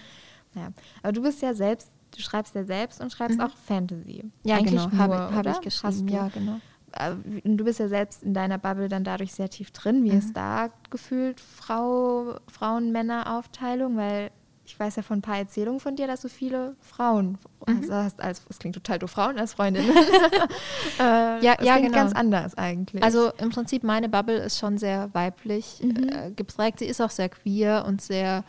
Ja. 0.56 0.70
Aber 1.04 1.14
du 1.14 1.22
bist 1.22 1.42
ja 1.42 1.54
selbst, 1.54 1.92
du 2.16 2.22
schreibst 2.22 2.56
ja 2.56 2.64
selbst 2.64 3.02
und 3.02 3.12
schreibst 3.12 3.38
mhm. 3.38 3.44
auch 3.44 3.56
Fantasy. 3.56 4.24
Ja, 4.44 4.58
Eigentlich 4.58 4.90
genau. 4.90 4.98
Habe 4.98 5.36
hab 5.36 5.46
ich 5.46 5.62
geschrieben. 5.62 6.08
Ja, 6.08 6.30
genau. 6.30 6.60
Äh, 6.94 7.16
du 7.44 7.64
bist 7.64 7.80
ja 7.80 7.88
selbst 7.88 8.24
in 8.24 8.34
deiner 8.34 8.58
Bubble 8.58 8.90
dann 8.90 9.04
dadurch 9.04 9.34
sehr 9.34 9.50
tief 9.50 9.72
drin. 9.72 10.04
Wie 10.04 10.12
mhm. 10.12 10.18
ist 10.18 10.36
da 10.36 10.70
gefühlt 10.90 11.40
Frau, 11.40 12.40
Frauen-Männer-Aufteilung? 12.48 13.98
Weil 13.98 14.32
ich 14.68 14.78
weiß 14.78 14.98
ja 14.98 15.02
von 15.02 15.20
ein 15.20 15.22
paar 15.22 15.38
Erzählungen 15.38 15.80
von 15.80 15.96
dir, 15.96 16.08
dass 16.08 16.22
du 16.22 16.28
viele 16.28 16.76
Frauen 16.82 17.38
mhm. 17.66 17.78
also 17.78 17.94
hast, 17.94 18.22
als, 18.22 18.42
es 18.50 18.60
klingt 18.60 18.76
total 18.76 19.00
du 19.00 19.08
Frauen 19.08 19.40
als 19.40 19.54
Freundin. 19.54 19.84
äh, 21.00 21.04
ja, 21.42 21.56
ja, 21.62 21.78
genau. 21.78 21.94
ganz 21.94 22.12
anders 22.12 22.58
eigentlich. 22.58 23.02
Also 23.02 23.32
im 23.38 23.50
Prinzip 23.50 23.84
meine 23.84 24.10
Bubble 24.10 24.36
ist 24.36 24.60
schon 24.60 24.78
sehr 24.78 25.10
weiblich 25.14 25.80
mhm. 25.82 26.10
äh, 26.10 26.32
geprägt. 26.32 26.80
Sie 26.80 26.86
ist 26.86 27.00
auch 27.00 27.12
sehr 27.12 27.30
queer 27.30 27.86
und 27.88 28.02
sehr, 28.02 28.44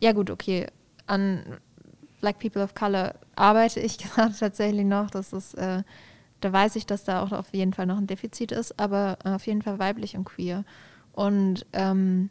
ja 0.00 0.12
gut, 0.12 0.28
okay, 0.28 0.66
an 1.06 1.42
Black 2.20 2.40
People 2.40 2.62
of 2.62 2.74
Color 2.74 3.14
arbeite 3.34 3.80
ich 3.80 3.96
gerade 4.14 4.34
tatsächlich 4.38 4.84
noch. 4.84 5.10
Das 5.10 5.32
ist, 5.32 5.54
äh, 5.54 5.82
da 6.42 6.52
weiß 6.52 6.76
ich, 6.76 6.84
dass 6.84 7.04
da 7.04 7.22
auch 7.22 7.32
auf 7.32 7.54
jeden 7.54 7.72
Fall 7.72 7.86
noch 7.86 7.96
ein 7.96 8.06
Defizit 8.06 8.52
ist, 8.52 8.78
aber 8.78 9.16
auf 9.24 9.46
jeden 9.46 9.62
Fall 9.62 9.78
weiblich 9.78 10.14
und 10.14 10.24
queer. 10.24 10.64
Und 11.12 11.64
ähm, 11.72 12.28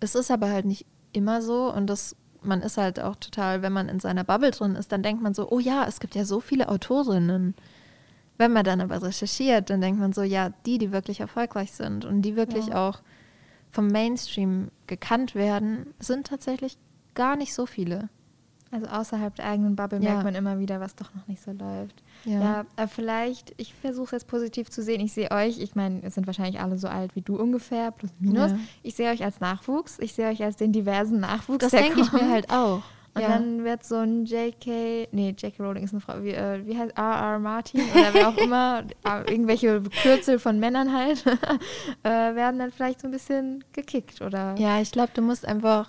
es 0.00 0.14
ist 0.14 0.30
aber 0.30 0.48
halt 0.48 0.64
nicht 0.64 0.86
immer 1.14 1.42
so 1.42 1.72
und 1.72 1.86
das 1.88 2.16
man 2.44 2.60
ist 2.60 2.76
halt 2.76 3.00
auch 3.00 3.16
total, 3.16 3.62
wenn 3.62 3.72
man 3.72 3.88
in 3.88 4.00
seiner 4.00 4.24
Bubble 4.24 4.50
drin 4.50 4.76
ist, 4.76 4.92
dann 4.92 5.02
denkt 5.02 5.22
man 5.22 5.34
so, 5.34 5.50
oh 5.50 5.58
ja, 5.58 5.86
es 5.86 6.00
gibt 6.00 6.14
ja 6.14 6.24
so 6.24 6.40
viele 6.40 6.68
Autorinnen. 6.68 7.54
Wenn 8.36 8.52
man 8.52 8.64
dann 8.64 8.80
aber 8.80 9.02
recherchiert, 9.02 9.70
dann 9.70 9.80
denkt 9.80 10.00
man 10.00 10.12
so, 10.12 10.22
ja, 10.22 10.50
die, 10.66 10.78
die 10.78 10.92
wirklich 10.92 11.20
erfolgreich 11.20 11.72
sind 11.72 12.04
und 12.04 12.22
die 12.22 12.36
wirklich 12.36 12.68
ja. 12.68 12.88
auch 12.88 13.00
vom 13.70 13.88
Mainstream 13.88 14.68
gekannt 14.86 15.34
werden, 15.34 15.94
sind 15.98 16.26
tatsächlich 16.26 16.76
gar 17.14 17.36
nicht 17.36 17.54
so 17.54 17.66
viele. 17.66 18.08
Also 18.74 18.88
außerhalb 18.88 19.36
der 19.36 19.46
eigenen 19.46 19.76
Bubble 19.76 20.00
ja. 20.00 20.10
merkt 20.10 20.24
man 20.24 20.34
immer 20.34 20.58
wieder, 20.58 20.80
was 20.80 20.96
doch 20.96 21.14
noch 21.14 21.28
nicht 21.28 21.40
so 21.40 21.52
läuft. 21.52 22.02
Ja, 22.24 22.40
ja 22.40 22.66
äh, 22.74 22.88
vielleicht, 22.88 23.54
ich 23.56 23.72
versuche 23.72 24.06
es 24.06 24.22
jetzt 24.22 24.26
positiv 24.26 24.68
zu 24.68 24.82
sehen. 24.82 25.00
Ich 25.00 25.12
sehe 25.12 25.30
euch, 25.30 25.60
ich 25.60 25.76
meine, 25.76 26.02
es 26.02 26.16
sind 26.16 26.26
wahrscheinlich 26.26 26.60
alle 26.60 26.76
so 26.76 26.88
alt 26.88 27.14
wie 27.14 27.20
du 27.20 27.36
ungefähr, 27.36 27.92
plus 27.92 28.10
minus. 28.18 28.50
Ja. 28.50 28.58
Ich 28.82 28.96
sehe 28.96 29.12
euch 29.12 29.22
als 29.22 29.38
Nachwuchs. 29.38 30.00
Ich 30.00 30.14
sehe 30.14 30.28
euch 30.28 30.42
als 30.42 30.56
den 30.56 30.72
diversen 30.72 31.20
Nachwuchs. 31.20 31.58
Das 31.58 31.70
denke 31.70 32.00
ich 32.00 32.10
mir 32.12 32.28
halt 32.28 32.50
auch. 32.50 32.82
Und 33.14 33.22
ja. 33.22 33.28
dann 33.28 33.62
wird 33.62 33.84
so 33.84 33.98
ein 33.98 34.24
J.K., 34.24 35.06
nee, 35.12 35.36
J.K. 35.38 35.62
Rowling 35.62 35.84
ist 35.84 35.92
eine 35.92 36.00
Frau, 36.00 36.14
wie, 36.20 36.32
äh, 36.32 36.66
wie 36.66 36.76
heißt 36.76 36.98
R.R. 36.98 37.38
Martin 37.38 37.80
oder 37.94 38.12
wer 38.12 38.28
auch 38.28 38.36
immer, 38.36 38.82
äh, 39.04 39.30
irgendwelche 39.30 39.82
Kürzel 40.02 40.40
von 40.40 40.58
Männern 40.58 40.92
halt, 40.92 41.24
äh, 42.02 42.08
werden 42.08 42.58
dann 42.58 42.72
vielleicht 42.72 43.00
so 43.00 43.06
ein 43.06 43.12
bisschen 43.12 43.62
gekickt, 43.72 44.20
oder? 44.20 44.56
Ja, 44.58 44.80
ich 44.80 44.90
glaube, 44.90 45.12
du 45.14 45.22
musst 45.22 45.46
einfach 45.46 45.88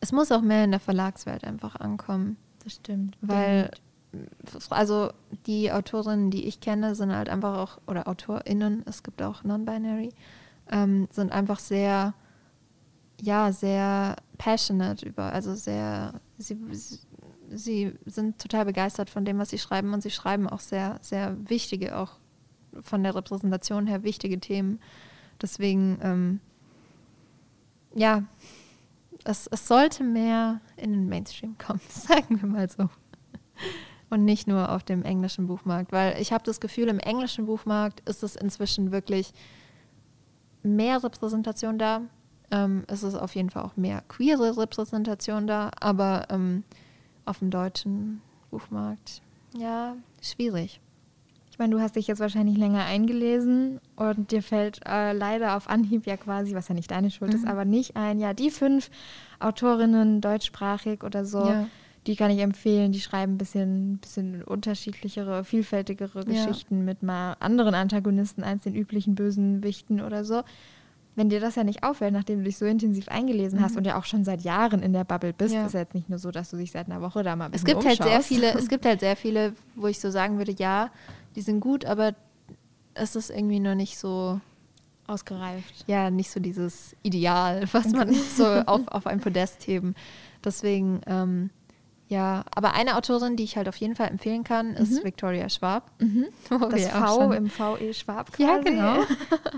es 0.00 0.12
muss 0.12 0.32
auch 0.32 0.42
mehr 0.42 0.64
in 0.64 0.70
der 0.70 0.80
Verlagswelt 0.80 1.44
einfach 1.44 1.76
ankommen. 1.76 2.36
Das 2.64 2.74
stimmt. 2.74 3.16
Weil, 3.20 3.70
also 4.70 5.10
die 5.46 5.72
Autorinnen, 5.72 6.30
die 6.30 6.46
ich 6.46 6.60
kenne, 6.60 6.94
sind 6.94 7.12
halt 7.12 7.28
einfach 7.28 7.58
auch, 7.58 7.78
oder 7.86 8.08
AutorInnen, 8.08 8.82
es 8.86 9.02
gibt 9.02 9.22
auch 9.22 9.44
Non-Binary, 9.44 10.10
ähm, 10.70 11.08
sind 11.10 11.32
einfach 11.32 11.58
sehr, 11.58 12.14
ja, 13.20 13.52
sehr 13.52 14.16
passionate 14.36 15.06
über, 15.06 15.32
also 15.32 15.54
sehr, 15.54 16.20
sie, 16.36 16.58
sie 17.50 17.92
sind 18.06 18.38
total 18.38 18.66
begeistert 18.66 19.10
von 19.10 19.24
dem, 19.24 19.38
was 19.38 19.50
sie 19.50 19.58
schreiben 19.58 19.92
und 19.92 20.02
sie 20.02 20.10
schreiben 20.10 20.48
auch 20.48 20.60
sehr, 20.60 20.98
sehr 21.00 21.36
wichtige, 21.48 21.96
auch 21.96 22.12
von 22.82 23.02
der 23.02 23.14
Repräsentation 23.14 23.86
her 23.86 24.02
wichtige 24.04 24.38
Themen. 24.38 24.80
Deswegen, 25.40 25.98
ähm, 26.02 26.40
ja, 27.94 28.24
es, 29.24 29.46
es 29.46 29.66
sollte 29.66 30.04
mehr 30.04 30.60
in 30.76 30.92
den 30.92 31.08
Mainstream 31.08 31.56
kommen, 31.58 31.80
sagen 31.88 32.40
wir 32.40 32.48
mal 32.48 32.68
so. 32.68 32.88
Und 34.10 34.24
nicht 34.24 34.46
nur 34.46 34.72
auf 34.72 34.84
dem 34.84 35.02
englischen 35.02 35.46
Buchmarkt, 35.46 35.92
weil 35.92 36.20
ich 36.20 36.32
habe 36.32 36.44
das 36.44 36.60
Gefühl, 36.60 36.88
im 36.88 36.98
englischen 36.98 37.46
Buchmarkt 37.46 38.00
ist 38.08 38.22
es 38.22 38.36
inzwischen 38.36 38.90
wirklich 38.90 39.32
mehr 40.62 41.02
Repräsentation 41.02 41.78
da. 41.78 42.02
Ähm, 42.50 42.84
es 42.86 43.02
ist 43.02 43.14
auf 43.14 43.34
jeden 43.34 43.50
Fall 43.50 43.64
auch 43.64 43.76
mehr 43.76 44.02
queere 44.08 44.56
Repräsentation 44.56 45.46
da, 45.46 45.70
aber 45.78 46.26
ähm, 46.30 46.64
auf 47.26 47.40
dem 47.40 47.50
deutschen 47.50 48.22
Buchmarkt, 48.50 49.20
ja, 49.54 49.96
schwierig. 50.22 50.80
Ich 51.58 51.60
meine, 51.60 51.74
du 51.74 51.80
hast 51.80 51.96
dich 51.96 52.06
jetzt 52.06 52.20
wahrscheinlich 52.20 52.56
länger 52.56 52.84
eingelesen 52.84 53.80
und 53.96 54.30
dir 54.30 54.44
fällt 54.44 54.78
äh, 54.86 55.12
leider 55.12 55.56
auf 55.56 55.68
Anhieb 55.68 56.06
ja 56.06 56.16
quasi, 56.16 56.54
was 56.54 56.68
ja 56.68 56.74
nicht 56.76 56.92
deine 56.92 57.10
Schuld 57.10 57.32
mhm. 57.32 57.36
ist, 57.36 57.48
aber 57.48 57.64
nicht 57.64 57.96
ein, 57.96 58.20
ja, 58.20 58.32
die 58.32 58.52
fünf 58.52 58.92
Autorinnen 59.40 60.20
deutschsprachig 60.20 61.02
oder 61.02 61.24
so, 61.24 61.44
ja. 61.44 61.66
die 62.06 62.14
kann 62.14 62.30
ich 62.30 62.38
empfehlen. 62.38 62.92
Die 62.92 63.00
schreiben 63.00 63.32
ein 63.32 63.38
bisschen, 63.38 63.98
bisschen 63.98 64.44
unterschiedlichere, 64.44 65.42
vielfältigere 65.42 66.20
ja. 66.20 66.44
Geschichten 66.46 66.84
mit 66.84 67.02
mal 67.02 67.34
anderen 67.40 67.74
Antagonisten 67.74 68.44
als 68.44 68.62
den 68.62 68.76
üblichen 68.76 69.16
bösen 69.16 69.64
Wichten 69.64 70.00
oder 70.00 70.24
so. 70.24 70.44
Wenn 71.16 71.28
dir 71.28 71.40
das 71.40 71.56
ja 71.56 71.64
nicht 71.64 71.82
auffällt, 71.82 72.12
nachdem 72.12 72.38
du 72.38 72.44
dich 72.44 72.56
so 72.56 72.66
intensiv 72.66 73.08
eingelesen 73.08 73.58
mhm. 73.58 73.64
hast 73.64 73.76
und 73.76 73.84
ja 73.84 73.98
auch 73.98 74.04
schon 74.04 74.22
seit 74.22 74.42
Jahren 74.42 74.80
in 74.80 74.92
der 74.92 75.02
Bubble 75.02 75.32
bist, 75.32 75.56
ja. 75.56 75.66
ist 75.66 75.72
ja 75.72 75.80
jetzt 75.80 75.94
nicht 75.94 76.08
nur 76.08 76.20
so, 76.20 76.30
dass 76.30 76.50
du 76.50 76.56
dich 76.56 76.70
seit 76.70 76.86
einer 76.86 77.02
Woche 77.02 77.24
da 77.24 77.34
mal 77.34 77.46
ein 77.46 77.52
es 77.52 77.64
gibt 77.64 77.78
umschaust. 77.78 78.02
halt 78.02 78.10
sehr 78.10 78.22
viele, 78.22 78.52
Es 78.52 78.68
gibt 78.68 78.86
halt 78.86 79.00
sehr 79.00 79.16
viele, 79.16 79.54
wo 79.74 79.88
ich 79.88 79.98
so 79.98 80.12
sagen 80.12 80.38
würde, 80.38 80.54
ja, 80.56 80.92
die 81.38 81.42
sind 81.42 81.60
gut, 81.60 81.84
aber 81.84 82.16
es 82.94 83.14
ist 83.14 83.30
irgendwie 83.30 83.60
noch 83.60 83.76
nicht 83.76 83.96
so 83.96 84.40
ausgereift. 85.06 85.84
Ja, 85.86 86.10
nicht 86.10 86.32
so 86.32 86.40
dieses 86.40 86.96
Ideal, 87.04 87.62
was 87.70 87.92
man 87.92 88.12
so 88.12 88.44
auf, 88.66 88.88
auf 88.88 89.06
ein 89.06 89.20
Podest 89.20 89.64
heben 89.68 89.94
Deswegen, 90.42 91.00
ähm, 91.06 91.50
ja, 92.08 92.44
aber 92.54 92.72
eine 92.74 92.96
Autorin, 92.96 93.36
die 93.36 93.44
ich 93.44 93.56
halt 93.56 93.68
auf 93.68 93.76
jeden 93.76 93.94
Fall 93.94 94.08
empfehlen 94.08 94.42
kann, 94.42 94.74
ist 94.74 95.00
Mhm. 95.00 95.04
Victoria 95.04 95.48
Schwab. 95.50 95.90
Das 96.48 96.72
wir 96.72 96.96
auch 97.08 97.16
V 97.18 97.32
im 97.32 97.50
VE 97.50 97.92
Schwab 97.94 98.32
quasi. 98.32 98.42
Ja, 98.42 98.58
genau. 98.58 99.02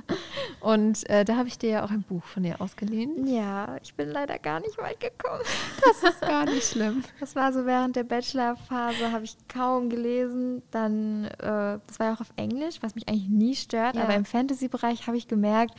Und 0.61 1.09
äh, 1.09 1.25
da 1.25 1.37
habe 1.37 1.49
ich 1.49 1.59
dir 1.59 1.71
ja 1.71 1.85
auch 1.85 1.91
ein 1.91 2.03
Buch 2.03 2.25
von 2.25 2.45
ihr 2.45 2.61
ausgeliehen. 2.61 3.27
Ja, 3.27 3.77
ich 3.83 3.95
bin 3.95 4.11
leider 4.11 4.39
gar 4.39 4.61
nicht 4.61 4.77
weit 4.79 4.99
gekommen. 5.01 5.43
Das 5.85 6.11
ist 6.13 6.21
gar 6.21 6.45
nicht 6.45 6.67
schlimm. 6.67 7.05
Das 7.21 7.37
war 7.37 7.53
so 7.53 7.67
während 7.67 7.97
der 7.97 8.05
Bachelorphase, 8.05 9.13
habe 9.13 9.25
ich 9.25 9.37
kaum 9.49 9.89
gelesen. 9.89 10.63
Dann, 10.71 11.27
äh, 11.27 11.79
das 11.87 11.99
war 11.99 12.07
ja 12.09 12.15
auch 12.15 12.21
auf 12.21 12.33
Englisch, 12.37 12.77
was 12.81 12.95
mich 12.95 13.09
eigentlich 13.09 13.29
nie 13.29 13.55
stört. 13.55 13.95
Ja. 13.97 14.03
Aber 14.03 14.15
im 14.15 14.25
Fantasy-Bereich 14.25 15.07
habe 15.07 15.17
ich 15.17 15.29
gemerkt, 15.29 15.75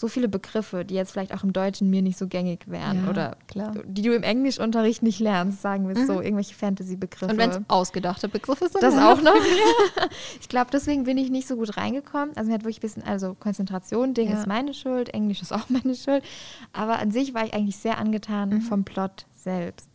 so 0.00 0.08
viele 0.08 0.28
Begriffe, 0.28 0.84
die 0.84 0.94
jetzt 0.94 1.12
vielleicht 1.12 1.34
auch 1.34 1.44
im 1.44 1.52
Deutschen 1.52 1.90
mir 1.90 2.00
nicht 2.00 2.16
so 2.18 2.26
gängig 2.26 2.68
wären 2.68 3.04
Ja, 3.04 3.10
oder 3.10 3.36
klar. 3.48 3.74
die 3.84 4.00
du 4.02 4.14
im 4.14 4.22
Englischunterricht 4.22 5.02
nicht 5.02 5.20
lernst, 5.20 5.60
sagen 5.60 5.86
wir 5.88 5.94
es 5.96 6.06
so, 6.06 6.20
irgendwelche 6.22 6.54
Fantasy-Begriffe. 6.54 7.30
Und 7.32 7.38
wenn 7.38 7.50
es 7.50 7.60
ausgedachte 7.68 8.28
Begriffe 8.28 8.68
sind, 8.68 8.82
Das 8.82 8.96
auch 8.96 9.20
noch. 9.20 9.34
ich 10.40 10.48
glaube, 10.48 10.70
deswegen 10.72 11.04
bin 11.04 11.18
ich 11.18 11.30
nicht 11.30 11.46
so 11.46 11.56
gut 11.56 11.76
reingekommen. 11.76 12.34
Also 12.36 12.48
mir 12.48 12.54
hat 12.54 12.62
wirklich 12.62 12.78
ein 12.78 12.80
bisschen, 12.80 13.02
also 13.02 13.34
Konzentration, 13.38 14.14
Ding 14.14 14.30
Ja. 14.30 14.38
ist 14.40 14.46
meine 14.46 14.72
Schuld, 14.74 15.10
Englisch 15.10 15.42
ist 15.42 15.52
auch 15.52 15.68
meine 15.68 15.94
Schuld. 15.94 16.24
Aber 16.72 16.98
an 16.98 17.10
sich 17.10 17.34
war 17.34 17.44
ich 17.44 17.52
eigentlich 17.54 17.76
sehr 17.76 17.98
angetan 17.98 18.48
Mhm. 18.48 18.60
vom 18.62 18.84
Plot 18.84 19.26
selbst. 19.36 19.88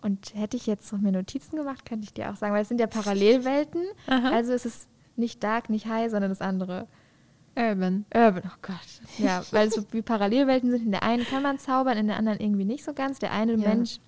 Und 0.00 0.32
hätte 0.34 0.56
ich 0.56 0.66
jetzt 0.66 0.92
noch 0.92 1.00
mehr 1.00 1.12
Notizen 1.12 1.56
gemacht, 1.56 1.84
könnte 1.84 2.04
ich 2.04 2.14
dir 2.14 2.30
auch 2.30 2.36
sagen, 2.36 2.54
weil 2.54 2.62
es 2.62 2.68
sind 2.68 2.80
ja 2.80 2.86
Parallelwelten. 2.86 3.82
Aha. 4.06 4.30
Also 4.30 4.52
es 4.52 4.64
ist 4.64 4.88
nicht 5.16 5.42
Dark, 5.42 5.68
nicht 5.68 5.86
High, 5.86 6.10
sondern 6.10 6.30
das 6.30 6.40
andere. 6.40 6.86
Urban. 7.58 8.04
Urban, 8.14 8.42
oh 8.46 8.56
Gott. 8.62 8.76
Ja, 9.18 9.42
weil 9.50 9.68
es 9.68 9.74
so 9.74 9.82
wie 9.90 10.02
Parallelwelten 10.02 10.70
sind. 10.70 10.84
In 10.86 10.92
der 10.92 11.02
einen 11.02 11.24
kann 11.26 11.42
man 11.42 11.58
zaubern, 11.58 11.98
in 11.98 12.06
der 12.06 12.16
anderen 12.16 12.38
irgendwie 12.40 12.64
nicht 12.64 12.84
so 12.84 12.92
ganz. 12.94 13.18
Der 13.18 13.32
eine 13.32 13.52
Ja. 13.54 13.68
Mensch, 13.68 13.98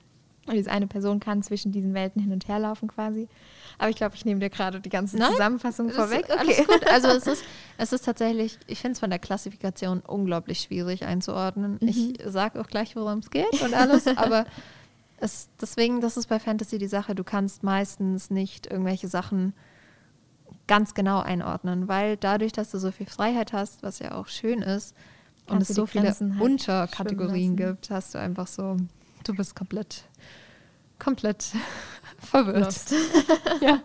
diese 0.51 0.71
eine 0.71 0.87
Person 0.87 1.21
kann 1.21 1.43
zwischen 1.43 1.73
diesen 1.73 1.93
Welten 1.95 2.23
hin 2.23 2.33
und 2.33 2.49
her 2.49 2.59
laufen 2.59 2.89
quasi. 2.89 3.29
Aber 3.79 3.89
ich 3.91 3.97
glaube, 3.97 4.15
ich 4.15 4.25
nehme 4.25 4.41
dir 4.41 4.51
gerade 4.51 4.81
die 4.81 4.89
ganze 4.89 5.17
Nein, 5.17 5.33
Zusammenfassung 5.33 5.89
Das 5.89 5.97
vorweg. 5.97 6.29
Ist 6.29 6.39
alles 6.39 6.57
gut. 6.67 6.87
Also 6.89 7.09
es 7.09 7.27
ist, 7.27 7.45
es 7.79 7.93
ist 7.93 8.05
tatsächlich, 8.05 8.59
ich 8.67 8.81
finde 8.81 8.93
es 8.93 9.01
von 9.01 9.11
der 9.11 9.19
Klassifikation 9.19 10.01
unglaublich 10.01 10.61
schwierig 10.61 11.05
einzuordnen. 11.05 11.79
Ich 11.81 12.15
sage 12.27 12.61
auch 12.61 12.67
gleich, 12.67 12.95
worum 12.97 13.19
es 13.19 13.31
geht 13.31 13.61
und 13.63 13.75
alles, 13.75 14.07
aber 14.17 14.45
es, 15.19 15.49
deswegen, 15.61 16.01
das 16.01 16.17
ist 16.17 16.29
bei 16.29 16.39
Fantasy 16.39 16.79
die 16.79 16.87
Sache, 16.89 17.15
du 17.15 17.25
kannst 17.25 17.63
meistens 17.63 18.31
nicht 18.31 18.67
irgendwelche 18.67 19.09
Sachen 19.09 19.55
ganz 20.71 20.95
genau 20.95 21.19
einordnen, 21.19 21.89
weil 21.89 22.17
dadurch, 22.17 22.53
dass 22.53 22.71
du 22.71 22.79
so 22.79 22.93
viel 22.93 23.07
Freiheit 23.07 23.53
hast, 23.53 23.83
was 23.83 23.99
ja 23.99 24.13
auch 24.13 24.29
schön 24.29 24.63
ist, 24.63 24.95
und 25.49 25.57
Kannst 25.57 25.71
es 25.71 25.75
du 25.75 25.83
so 25.83 25.87
viele 25.87 26.05
halt 26.05 26.41
Unterkategorien 26.41 27.57
gibt, 27.57 27.91
hast 27.91 28.15
du 28.15 28.21
einfach 28.21 28.47
so, 28.47 28.77
du 29.25 29.35
bist 29.35 29.57
komplett, 29.57 30.05
komplett 31.01 31.45
verwirrt. 32.19 32.77
Ja, 33.61 33.81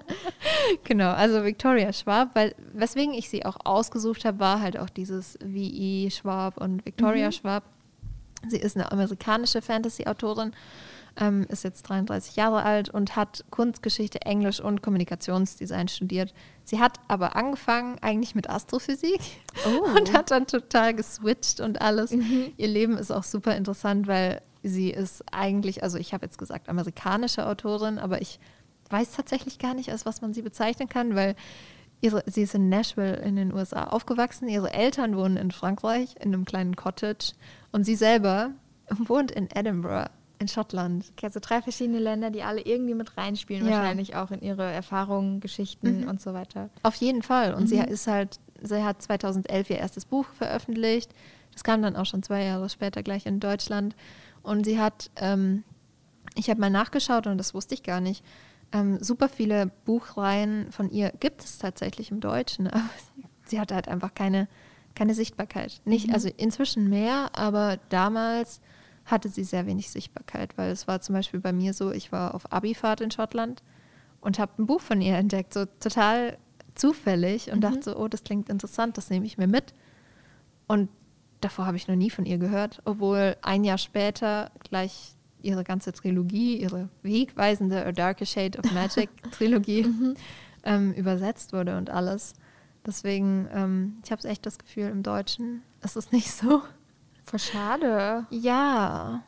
genau. 0.84 1.12
Also 1.12 1.44
Victoria 1.44 1.92
Schwab, 1.92 2.36
weil 2.36 2.54
weswegen 2.74 3.16
ich 3.16 3.30
sie 3.30 3.46
auch 3.48 3.58
ausgesucht 3.64 4.24
habe, 4.24 4.40
war 4.40 4.62
halt 4.62 4.78
auch 4.78 4.92
dieses 4.92 5.40
V.E. 5.42 6.12
Schwab 6.12 6.58
und 6.58 6.86
Victoria 6.86 7.32
Schwab. 7.32 7.64
Sie 8.48 8.58
ist 8.58 8.78
eine 8.78 8.92
amerikanische 8.92 9.64
Fantasy-Autorin, 9.64 10.54
ähm, 11.18 11.46
ist 11.50 11.64
jetzt 11.64 11.84
33 11.84 12.36
Jahre 12.36 12.64
alt 12.64 12.90
und 12.90 13.16
hat 13.16 13.46
Kunstgeschichte, 13.50 14.22
Englisch 14.22 14.60
und 14.60 14.82
Kommunikationsdesign 14.82 15.88
studiert. 15.88 16.34
Sie 16.64 16.80
hat 16.80 17.00
aber 17.08 17.36
angefangen 17.36 17.98
eigentlich 18.02 18.36
mit 18.36 18.50
Astrophysik 18.50 19.20
Oh. 19.66 19.98
und 19.98 20.14
hat 20.14 20.32
dann 20.32 20.48
total 20.48 20.94
geswitcht 20.94 21.62
und 21.62 21.82
alles. 21.82 22.12
Ihr 22.12 22.68
Leben 22.68 22.98
ist 22.98 23.12
auch 23.12 23.24
super 23.24 23.56
interessant, 23.56 24.08
weil 24.08 24.42
sie 24.64 24.90
ist 24.90 25.24
eigentlich, 25.32 25.84
also 25.84 25.98
ich 25.98 26.14
habe 26.14 26.26
jetzt 26.26 26.38
gesagt 26.38 26.70
amerikanische 26.70 27.46
Autorin, 27.48 28.00
aber 28.00 28.22
ich 28.22 28.40
weiß 28.90 29.14
tatsächlich 29.14 29.60
gar 29.60 29.74
nicht, 29.74 29.92
als 29.92 30.06
was 30.06 30.22
man 30.22 30.34
sie 30.34 30.42
bezeichnen 30.42 30.90
kann, 30.90 31.16
weil 31.16 31.36
ihre, 32.02 32.24
sie 32.26 32.42
ist 32.44 32.56
in 32.56 32.70
Nashville 32.70 33.16
in 33.18 33.36
den 33.36 33.54
USA 33.54 33.86
aufgewachsen. 33.86 34.50
Ihre 34.50 34.74
Eltern 34.74 35.16
wohnen 35.16 35.38
in 35.38 35.52
Frankreich 35.52 36.16
in 36.20 36.34
einem 36.34 36.46
kleinen 36.46 36.76
Cottage 36.76 37.34
und 37.72 37.84
sie 37.86 37.96
selber 37.96 38.52
wohnt 38.90 39.32
in 39.32 39.50
Edinburgh 39.50 40.10
in 40.40 40.48
Schottland. 40.48 41.06
Okay, 41.16 41.26
also 41.28 41.40
drei 41.42 41.62
verschiedene 41.62 42.00
Länder, 42.00 42.30
die 42.32 42.44
alle 42.44 42.62
irgendwie 42.62 42.94
mit 42.94 43.18
reinspielen, 43.18 43.66
Ja. 43.66 43.72
wahrscheinlich 43.80 44.16
auch 44.16 44.32
in 44.32 44.42
ihre 44.42 44.64
Erfahrungen, 44.64 45.40
Geschichten 45.40 46.02
Mhm. 46.02 46.08
und 46.10 46.22
so 46.22 46.34
weiter. 46.34 46.70
Auf 46.84 46.96
jeden 46.96 47.22
Fall. 47.22 47.54
Und 47.54 47.68
sie 47.68 47.78
ist 47.80 48.08
halt, 48.08 48.40
sie 48.62 48.84
hat 48.84 49.02
2011 49.02 49.70
ihr 49.70 49.78
erstes 49.78 50.06
Buch 50.06 50.26
veröffentlicht. 50.38 51.12
Das 51.54 51.64
kam 51.64 51.82
dann 51.82 51.96
auch 51.96 52.06
schon 52.06 52.22
zwei 52.24 52.44
Jahre 52.44 52.70
später 52.70 53.02
gleich 53.04 53.26
in 53.26 53.40
Deutschland. 53.40 53.96
Und 54.44 54.66
sie 54.66 54.80
hat, 54.80 55.10
ähm, 55.16 55.64
ich 56.36 56.50
habe 56.50 56.60
mal 56.60 56.70
nachgeschaut 56.70 57.28
und 57.28 57.38
das 57.38 57.54
wusste 57.54 57.74
ich 57.74 57.84
gar 57.84 58.02
nicht, 58.02 58.24
ähm, 58.74 58.98
super 59.02 59.30
viele 59.30 59.72
Buchreihen 59.86 60.72
von 60.72 60.90
ihr 60.90 61.12
gibt 61.20 61.44
es 61.44 61.58
tatsächlich 61.60 62.12
im 62.12 62.20
Deutschen. 62.20 62.68
Aber 62.72 62.84
sie 63.46 63.60
hatte 63.60 63.74
halt 63.76 63.88
einfach 63.88 64.14
keine, 64.14 64.48
keine 64.96 65.14
Sichtbarkeit. 65.14 65.82
Nicht, 65.86 66.12
also 66.14 66.30
inzwischen 66.36 66.90
mehr, 66.90 67.30
aber 67.34 67.78
damals 67.90 68.60
hatte 69.06 69.30
sie 69.30 69.44
sehr 69.44 69.66
wenig 69.68 69.90
Sichtbarkeit, 69.90 70.58
weil 70.58 70.72
es 70.72 70.88
war 70.88 71.02
zum 71.02 71.14
Beispiel 71.14 71.40
bei 71.40 71.54
mir 71.54 71.74
so, 71.74 71.92
ich 71.92 72.12
war 72.12 72.34
auf 72.34 72.52
Abifahrt 72.52 73.02
in 73.02 73.12
Schottland 73.12 73.62
und 74.22 74.40
habe 74.40 74.52
ein 74.58 74.66
Buch 74.66 74.82
von 74.82 75.02
ihr 75.02 75.16
entdeckt, 75.16 75.54
so 75.54 75.66
total 75.80 76.38
zufällig 76.74 77.52
und 77.52 77.62
dachte 77.62 77.84
so, 77.84 77.98
oh, 77.98 78.08
das 78.08 78.24
klingt 78.24 78.50
interessant, 78.50 78.98
das 78.98 79.10
nehme 79.10 79.26
ich 79.26 79.38
mir 79.38 79.48
mit. 79.48 79.74
Und 80.68 80.90
davor 81.42 81.68
habe 81.68 81.78
ich 81.78 81.88
noch 81.88 81.96
nie 81.96 82.10
von 82.10 82.26
ihr 82.26 82.38
gehört, 82.38 82.82
obwohl 82.86 83.38
ein 83.42 83.64
Jahr 83.64 83.78
später 83.78 84.52
gleich 84.68 85.16
ihre 85.42 85.64
ganze 85.64 85.94
Trilogie, 85.94 86.58
ihre 86.58 86.90
wegweisende 87.04 87.86
A 87.86 87.92
Darker 87.92 88.26
Shade 88.26 88.58
of 88.58 88.72
Magic 88.74 89.10
Trilogie 89.32 89.86
ähm, 90.64 90.92
übersetzt 90.94 91.54
wurde 91.54 91.78
und 91.78 91.92
alles. 91.92 92.34
Deswegen, 92.86 93.48
ähm, 93.54 93.98
ich 94.04 94.12
habe 94.12 94.28
echt 94.28 94.46
das 94.46 94.58
Gefühl, 94.58 94.90
im 94.90 95.04
Deutschen 95.04 95.62
ist 95.84 95.96
es 95.96 96.12
nicht 96.12 96.32
so. 96.32 96.62
Voll 97.26 97.40
schade. 97.40 98.28
Ja, 98.30 99.24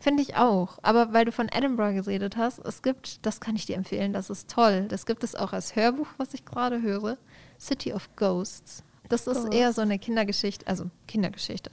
finde 0.00 0.22
ich 0.22 0.36
auch. 0.36 0.78
Aber 0.82 1.12
weil 1.12 1.24
du 1.24 1.32
von 1.32 1.48
Edinburgh 1.48 1.94
geredet 1.94 2.36
hast, 2.36 2.58
es 2.58 2.82
gibt, 2.82 3.24
das 3.24 3.40
kann 3.40 3.56
ich 3.56 3.66
dir 3.66 3.76
empfehlen, 3.76 4.12
das 4.12 4.30
ist 4.30 4.50
toll. 4.50 4.86
Das 4.88 5.06
gibt 5.06 5.24
es 5.24 5.34
auch 5.34 5.52
als 5.52 5.74
Hörbuch, 5.74 6.08
was 6.18 6.34
ich 6.34 6.44
gerade 6.44 6.82
höre. 6.82 7.16
City 7.58 7.92
of 7.92 8.14
Ghosts. 8.16 8.84
Das 9.08 9.26
ist 9.26 9.42
Ghosts. 9.42 9.56
eher 9.56 9.72
so 9.72 9.80
eine 9.80 9.98
Kindergeschichte, 9.98 10.66
also 10.66 10.90
Kindergeschichte. 11.06 11.70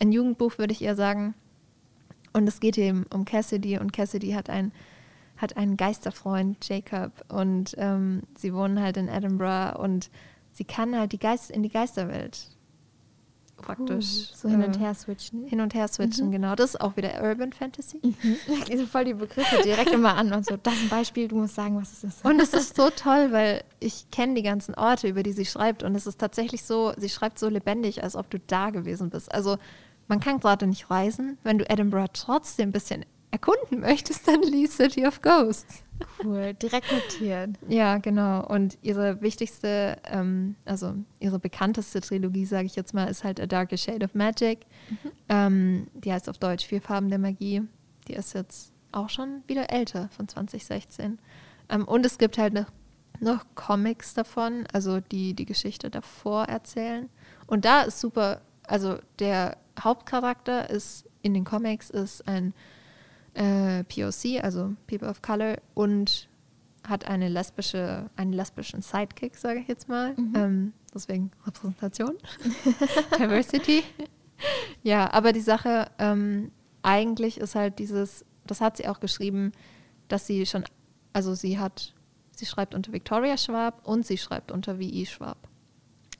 Ein 0.00 0.12
Jugendbuch 0.12 0.58
würde 0.58 0.72
ich 0.72 0.82
eher 0.82 0.96
sagen. 0.96 1.34
Und 2.32 2.48
es 2.48 2.60
geht 2.60 2.78
eben 2.78 3.06
um 3.12 3.24
Cassidy 3.24 3.78
und 3.78 3.92
Cassidy 3.92 4.32
hat 4.32 4.50
ein 4.50 4.72
hat 5.36 5.56
einen 5.56 5.76
Geisterfreund, 5.76 6.68
Jacob, 6.68 7.10
und 7.28 7.74
ähm, 7.76 8.22
sie 8.36 8.54
wohnen 8.54 8.80
halt 8.80 8.96
in 8.96 9.08
Edinburgh 9.08 9.76
und 9.80 10.08
sie 10.52 10.64
kann 10.64 10.96
halt 10.96 11.10
die 11.10 11.18
Geist 11.18 11.50
in 11.50 11.64
die 11.64 11.70
Geisterwelt 11.70 12.53
praktisch 13.56 14.30
Uh, 14.32 14.36
so 14.36 14.48
hin 14.48 14.62
und 14.62 14.76
äh, 14.76 14.80
her 14.80 14.94
switchen. 14.94 15.46
hin 15.46 15.60
und 15.60 15.74
her 15.74 15.88
switchen, 15.88 16.30
genau. 16.30 16.54
Das 16.54 16.70
ist 16.70 16.80
auch 16.80 16.96
wieder 16.96 17.22
Urban 17.22 17.52
Fantasy. 17.52 18.00
Die 18.02 18.76
sind 18.76 18.88
voll 18.88 19.04
die 19.04 19.14
Begriffe 19.14 19.62
direkt 19.62 19.90
immer 19.92 20.16
an 20.16 20.32
und 20.32 20.44
so. 20.44 20.56
Das 20.56 20.74
ist 20.74 20.82
ein 20.82 20.88
Beispiel, 20.88 21.28
du 21.28 21.36
musst 21.36 21.54
sagen, 21.54 21.76
was 21.76 21.92
es 21.92 22.04
ist. 22.04 22.24
Und 22.24 22.40
es 22.40 22.52
ist 22.52 22.76
so 22.76 22.90
toll, 22.90 23.32
weil 23.32 23.62
ich 23.80 24.10
kenne 24.10 24.34
die 24.34 24.42
ganzen 24.42 24.74
Orte, 24.74 25.08
über 25.08 25.22
die 25.22 25.32
sie 25.32 25.46
schreibt. 25.46 25.82
Und 25.82 25.94
es 25.94 26.06
ist 26.06 26.18
tatsächlich 26.18 26.64
so, 26.64 26.92
sie 26.96 27.08
schreibt 27.08 27.38
so 27.38 27.48
lebendig, 27.48 28.02
als 28.02 28.16
ob 28.16 28.28
du 28.30 28.38
da 28.38 28.70
gewesen 28.70 29.10
bist. 29.10 29.32
Also 29.32 29.58
man 30.08 30.20
kann 30.20 30.40
gerade 30.40 30.66
nicht 30.66 30.90
reisen. 30.90 31.38
Wenn 31.44 31.58
du 31.58 31.68
Edinburgh 31.70 32.10
trotzdem 32.12 32.70
ein 32.70 32.72
bisschen 32.72 33.06
erkunden 33.30 33.80
möchtest, 33.80 34.26
dann 34.28 34.42
lies 34.42 34.76
City 34.76 35.06
of 35.06 35.22
Ghosts. 35.22 35.83
Cool, 36.22 36.54
direkt 36.54 36.90
notiert. 36.92 37.50
Ja, 37.68 37.98
genau. 37.98 38.46
Und 38.46 38.78
ihre 38.82 39.20
wichtigste, 39.20 39.98
ähm, 40.04 40.56
also 40.64 40.94
ihre 41.20 41.38
bekannteste 41.38 42.00
Trilogie, 42.00 42.46
sage 42.46 42.66
ich 42.66 42.76
jetzt 42.76 42.94
mal, 42.94 43.04
ist 43.04 43.24
halt 43.24 43.40
A 43.40 43.46
Darker 43.46 43.76
Shade 43.76 44.04
of 44.04 44.14
Magic. 44.14 44.66
Ähm, 45.28 45.86
die 45.94 46.12
heißt 46.12 46.28
auf 46.28 46.38
Deutsch 46.38 46.66
Vier 46.66 46.82
Farben 46.82 47.08
der 47.08 47.18
Magie. 47.18 47.62
Die 48.08 48.14
ist 48.14 48.34
jetzt 48.34 48.72
auch 48.92 49.08
schon 49.08 49.42
wieder 49.46 49.70
älter, 49.70 50.08
von 50.10 50.28
2016. 50.28 51.18
Ähm, 51.68 51.84
und 51.84 52.04
es 52.04 52.18
gibt 52.18 52.38
halt 52.38 52.54
noch, 52.54 52.70
noch 53.20 53.44
Comics 53.54 54.14
davon, 54.14 54.66
also 54.72 55.00
die 55.00 55.34
die 55.34 55.46
Geschichte 55.46 55.90
davor 55.90 56.44
erzählen. 56.44 57.08
Und 57.46 57.64
da 57.64 57.82
ist 57.82 58.00
super, 58.00 58.40
also 58.66 58.98
der 59.18 59.56
Hauptcharakter 59.80 60.70
ist 60.70 61.06
in 61.22 61.34
den 61.34 61.44
Comics 61.44 61.90
ist 61.90 62.26
ein 62.28 62.52
äh, 63.34 63.84
POC, 63.84 64.42
also 64.42 64.74
People 64.86 65.08
of 65.08 65.22
Color, 65.22 65.58
und 65.74 66.28
hat 66.86 67.06
eine 67.06 67.28
lesbische, 67.28 68.10
einen 68.16 68.32
lesbischen 68.32 68.82
Sidekick, 68.82 69.36
sage 69.36 69.60
ich 69.60 69.68
jetzt 69.68 69.88
mal. 69.88 70.14
Ähm, 70.34 70.72
deswegen 70.92 71.30
Repräsentation, 71.46 72.14
Diversity. 73.18 73.82
ja, 74.82 75.10
aber 75.12 75.32
die 75.32 75.40
Sache 75.40 75.90
ähm, 75.98 76.50
eigentlich 76.82 77.38
ist 77.38 77.54
halt 77.54 77.78
dieses, 77.78 78.24
das 78.46 78.60
hat 78.60 78.76
sie 78.76 78.86
auch 78.88 79.00
geschrieben, 79.00 79.52
dass 80.08 80.26
sie 80.26 80.44
schon, 80.46 80.64
also 81.12 81.34
sie 81.34 81.58
hat, 81.58 81.94
sie 82.36 82.46
schreibt 82.46 82.74
unter 82.74 82.92
Victoria 82.92 83.38
Schwab 83.38 83.86
und 83.86 84.06
sie 84.06 84.18
schreibt 84.18 84.52
unter 84.52 84.76
V.E. 84.76 85.06
Schwab. 85.06 85.48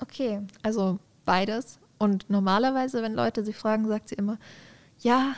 Okay. 0.00 0.40
Also 0.62 0.98
beides. 1.24 1.78
Und 1.98 2.28
normalerweise, 2.28 3.02
wenn 3.02 3.14
Leute 3.14 3.44
sie 3.44 3.52
fragen, 3.52 3.86
sagt 3.86 4.08
sie 4.08 4.16
immer, 4.16 4.38
ja, 4.98 5.34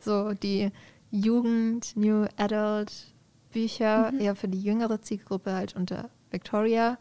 so 0.00 0.32
die 0.32 0.72
Jugend, 1.12 1.96
New 1.96 2.26
Adult 2.36 3.12
Bücher, 3.52 4.10
mhm. 4.10 4.20
eher 4.20 4.34
für 4.34 4.48
die 4.48 4.60
jüngere 4.60 5.00
Zielgruppe 5.02 5.52
halt 5.52 5.76
unter 5.76 6.08
Victoria 6.30 6.98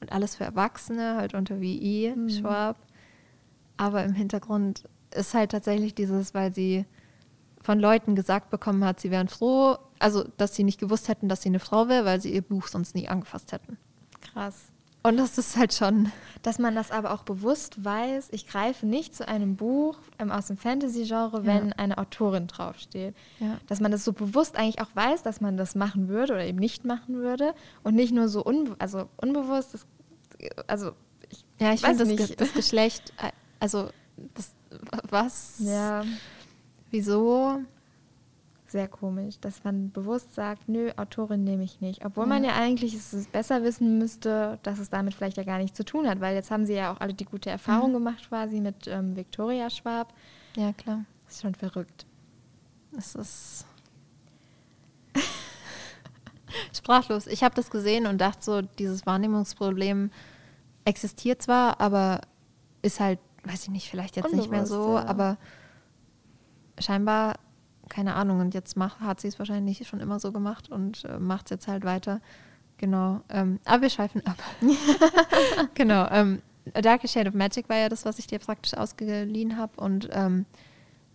und 0.00 0.12
alles 0.12 0.36
für 0.36 0.44
Erwachsene 0.44 1.16
halt 1.16 1.34
unter 1.34 1.60
VE, 1.60 2.14
mhm. 2.14 2.28
Schwab. 2.28 2.76
Aber 3.78 4.04
im 4.04 4.12
Hintergrund 4.12 4.84
ist 5.10 5.34
halt 5.34 5.50
tatsächlich 5.50 5.94
dieses, 5.94 6.34
weil 6.34 6.52
sie 6.52 6.84
von 7.60 7.80
Leuten 7.80 8.14
gesagt 8.14 8.50
bekommen 8.50 8.84
hat, 8.84 9.00
sie 9.00 9.10
wären 9.10 9.28
froh, 9.28 9.78
also 9.98 10.24
dass 10.36 10.54
sie 10.54 10.62
nicht 10.62 10.78
gewusst 10.78 11.08
hätten, 11.08 11.28
dass 11.28 11.42
sie 11.42 11.48
eine 11.48 11.58
Frau 11.58 11.88
wäre, 11.88 12.04
weil 12.04 12.20
sie 12.20 12.32
ihr 12.32 12.42
Buch 12.42 12.68
sonst 12.68 12.94
nie 12.94 13.08
angefasst 13.08 13.52
hätten. 13.52 13.78
Krass. 14.20 14.70
Und 15.06 15.18
das 15.18 15.38
ist 15.38 15.56
halt 15.56 15.72
schon. 15.72 16.10
Dass 16.42 16.58
man 16.58 16.74
das 16.74 16.90
aber 16.90 17.12
auch 17.12 17.22
bewusst 17.22 17.84
weiß, 17.84 18.28
ich 18.32 18.48
greife 18.48 18.86
nicht 18.86 19.14
zu 19.14 19.28
einem 19.28 19.54
Buch 19.54 19.98
ähm, 20.18 20.32
aus 20.32 20.48
dem 20.48 20.56
Fantasy-Genre, 20.56 21.46
wenn 21.46 21.68
ja. 21.68 21.74
eine 21.76 21.98
Autorin 21.98 22.48
draufsteht. 22.48 23.14
Ja. 23.38 23.58
Dass 23.68 23.78
man 23.78 23.92
das 23.92 24.04
so 24.04 24.12
bewusst 24.12 24.56
eigentlich 24.56 24.80
auch 24.80 24.94
weiß, 24.94 25.22
dass 25.22 25.40
man 25.40 25.56
das 25.56 25.76
machen 25.76 26.08
würde 26.08 26.32
oder 26.32 26.44
eben 26.44 26.58
nicht 26.58 26.84
machen 26.84 27.14
würde 27.14 27.54
und 27.84 27.94
nicht 27.94 28.12
nur 28.12 28.28
so 28.28 28.42
unbe 28.42 28.74
also 28.80 29.08
unbewusst. 29.16 29.74
Das, 29.74 29.86
also 30.66 30.90
ich 31.30 31.44
ja, 31.60 31.72
ich 31.72 31.82
finde 31.82 32.16
das, 32.16 32.34
das 32.34 32.52
Geschlecht, 32.52 33.12
äh, 33.18 33.30
also 33.60 33.90
das, 34.34 34.54
was? 35.08 35.54
Ja. 35.60 36.04
Wieso? 36.90 37.60
Sehr 38.70 38.88
komisch, 38.88 39.38
dass 39.40 39.64
man 39.64 39.90
bewusst 39.90 40.34
sagt, 40.34 40.68
nö, 40.68 40.90
Autorin 40.96 41.44
nehme 41.44 41.64
ich 41.64 41.80
nicht. 41.80 42.04
Obwohl 42.04 42.24
ja. 42.24 42.28
man 42.28 42.44
ja 42.44 42.54
eigentlich 42.54 42.94
es 42.94 43.26
besser 43.28 43.62
wissen 43.62 43.98
müsste, 43.98 44.58
dass 44.62 44.78
es 44.78 44.90
damit 44.90 45.14
vielleicht 45.14 45.36
ja 45.36 45.44
gar 45.44 45.58
nichts 45.58 45.76
zu 45.76 45.84
tun 45.84 46.08
hat, 46.08 46.20
weil 46.20 46.34
jetzt 46.34 46.50
haben 46.50 46.66
sie 46.66 46.74
ja 46.74 46.92
auch 46.92 47.00
alle 47.00 47.14
die 47.14 47.24
gute 47.24 47.50
Erfahrung 47.50 47.90
mhm. 47.90 47.94
gemacht 47.94 48.28
quasi 48.28 48.60
mit 48.60 48.86
ähm, 48.86 49.16
Victoria 49.16 49.70
Schwab. 49.70 50.12
Ja, 50.56 50.72
klar. 50.72 51.04
Das 51.24 51.34
ist 51.34 51.42
schon 51.42 51.54
verrückt. 51.54 52.06
Es 52.96 53.14
ist 53.14 53.66
sprachlos. 56.72 57.26
Ich 57.26 57.42
habe 57.42 57.54
das 57.54 57.70
gesehen 57.70 58.06
und 58.06 58.20
dachte 58.20 58.44
so, 58.44 58.62
dieses 58.62 59.06
Wahrnehmungsproblem 59.06 60.10
existiert 60.84 61.42
zwar, 61.42 61.80
aber 61.80 62.20
ist 62.82 63.00
halt, 63.00 63.18
weiß 63.44 63.64
ich 63.64 63.70
nicht, 63.70 63.90
vielleicht 63.90 64.16
jetzt 64.16 64.26
Unbewusst, 64.26 64.50
nicht 64.50 64.56
mehr 64.56 64.66
so, 64.66 64.94
ja. 64.94 65.04
aber 65.06 65.36
scheinbar 66.78 67.34
keine 67.88 68.14
Ahnung, 68.14 68.40
und 68.40 68.54
jetzt 68.54 68.76
mach, 68.76 69.00
hat 69.00 69.20
sie 69.20 69.28
es 69.28 69.38
wahrscheinlich 69.38 69.86
schon 69.86 70.00
immer 70.00 70.18
so 70.18 70.32
gemacht 70.32 70.70
und 70.70 71.04
äh, 71.04 71.18
macht 71.18 71.46
es 71.46 71.50
jetzt 71.50 71.68
halt 71.68 71.84
weiter. 71.84 72.20
Genau. 72.78 73.22
Ähm, 73.28 73.60
aber 73.64 73.82
wir 73.82 73.90
schweifen 73.90 74.22
ab. 74.26 74.36
genau. 75.74 76.08
Ähm, 76.10 76.42
A 76.74 76.80
Dark 76.80 77.08
Shade 77.08 77.28
of 77.28 77.34
Magic 77.34 77.68
war 77.68 77.76
ja 77.76 77.88
das, 77.88 78.04
was 78.04 78.18
ich 78.18 78.26
dir 78.26 78.38
praktisch 78.38 78.74
ausgeliehen 78.74 79.56
habe. 79.56 79.80
Und 79.80 80.08
ähm, 80.12 80.46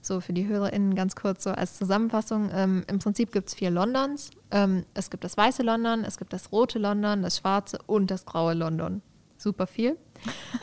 so 0.01 0.19
für 0.19 0.33
die 0.33 0.47
HörerInnen 0.47 0.95
ganz 0.95 1.15
kurz 1.15 1.43
so 1.43 1.51
als 1.51 1.77
Zusammenfassung. 1.77 2.49
Ähm, 2.53 2.83
Im 2.87 2.99
Prinzip 2.99 3.31
gibt 3.31 3.49
es 3.49 3.55
vier 3.55 3.69
Londons. 3.69 4.31
Ähm, 4.49 4.85
es 4.93 5.09
gibt 5.09 5.23
das 5.23 5.37
weiße 5.37 5.61
London, 5.61 6.03
es 6.03 6.17
gibt 6.17 6.33
das 6.33 6.51
rote 6.51 6.79
London, 6.79 7.21
das 7.21 7.37
schwarze 7.37 7.79
und 7.85 8.09
das 8.09 8.25
graue 8.25 8.53
London. 8.53 9.01
Super 9.37 9.67
viel. 9.67 9.97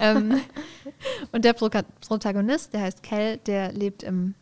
Ähm, 0.01 0.41
und 1.33 1.45
der 1.45 1.53
Pro 1.53 1.69
Protagonist, 2.07 2.73
der 2.73 2.83
heißt 2.83 3.03
Kel, 3.03 3.39
der 3.39 3.73
lebt 3.73 4.05
im 4.05 4.37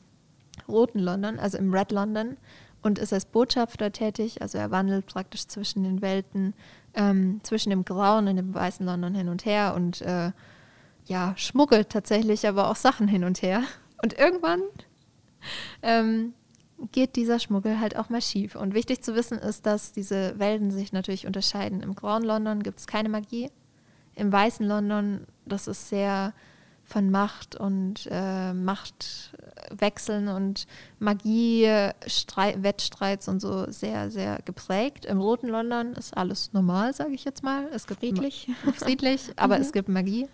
roten 0.69 0.99
London, 0.99 1.39
also 1.39 1.59
im 1.59 1.73
Red 1.73 1.93
London, 1.93 2.37
und 2.83 2.99
ist 2.99 3.13
als 3.13 3.25
Botschafter 3.25 3.93
tätig. 3.93 4.43
Also 4.43 4.59
er 4.59 4.71
wandelt 4.71 5.07
praktisch 5.07 5.47
zwischen 5.47 5.83
den 5.83 6.03
Welten, 6.03 6.55
ähm, 6.95 7.41
zwischen 7.43 7.71
dem 7.71 7.85
grauen 7.85 8.29
und 8.29 8.37
dem 8.37 8.55
weißen 8.55 8.85
London 8.87 9.15
hin 9.15 9.29
und 9.29 9.45
her 9.45 9.75
und 9.75 10.01
äh, 10.03 10.31
ja, 11.07 11.35
schmuggelt 11.37 11.91
tatsächlich 11.91 12.47
aber 12.47 12.69
auch 12.71 12.77
Sachen 12.77 13.09
hin 13.09 13.25
und 13.25 13.43
her. 13.43 13.63
Und 14.03 14.19
irgendwann 14.19 14.61
ähm, 15.83 16.35
geht 16.93 17.17
dieser 17.17 17.39
Schmuggel 17.39 17.81
halt 17.81 17.97
auch 17.97 18.09
mal 18.09 18.21
schief. 18.21 18.57
Und 18.57 18.75
wichtig 18.75 19.03
zu 19.03 19.15
wissen 19.15 19.39
ist, 19.39 19.67
dass 19.67 19.93
diese 19.93 20.39
Welten 20.39 20.71
sich 20.71 20.93
natürlich 20.93 21.27
unterscheiden. 21.27 21.81
Im 21.81 21.95
grauen 21.95 22.23
London 22.23 22.63
gibt 22.63 22.81
es 22.81 22.87
keine 22.87 23.09
Magie. 23.09 23.51
Im 24.15 24.33
weißen 24.33 24.67
London, 24.67 25.27
das 25.45 25.69
ist 25.69 25.89
sehr 25.89 26.33
von 26.87 27.11
Macht 27.11 27.57
und 27.57 28.09
äh, 28.11 28.53
Machtwechseln 28.53 30.29
und 30.29 30.67
Magie, 31.01 31.69
Streit, 32.07 32.63
Wettstreits 32.63 33.29
und 33.29 33.41
so 33.41 33.71
sehr, 33.71 34.11
sehr 34.11 34.41
geprägt. 34.45 35.05
Im 35.05 35.21
roten 35.21 35.49
London 35.49 35.95
ist 35.95 36.17
alles 36.17 36.53
normal, 36.53 36.95
sage 36.95 37.13
ich 37.13 37.25
jetzt 37.25 37.43
mal. 37.43 37.69
Es 37.73 37.87
gibt 37.87 38.01
friedlich, 38.01 38.49
friedlich 38.75 39.33
aber 39.37 39.57
mhm. 39.57 39.63
es 39.63 39.73
gibt 39.73 39.89
Magie. 39.89 40.29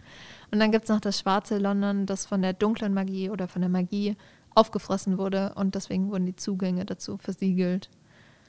Und 0.51 0.61
dann 0.61 0.71
gibt 0.71 0.85
es 0.85 0.91
noch 0.91 1.01
das 1.01 1.19
schwarze 1.19 1.57
London, 1.57 2.05
das 2.05 2.27
von 2.27 2.43
der 2.43 2.53
dunklen 2.53 2.93
Magie 2.93 3.31
oder 3.31 3.49
von 3.49 3.63
der 3.63 3.71
Magie 3.71 4.17
aufgefressen 4.55 5.17
wurde 5.17 5.55
und 5.55 5.75
deswegen 5.75 6.11
wurden 6.11 6.27
die 6.27 6.37
Zugänge 6.37 6.85
dazu 6.85 7.17
versiegelt. 7.17 7.89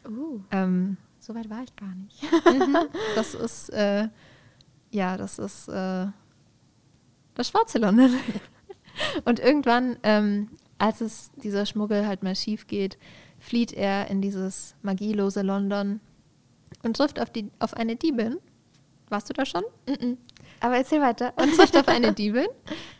Uh, 0.06 0.42
ähm, 0.52 0.98
so 1.20 1.34
weit 1.34 1.50
war 1.50 1.64
ich 1.64 1.74
gar 1.78 1.96
nicht. 1.96 2.22
Mhm. 2.54 2.76
das 3.16 3.34
ist, 3.34 3.70
äh, 3.70 4.10
ja, 4.92 5.16
das 5.16 5.40
ist 5.40 5.70
äh, 5.70 6.08
das 7.36 7.50
schwarze 7.50 7.80
London. 7.80 8.16
Und 9.26 9.40
irgendwann, 9.40 9.98
ähm, 10.04 10.50
als 10.78 11.02
es 11.02 11.32
dieser 11.36 11.66
Schmuggel 11.66 12.08
halt 12.08 12.24
mal 12.24 12.36
schief 12.36 12.68
geht, 12.68 12.98
flieht 13.40 13.74
er 13.74 14.10
in 14.10 14.22
dieses 14.22 14.76
magielose 14.82 15.42
London 15.42 16.00
und 16.84 16.98
trifft 16.98 17.20
auf, 17.20 17.30
die, 17.30 17.50
auf 17.60 17.74
eine 17.74 17.96
Diebin. 17.96 18.38
Warst 19.10 19.30
du 19.30 19.34
da 19.34 19.46
schon? 19.46 19.64
Mm 19.88 19.92
-mm. 19.92 20.18
Aber 20.60 20.78
erzähl 20.78 21.02
weiter. 21.02 21.34
Und 21.36 21.56
trifft 21.56 21.76
auf 21.78 21.88
eine 21.88 22.14
Diebin 22.14 22.48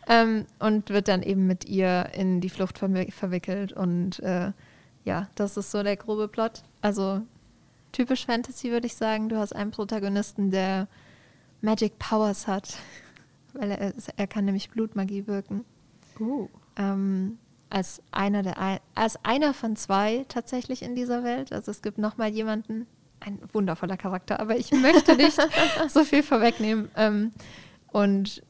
ähm, 0.06 0.46
und 0.58 0.90
wird 0.90 1.08
dann 1.08 1.22
eben 1.22 1.46
mit 1.46 1.64
ihr 1.64 2.10
in 2.12 2.40
die 2.40 2.50
Flucht 2.50 2.78
verw 2.78 3.10
verwickelt. 3.10 3.72
Und 3.72 4.20
äh, 4.20 4.52
ja, 5.04 5.28
das 5.34 5.56
ist 5.56 5.70
so 5.70 5.82
der 5.82 5.96
grobe 5.96 6.28
Plot. 6.28 6.62
Also 6.82 7.22
typisch 7.92 8.26
Fantasy, 8.26 8.70
würde 8.70 8.86
ich 8.86 8.96
sagen. 8.96 9.28
Du 9.28 9.38
hast 9.38 9.54
einen 9.54 9.70
Protagonisten, 9.70 10.50
der 10.50 10.88
Magic 11.62 11.98
Powers 11.98 12.46
hat 12.46 12.76
weil 13.54 13.70
er, 13.70 13.92
er 14.16 14.26
kann 14.26 14.44
nämlich 14.44 14.70
Blutmagie 14.70 15.26
wirken. 15.26 15.64
Uh. 16.18 16.48
Ähm, 16.76 17.38
als 17.70 18.02
einer 18.12 18.42
der 18.42 18.80
als 18.94 19.18
einer 19.24 19.52
von 19.52 19.74
zwei 19.74 20.24
tatsächlich 20.28 20.82
in 20.82 20.94
dieser 20.94 21.24
Welt. 21.24 21.52
Also 21.52 21.70
es 21.70 21.82
gibt 21.82 21.98
noch 21.98 22.16
mal 22.16 22.28
jemanden, 22.28 22.86
ein 23.20 23.38
wundervoller 23.52 23.96
Charakter, 23.96 24.38
aber 24.38 24.56
ich 24.56 24.70
möchte 24.70 25.16
nicht 25.16 25.38
so 25.88 26.04
viel 26.04 26.22
vorwegnehmen. 26.22 26.88
Ähm, 26.96 27.32
und 27.88 28.42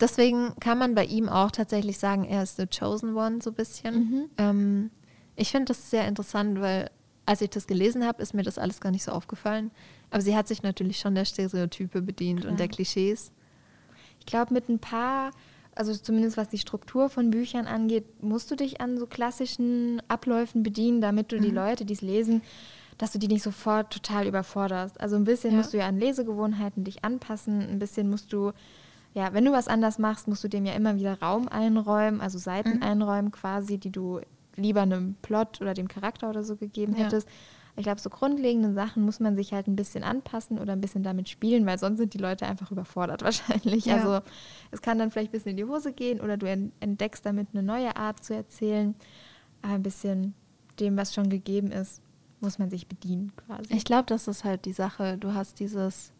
deswegen 0.00 0.54
kann 0.60 0.78
man 0.78 0.94
bei 0.94 1.04
ihm 1.04 1.28
auch 1.28 1.50
tatsächlich 1.50 1.98
sagen, 1.98 2.24
er 2.24 2.42
ist 2.42 2.56
the 2.56 2.66
chosen 2.66 3.16
one 3.16 3.40
so 3.42 3.50
ein 3.50 3.54
bisschen. 3.54 3.94
Mhm. 3.94 4.30
Ähm, 4.38 4.90
ich 5.36 5.50
finde 5.50 5.66
das 5.66 5.90
sehr 5.90 6.08
interessant, 6.08 6.60
weil 6.60 6.90
als 7.26 7.40
ich 7.40 7.50
das 7.50 7.66
gelesen 7.66 8.06
habe, 8.06 8.22
ist 8.22 8.34
mir 8.34 8.42
das 8.42 8.58
alles 8.58 8.80
gar 8.80 8.90
nicht 8.90 9.02
so 9.02 9.12
aufgefallen. 9.12 9.70
Aber 10.10 10.22
sie 10.22 10.36
hat 10.36 10.48
sich 10.48 10.62
natürlich 10.62 10.98
schon 10.98 11.14
der 11.14 11.24
Stereotype 11.24 12.00
bedient 12.00 12.40
Klar. 12.40 12.52
und 12.52 12.60
der 12.60 12.68
Klischees. 12.68 13.32
Ich 14.26 14.30
glaube, 14.32 14.52
mit 14.52 14.68
ein 14.68 14.80
paar, 14.80 15.30
also 15.76 15.94
zumindest 15.94 16.36
was 16.36 16.48
die 16.48 16.58
Struktur 16.58 17.08
von 17.08 17.30
Büchern 17.30 17.66
angeht, 17.66 18.22
musst 18.22 18.50
du 18.50 18.56
dich 18.56 18.80
an 18.80 18.98
so 18.98 19.06
klassischen 19.06 20.02
Abläufen 20.08 20.64
bedienen, 20.64 21.00
damit 21.00 21.30
du 21.30 21.36
mhm. 21.36 21.42
die 21.42 21.50
Leute, 21.50 21.84
die 21.84 21.94
es 21.94 22.02
lesen, 22.02 22.42
dass 22.98 23.12
du 23.12 23.20
die 23.20 23.28
nicht 23.28 23.44
sofort 23.44 23.92
total 23.92 24.26
überforderst. 24.26 25.00
Also 25.00 25.14
ein 25.14 25.22
bisschen 25.22 25.52
ja. 25.52 25.58
musst 25.58 25.72
du 25.72 25.78
ja 25.78 25.86
an 25.86 26.00
Lesegewohnheiten 26.00 26.82
dich 26.82 27.04
anpassen, 27.04 27.60
ein 27.60 27.78
bisschen 27.78 28.10
musst 28.10 28.32
du, 28.32 28.50
ja, 29.14 29.32
wenn 29.32 29.44
du 29.44 29.52
was 29.52 29.68
anders 29.68 30.00
machst, 30.00 30.26
musst 30.26 30.42
du 30.42 30.48
dem 30.48 30.66
ja 30.66 30.72
immer 30.72 30.96
wieder 30.96 31.20
Raum 31.20 31.46
einräumen, 31.46 32.20
also 32.20 32.38
Seiten 32.38 32.78
mhm. 32.78 32.82
einräumen 32.82 33.30
quasi, 33.30 33.78
die 33.78 33.92
du 33.92 34.20
lieber 34.56 34.82
einem 34.82 35.14
Plot 35.22 35.60
oder 35.60 35.72
dem 35.72 35.86
Charakter 35.86 36.28
oder 36.30 36.42
so 36.42 36.56
gegeben 36.56 36.96
ja. 36.96 37.04
hättest. 37.04 37.28
Ich 37.76 37.82
glaube, 37.82 38.00
so 38.00 38.08
grundlegende 38.08 38.72
Sachen 38.72 39.02
muss 39.02 39.20
man 39.20 39.36
sich 39.36 39.52
halt 39.52 39.66
ein 39.66 39.76
bisschen 39.76 40.02
anpassen 40.02 40.58
oder 40.58 40.72
ein 40.72 40.80
bisschen 40.80 41.02
damit 41.02 41.28
spielen, 41.28 41.66
weil 41.66 41.78
sonst 41.78 41.98
sind 41.98 42.14
die 42.14 42.18
Leute 42.18 42.46
einfach 42.46 42.70
überfordert 42.70 43.22
wahrscheinlich. 43.22 43.84
Ja. 43.84 43.96
Also 43.96 44.26
es 44.70 44.80
kann 44.80 44.98
dann 44.98 45.10
vielleicht 45.10 45.30
ein 45.30 45.32
bisschen 45.32 45.50
in 45.50 45.56
die 45.58 45.64
Hose 45.64 45.92
gehen 45.92 46.20
oder 46.20 46.36
du 46.36 46.46
entdeckst 46.46 47.26
damit 47.26 47.48
eine 47.52 47.62
neue 47.62 47.94
Art 47.96 48.24
zu 48.24 48.34
erzählen. 48.34 48.94
Aber 49.62 49.74
ein 49.74 49.82
bisschen 49.82 50.34
dem, 50.80 50.96
was 50.96 51.14
schon 51.14 51.28
gegeben 51.28 51.70
ist, 51.70 52.00
muss 52.40 52.58
man 52.58 52.70
sich 52.70 52.86
bedienen 52.86 53.32
quasi. 53.36 53.74
Ich 53.74 53.84
glaube, 53.84 54.06
das 54.06 54.28
ist 54.28 54.44
halt 54.44 54.64
die 54.64 54.72
Sache. 54.72 55.18
Du 55.18 55.34
hast 55.34 55.60
dieses, 55.60 56.12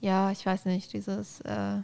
ja, 0.00 0.30
ich 0.30 0.44
weiß 0.44 0.66
nicht, 0.66 0.92
dieses, 0.92 1.40
äh, 1.42 1.82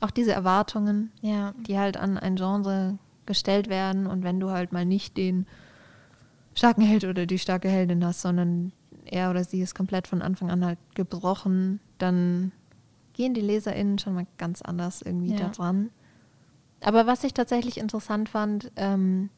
auch 0.00 0.10
diese 0.10 0.32
Erwartungen, 0.32 1.12
ja. 1.20 1.54
die 1.66 1.78
halt 1.78 1.96
an 1.96 2.18
ein 2.18 2.36
Genre 2.36 2.98
gestellt 3.26 3.68
werden 3.68 4.06
und 4.06 4.24
wenn 4.24 4.40
du 4.40 4.50
halt 4.50 4.72
mal 4.72 4.84
nicht 4.84 5.16
den 5.16 5.46
starken 6.54 6.82
Held 6.82 7.04
oder 7.04 7.26
die 7.26 7.38
starke 7.38 7.68
Heldin 7.68 8.04
hast, 8.04 8.20
sondern 8.20 8.72
er 9.04 9.30
oder 9.30 9.44
sie 9.44 9.60
ist 9.60 9.74
komplett 9.74 10.06
von 10.06 10.22
Anfang 10.22 10.50
an 10.50 10.64
halt 10.64 10.78
gebrochen, 10.94 11.80
dann 11.98 12.52
gehen 13.12 13.34
die 13.34 13.40
LeserInnen 13.40 13.98
schon 13.98 14.14
mal 14.14 14.26
ganz 14.38 14.62
anders 14.62 15.02
irgendwie 15.02 15.32
ja. 15.32 15.38
da 15.38 15.48
dran. 15.48 15.90
Aber 16.80 17.06
was 17.06 17.24
ich 17.24 17.34
tatsächlich 17.34 17.78
interessant 17.78 18.28
fand, 18.28 18.72
ähm, 18.76 19.30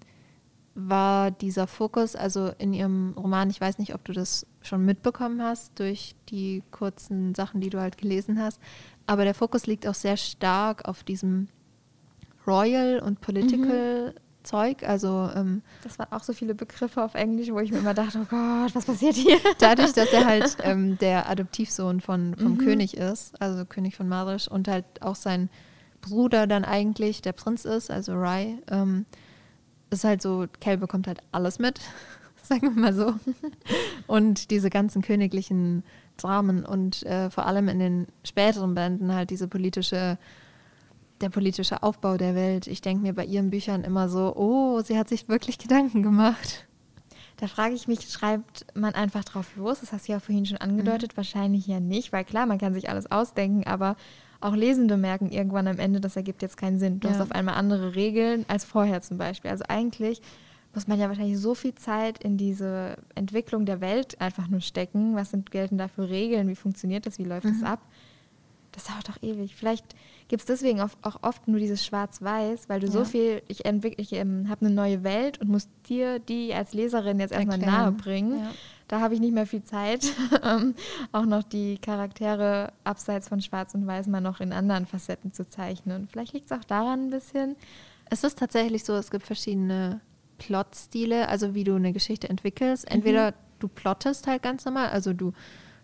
war 0.75 1.31
dieser 1.31 1.67
Fokus, 1.67 2.17
also 2.17 2.51
in 2.59 2.73
ihrem 2.73 3.15
Roman, 3.17 3.51
ich 3.51 3.61
weiß 3.61 3.79
nicht, 3.79 3.95
ob 3.95 4.05
du 4.05 4.13
das 4.13 4.47
schon 4.61 4.85
mitbekommen 4.85 5.41
hast 5.43 5.79
durch 5.79 6.17
die 6.31 6.63
kurzen 6.71 7.35
Sachen, 7.35 7.61
die 7.61 7.71
du 7.71 7.81
halt 7.81 7.97
gelesen 7.97 8.41
hast, 8.41 8.61
aber 9.07 9.25
der 9.25 9.35
Fokus 9.35 9.67
liegt 9.67 9.87
auch 9.87 9.95
sehr 9.95 10.17
stark 10.17 10.89
auf 10.89 11.05
diesem 11.05 11.49
Royal 12.47 12.99
und 12.99 13.21
Political 13.21 14.15
mhm 14.15 14.24
Zeug. 14.45 14.83
Also 14.85 15.31
ähm, 15.35 15.63
das 15.83 15.99
waren 15.99 16.13
auch 16.13 16.23
so 16.23 16.33
viele 16.33 16.55
Begriffe 16.55 17.03
auf 17.03 17.15
Englisch, 17.15 17.51
wo 17.51 17.59
ich 17.59 17.73
mir 17.73 17.79
immer 17.79 17.95
dachte, 17.95 18.19
oh 18.23 18.27
Gott, 18.29 18.75
was 18.75 18.85
passiert 18.85 19.15
hier? 19.15 19.39
Dadurch, 19.59 19.93
dass 19.93 20.13
er 20.13 20.25
halt 20.25 20.57
ähm, 20.63 20.99
der 20.99 21.29
Adoptivsohn 21.29 22.01
von, 22.01 22.37
vom 22.37 22.53
mhm. 22.53 22.59
König 22.59 22.97
ist, 22.97 23.41
also 23.41 23.65
König 23.65 23.97
von 23.97 24.09
Marisch 24.09 24.49
und 24.49 24.69
halt 24.69 24.85
auch 25.01 25.17
sein 25.17 25.49
Bruder 26.01 26.47
dann 26.47 26.65
eigentlich 26.65 27.23
der 27.23 27.33
Prinz 27.33 27.65
ist, 27.65 27.91
also 27.91 28.15
Rai, 28.15 28.59
ähm, 28.71 29.07
ist 29.91 30.05
halt 30.05 30.23
so, 30.23 30.47
Kel 30.61 30.77
bekommt 30.77 31.07
halt 31.07 31.21
alles 31.33 31.59
mit, 31.59 31.81
sagen 32.43 32.75
wir 32.75 32.83
mal 32.83 32.95
so. 32.95 33.15
Und 34.07 34.51
diese 34.51 34.69
ganzen 34.69 35.01
königlichen 35.03 35.83
Dramen 36.17 36.65
und 36.65 37.03
äh, 37.05 37.29
vor 37.31 37.47
allem 37.47 37.69
in 37.69 37.79
den 37.81 38.07
späteren 38.23 38.75
Bänden 38.75 39.13
halt 39.13 39.31
diese 39.31 39.49
politische, 39.49 40.17
der 41.25 41.31
politische 41.31 41.83
Aufbau 41.83 42.19
der 42.19 42.35
Welt. 42.35 42.67
Ich 42.67 42.83
denke 42.83 43.03
mir 43.03 43.15
bei 43.15 43.25
ihren 43.25 43.49
Büchern 43.49 43.83
immer 43.83 44.11
so, 44.11 44.37
oh, 44.37 44.83
sie 44.83 44.99
hat 44.99 45.09
sich 45.09 45.27
wirklich 45.27 45.57
Gedanken 45.57 46.03
gemacht. 46.03 46.67
Da 47.39 47.49
frage 47.49 47.75
ich 47.75 47.89
mich, 47.89 48.09
schreibt 48.11 48.67
man 48.75 48.95
einfach 48.95 49.25
drauf 49.25 49.57
los? 49.57 49.81
Das 49.81 49.93
hast 49.93 50.07
du 50.07 50.13
ja 50.13 50.21
vorhin 50.21 50.45
schon 50.45 50.59
angedeutet, 50.59 51.13
mhm. 51.13 51.17
wahrscheinlich 51.17 51.67
ja 51.67 51.81
nicht, 51.81 52.13
weil 52.13 52.25
klar, 52.25 52.45
man 52.45 52.59
kann 52.59 52.75
sich 52.75 52.91
alles 52.91 53.11
ausdenken, 53.11 53.67
aber 53.67 53.97
auch 54.41 54.55
Lesende 54.55 54.99
merken 54.99 55.31
irgendwann 55.31 55.67
am 55.67 55.79
Ende, 55.79 55.99
das 55.99 56.15
ergibt 56.15 56.43
jetzt 56.43 56.59
keinen 56.59 56.79
Sinn. 56.79 57.01
Du 57.01 57.09
ja. 57.09 57.15
hast 57.15 57.23
auf 57.23 57.33
einmal 57.33 57.55
andere 57.55 57.95
Regeln 57.95 58.45
als 58.47 58.65
vorher 58.65 59.01
zum 59.01 59.17
Beispiel. 59.17 59.51
Also 59.51 59.65
eigentlich 59.67 60.21
muss 60.75 60.87
man 60.87 61.01
ja 61.01 61.09
wahrscheinlich 61.09 61.39
so 61.39 61.55
viel 61.55 61.75
Zeit 61.75 62.23
in 62.23 62.37
diese 62.37 62.97
Entwicklung 63.15 63.65
der 63.65 63.81
Welt 63.81 64.21
einfach 64.21 64.49
nur 64.49 64.61
stecken. 64.61 65.17
Was 65.17 65.31
sind, 65.31 65.51
gelten 65.51 65.79
da 65.79 65.89
für 65.89 66.11
Regeln? 66.11 66.49
Wie 66.49 66.57
funktioniert 66.57 67.07
das? 67.07 67.19
Wie 67.19 67.25
läuft 67.25 67.47
mhm. 67.47 67.61
das 67.61 67.63
ab? 67.63 67.81
Das 68.73 68.85
dauert 68.85 69.09
doch 69.09 69.23
ewig. 69.23 69.57
Vielleicht 69.57 69.95
gibt 70.29 70.41
es 70.41 70.47
deswegen 70.47 70.81
auch, 70.81 70.91
auch, 71.03 71.23
oft 71.23 71.49
nur 71.49 71.59
dieses 71.59 71.85
Schwarz-Weiß, 71.85 72.69
weil 72.69 72.81
du 72.81 72.87
ja. 72.87 72.93
so 72.93 73.05
viel, 73.05 73.43
ich, 73.49 73.65
ich 73.65 74.13
ähm, 74.13 74.49
habe 74.49 74.67
eine 74.67 74.75
neue 74.75 75.05
Welt 75.05 75.41
und 75.41 75.49
muss 75.49 75.69
dir 75.89 76.19
die 76.19 76.55
als 76.55 76.73
Leserin 76.73 77.21
jetzt 77.21 77.33
erstmal 77.33 77.59
nahe 77.59 77.93
bringen. 77.93 78.41
Ja. 78.41 78.51
Da 78.89 79.01
habe 79.01 79.15
ich 79.15 79.21
nicht 79.21 79.35
mehr 79.35 79.47
viel 79.47 79.63
Zeit, 79.63 80.07
ähm, 80.43 80.75
auch 81.13 81.25
noch 81.25 81.43
die 81.43 81.79
Charaktere 81.79 82.73
abseits 82.85 83.29
von 83.29 83.41
Schwarz 83.41 83.75
und 83.75 83.87
Weiß 83.87 84.07
mal 84.07 84.21
noch 84.21 84.41
in 84.41 84.53
anderen 84.53 84.87
Facetten 84.87 85.33
zu 85.33 85.49
zeichnen. 85.49 86.09
Vielleicht 86.11 86.33
liegt 86.33 86.51
es 86.51 86.59
auch 86.59 86.65
daran 86.65 87.07
ein 87.07 87.11
bisschen. 87.11 87.57
Es 88.11 88.25
ist 88.25 88.39
tatsächlich 88.39 88.85
so, 88.85 88.95
es 88.95 89.11
gibt 89.11 89.27
verschiedene 89.27 90.01
Plotstile, 90.39 91.29
also 91.29 91.55
wie 91.55 91.65
du 91.65 91.75
eine 91.75 91.93
Geschichte 91.93 92.29
entwickelst. 92.29 92.91
Entweder 92.91 93.31
mhm. 93.31 93.35
du 93.61 93.69
plottest 93.69 94.27
halt 94.27 94.43
ganz 94.43 94.65
normal, 94.65 94.89
also 94.89 95.13
du, 95.13 95.33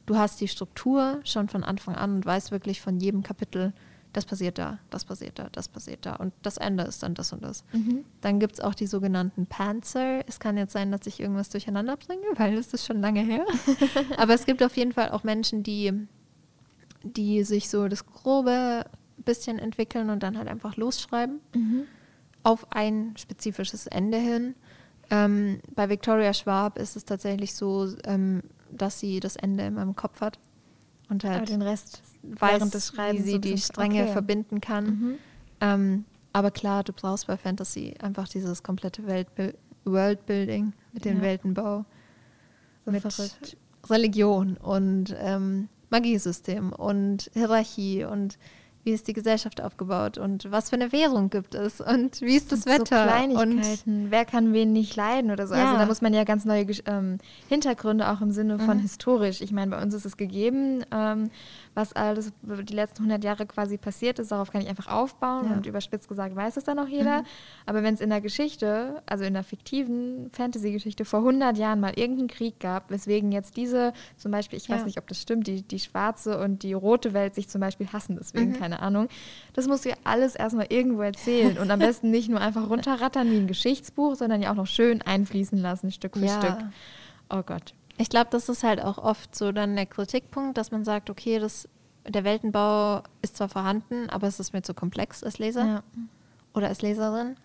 du 0.07 0.16
hast 0.16 0.41
die 0.41 0.49
Struktur 0.49 1.20
schon 1.24 1.49
von 1.49 1.64
Anfang 1.64 1.95
an 1.95 2.16
und 2.16 2.26
weißt 2.26 2.51
wirklich 2.51 2.80
von 2.80 2.99
jedem 2.99 3.22
Kapitel, 3.22 3.72
das 4.13 4.25
passiert 4.25 4.59
da, 4.59 4.79
das 4.91 5.05
passiert 5.05 5.39
da, 5.39 5.49
das 5.53 5.69
passiert 5.69 6.05
da 6.05 6.17
und 6.17 6.33
das 6.43 6.57
Ende 6.57 6.85
ist 6.85 7.03
dann 7.03 7.15
das 7.15 7.33
und 7.33 7.43
das. 7.43 7.65
Mhm. 7.73 8.05
Dann 8.21 8.41
gibt 8.41 8.55
es 8.55 8.61
auch 8.61 8.75
die 8.75 8.87
sogenannten 8.87 9.47
Panzer. 9.47 10.27
Es 10.29 10.41
kann 10.41 10.57
jetzt 10.57 10.73
sein, 10.73 10.91
dass 10.91 11.07
ich 11.07 11.21
irgendwas 11.21 11.49
durcheinander 11.49 11.97
bringe, 11.97 12.27
weil 12.37 12.55
es 12.55 12.73
ist 12.73 12.87
schon 12.87 13.01
lange 13.01 13.21
her. 13.21 13.45
Aber 14.17 14.35
es 14.35 14.47
gibt 14.47 14.63
auf 14.63 14.77
jeden 14.77 14.93
Fall 14.93 15.11
auch 15.11 15.25
Menschen, 15.25 15.63
die, 15.63 15.93
die 17.03 17.45
sich 17.45 17.69
so 17.69 17.89
das 17.89 18.07
grobe 18.07 18.85
bisschen 19.25 19.59
entwickeln 19.59 20.09
und 20.09 20.23
dann 20.23 20.39
halt 20.39 20.49
einfach 20.49 20.77
losschreiben. 20.77 21.41
Mhm 21.55 21.87
auf 22.43 22.67
ein 22.71 23.15
spezifisches 23.17 23.87
Ende 23.87 24.19
hin. 24.19 24.55
Ähm, 25.11 25.61
bei 25.75 25.89
Victoria 25.89 26.33
Schwab 26.33 26.79
ist 26.79 26.97
es 26.97 27.05
tatsächlich 27.05 27.55
so, 27.55 27.89
ähm, 28.05 28.43
dass 28.71 29.01
sie 29.01 29.21
das 29.21 29.37
Ende 29.37 29.65
in 29.65 29.75
meinem 29.75 29.97
Kopf 29.97 30.21
hat 30.21 30.39
und 31.11 31.25
halt 31.25 31.37
aber 31.37 31.47
den 31.47 31.63
Rest 31.63 32.03
weiß, 32.23 32.71
des 32.71 32.89
Schreibens 32.89 33.27
wie 33.27 33.31
sie 33.33 33.41
die 33.41 33.59
Stränge 33.59 34.05
okay. 34.05 34.13
verbinden 34.13 34.61
kann. 34.61 34.85
Mhm. 34.85 35.19
Ähm, 35.61 36.05
aber 36.33 36.51
klar, 36.51 36.85
du 36.85 36.93
brauchst 36.93 37.27
bei 37.27 37.37
Fantasy 37.37 37.95
einfach 38.01 38.29
dieses 38.29 38.63
komplette 38.63 39.07
Weltbi 39.07 39.53
Worldbuilding 39.85 40.73
mit 40.93 41.05
dem 41.05 41.19
ja. 41.19 41.23
Weltenbau, 41.23 41.85
so 42.85 42.93
mit 42.93 43.03
verrückt. 43.03 43.57
Religion 43.89 44.57
und 44.59 45.15
ähm, 45.19 45.69
Magiesystem 45.91 46.73
und 46.73 47.31
Hierarchie 47.33 48.05
und 48.05 48.39
wie 48.85 48.93
ist 48.93 49.09
die 49.09 49.12
Gesellschaft 49.12 49.61
aufgebaut 49.61 50.16
und 50.16 50.51
was 50.51 50.70
für 50.70 50.76
eine 50.76 50.93
Währung 50.93 51.28
gibt 51.28 51.55
es 51.55 51.81
und 51.81 52.20
wie 52.22 52.37
ist 52.37 52.51
das 52.51 52.66
Wetter. 52.66 53.05
So 53.05 53.11
Kleinigkeiten. 53.11 54.05
Und 54.05 54.11
Wer 54.11 54.24
kann 54.24 54.53
wen 54.53 54.72
nicht 54.72 54.97
leiden 54.97 55.31
oder 55.31 55.47
so. 55.47 55.55
Also 55.55 55.64
ja. 55.64 55.70
Also 55.70 55.81
da 55.81 55.87
muss 55.87 56.01
man 56.01 56.14
ja 56.14 56.24
ganz 56.24 56.45
neue 56.45 56.66
ähm, 56.87 57.18
Hintergründe 57.49 58.09
auch 58.11 58.20
im 58.20 58.31
Sinne 58.33 58.59
von 58.59 58.78
mhm. 58.78 58.83
historisch. 58.83 59.41
Ich 59.41 59.53
meine, 59.53 59.70
bei 59.70 59.83
uns 59.83 59.93
ist 59.93 60.07
es 60.07 60.16
gegeben, 60.16 60.85
ähm, 60.93 61.31
was 61.74 61.93
alles 61.93 62.33
die 62.43 62.74
letzten 62.74 63.05
100 63.05 63.22
Jahre 63.22 63.47
quasi 63.47 63.76
passiert 63.76 64.18
ist. 64.18 64.33
Darauf 64.33 64.51
kann 64.51 64.62
ich 64.62 64.68
einfach 64.68 64.89
aufbauen 64.89 65.47
ja. 65.51 65.57
und 65.57 65.66
überspitzt 65.66 66.09
gesagt 66.09 66.35
weiß 66.35 66.57
es 66.57 66.64
dann 66.64 66.78
auch 66.78 66.89
jeder. 66.89 67.20
Mhm. 67.20 67.26
Aber 67.66 67.83
wenn 67.83 67.95
es 67.95 68.01
in 68.01 68.11
der 68.11 68.20
Geschichte, 68.20 69.03
also 69.07 69.24
in 69.24 69.35
der 69.35 69.45
fiktiven 69.45 70.31
Fantasy-Geschichte 70.33 71.05
vor 71.05 71.20
100 71.20 71.57
Jahren 71.59 71.81
mal 71.81 71.93
irgendeinen 71.97 72.28
Krieg 72.28 72.59
gab, 72.61 72.91
weswegen 72.91 73.33
jetzt 73.33 73.57
diese, 73.57 73.93
zum 74.16 74.33
Beispiel, 74.33 74.57
ich 74.59 74.68
ja. 74.68 74.76
weiß 74.76 74.85
nicht, 74.85 74.99
ob 74.99 75.07
das 75.07 75.20
stimmt, 75.20 75.47
die, 75.47 75.62
die 75.62 75.78
schwarze 75.78 76.39
und 76.39 76.62
die 76.62 76.72
rote 76.72 77.12
Welt 77.12 77.35
sich 77.35 77.49
zum 77.49 77.61
Beispiel 77.61 77.89
hassen, 77.93 78.16
deswegen 78.18 78.51
mhm. 78.51 78.59
Keine 78.71 78.83
Ahnung. 78.83 79.09
Das 79.55 79.66
musst 79.66 79.85
du 79.85 79.91
ja 79.91 79.97
alles 80.05 80.35
erstmal 80.35 80.66
irgendwo 80.68 81.03
erzählen 81.03 81.59
und 81.59 81.71
am 81.71 81.79
besten 81.79 82.11
nicht 82.11 82.29
nur 82.29 82.41
einfach 82.41 82.68
runterrattern 82.68 83.31
wie 83.31 83.37
ein 83.37 83.47
Geschichtsbuch, 83.47 84.14
sondern 84.14 84.43
ja 84.43 84.51
auch 84.51 84.57
noch 84.57 84.66
schön 84.66 85.03
einfließen 85.03 85.59
lassen, 85.59 85.91
Stück 85.91 86.16
für 86.16 86.25
ja. 86.25 86.41
Stück. 86.41 86.59
Oh 87.31 87.43
Gott. 87.43 87.75
Ich 87.99 88.09
glaube, 88.09 88.29
das 88.31 88.49
ist 88.49 88.62
halt 88.62 88.81
auch 88.81 88.99
oft 88.99 89.35
so 89.35 89.53
dann 89.53 89.77
der 89.77 89.87
Kritikpunkt, 89.87 90.57
dass 90.57 90.71
man 90.71 90.85
sagt, 90.85 91.11
okay, 91.11 91.39
das, 91.39 91.68
der 92.09 92.25
Weltenbau 92.25 93.03
ist 93.23 93.37
zwar 93.37 93.49
vorhanden, 93.49 94.09
aber 94.09 94.27
es 94.27 94.41
ist 94.41 94.53
mir 94.53 94.62
zu 94.62 94.73
komplex 94.73 95.23
als 95.23 95.39
Leser 95.39 95.66
ja. 95.66 95.83
oder 96.55 96.68
als 96.68 96.81
Leserin. 96.81 97.37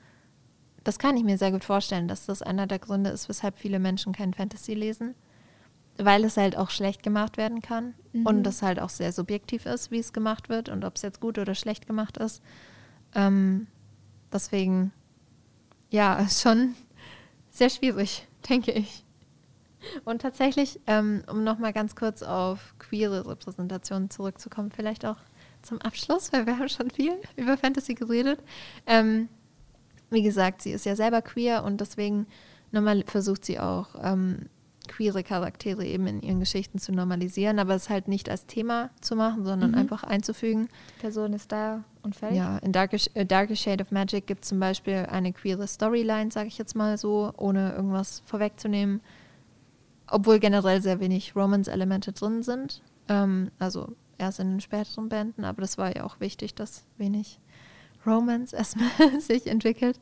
Das 0.84 1.00
kann 1.00 1.18
ich 1.18 1.24
mir 1.24 1.38
sehr 1.38 1.52
gut 1.52 1.64
vorstellen, 1.64 2.08
dass 2.08 2.28
das 2.28 2.42
einer 2.42 2.68
der 2.68 2.80
Gründe 2.80 3.10
ist, 3.10 3.28
weshalb 3.28 3.58
viele 3.58 3.80
Menschen 3.80 4.14
kein 4.14 4.34
Fantasy 4.34 4.76
lesen. 4.76 5.16
Weil 5.98 6.26
es 6.26 6.38
halt 6.38 6.58
auch 6.58 6.70
schlecht 6.70 7.04
gemacht 7.04 7.38
werden 7.38 7.62
kann 7.62 7.94
mhm. 8.12 8.26
und 8.26 8.48
es 8.48 8.62
halt 8.62 8.80
auch 8.80 8.90
sehr 8.90 9.12
subjektiv 9.12 9.66
ist, 9.66 9.92
wie 9.92 10.00
es 10.00 10.12
gemacht 10.12 10.50
wird 10.50 10.70
und 10.70 10.84
ob 10.84 10.96
es 10.96 11.02
jetzt 11.02 11.22
gut 11.22 11.38
oder 11.38 11.56
schlecht 11.56 11.88
gemacht 11.88 12.18
ist. 12.18 12.42
Ähm, 13.14 13.68
deswegen, 14.32 14.92
ja, 15.90 16.16
ist 16.20 16.42
schon 16.42 16.76
sehr 17.50 17.70
schwierig, 17.70 18.28
denke 18.50 18.72
ich. 18.72 19.04
Und 20.04 20.22
tatsächlich, 20.22 20.80
ähm, 20.88 21.24
um 21.28 21.44
nochmal 21.44 21.72
ganz 21.72 21.96
kurz 21.96 22.24
auf 22.24 22.76
queere 22.80 23.28
Repräsentationen 23.28 24.10
zurückzukommen, 24.10 24.72
vielleicht 24.72 25.06
auch 25.06 25.18
zum 25.62 25.82
Abschluss, 25.82 26.34
weil 26.34 26.46
wir 26.46 26.58
haben 26.58 26.70
schon 26.70 26.90
viel 26.92 27.14
über 27.36 27.58
Fantasy 27.58 27.94
geredet. 27.94 28.40
Ähm, 28.86 29.30
wie 30.10 30.24
gesagt, 30.24 30.62
sie 30.62 30.72
ist 30.72 30.86
ja 30.86 30.96
selber 30.96 31.22
queer 31.22 31.64
und 31.64 31.82
deswegen 31.82 32.28
nochmal 32.72 33.04
versucht 33.06 33.46
sie 33.46 33.60
auch 33.60 33.96
ähm, 34.02 34.50
queere 34.88 35.24
Charaktere 35.24 35.86
eben 35.86 36.08
in 36.08 36.22
ihren 36.22 36.40
Geschichten 36.40 36.80
zu 36.80 36.92
normalisieren, 36.92 37.60
aber 37.60 37.76
es 37.76 37.90
halt 37.90 38.08
nicht 38.08 38.30
als 38.30 38.46
Thema 38.46 38.90
zu 39.02 39.16
machen, 39.16 39.46
sondern 39.46 39.72
mhm. 39.72 39.78
einfach 39.78 40.04
einzufügen. 40.04 40.68
Die 40.98 41.02
Person 41.02 41.34
ist 41.34 41.52
da 41.52 41.84
und 42.04 42.16
fertig. 42.16 42.38
Ja, 42.38 42.58
in 42.60 42.72
Darkish, 42.72 43.10
äh, 43.14 43.26
Darker 43.26 43.56
Shade 43.56 43.84
of 43.84 43.92
Magic 43.92 44.28
gibt 44.28 44.44
es 44.44 44.50
zum 44.50 44.60
Beispiel 44.60 45.08
eine 45.10 45.34
queere 45.34 45.68
Storyline, 45.68 46.32
sage 46.32 46.48
ich 46.48 46.58
jetzt 46.58 46.76
mal 46.76 46.98
so, 46.98 47.32
ohne 47.38 47.74
irgendwas 47.74 48.22
vorwegzunehmen 48.26 49.02
obwohl 50.08 50.40
generell 50.40 50.82
sehr 50.82 51.00
wenig 51.00 51.36
Romance-Elemente 51.36 52.12
drin 52.12 52.44
sind. 52.44 52.82
Ähm, 53.08 53.52
also 53.60 53.96
erst 54.18 54.40
in 54.40 54.52
den 54.52 54.62
späteren 54.62 55.10
Bänden, 55.10 55.44
aber 55.44 55.62
das 55.62 55.78
war 55.78 55.96
ja 55.96 56.04
auch 56.04 56.20
wichtig, 56.20 56.56
dass 56.56 56.86
wenig 56.98 57.40
Romance 58.06 58.54
erstmal 58.56 59.20
sich 59.20 59.48
entwickelt. 59.48 60.00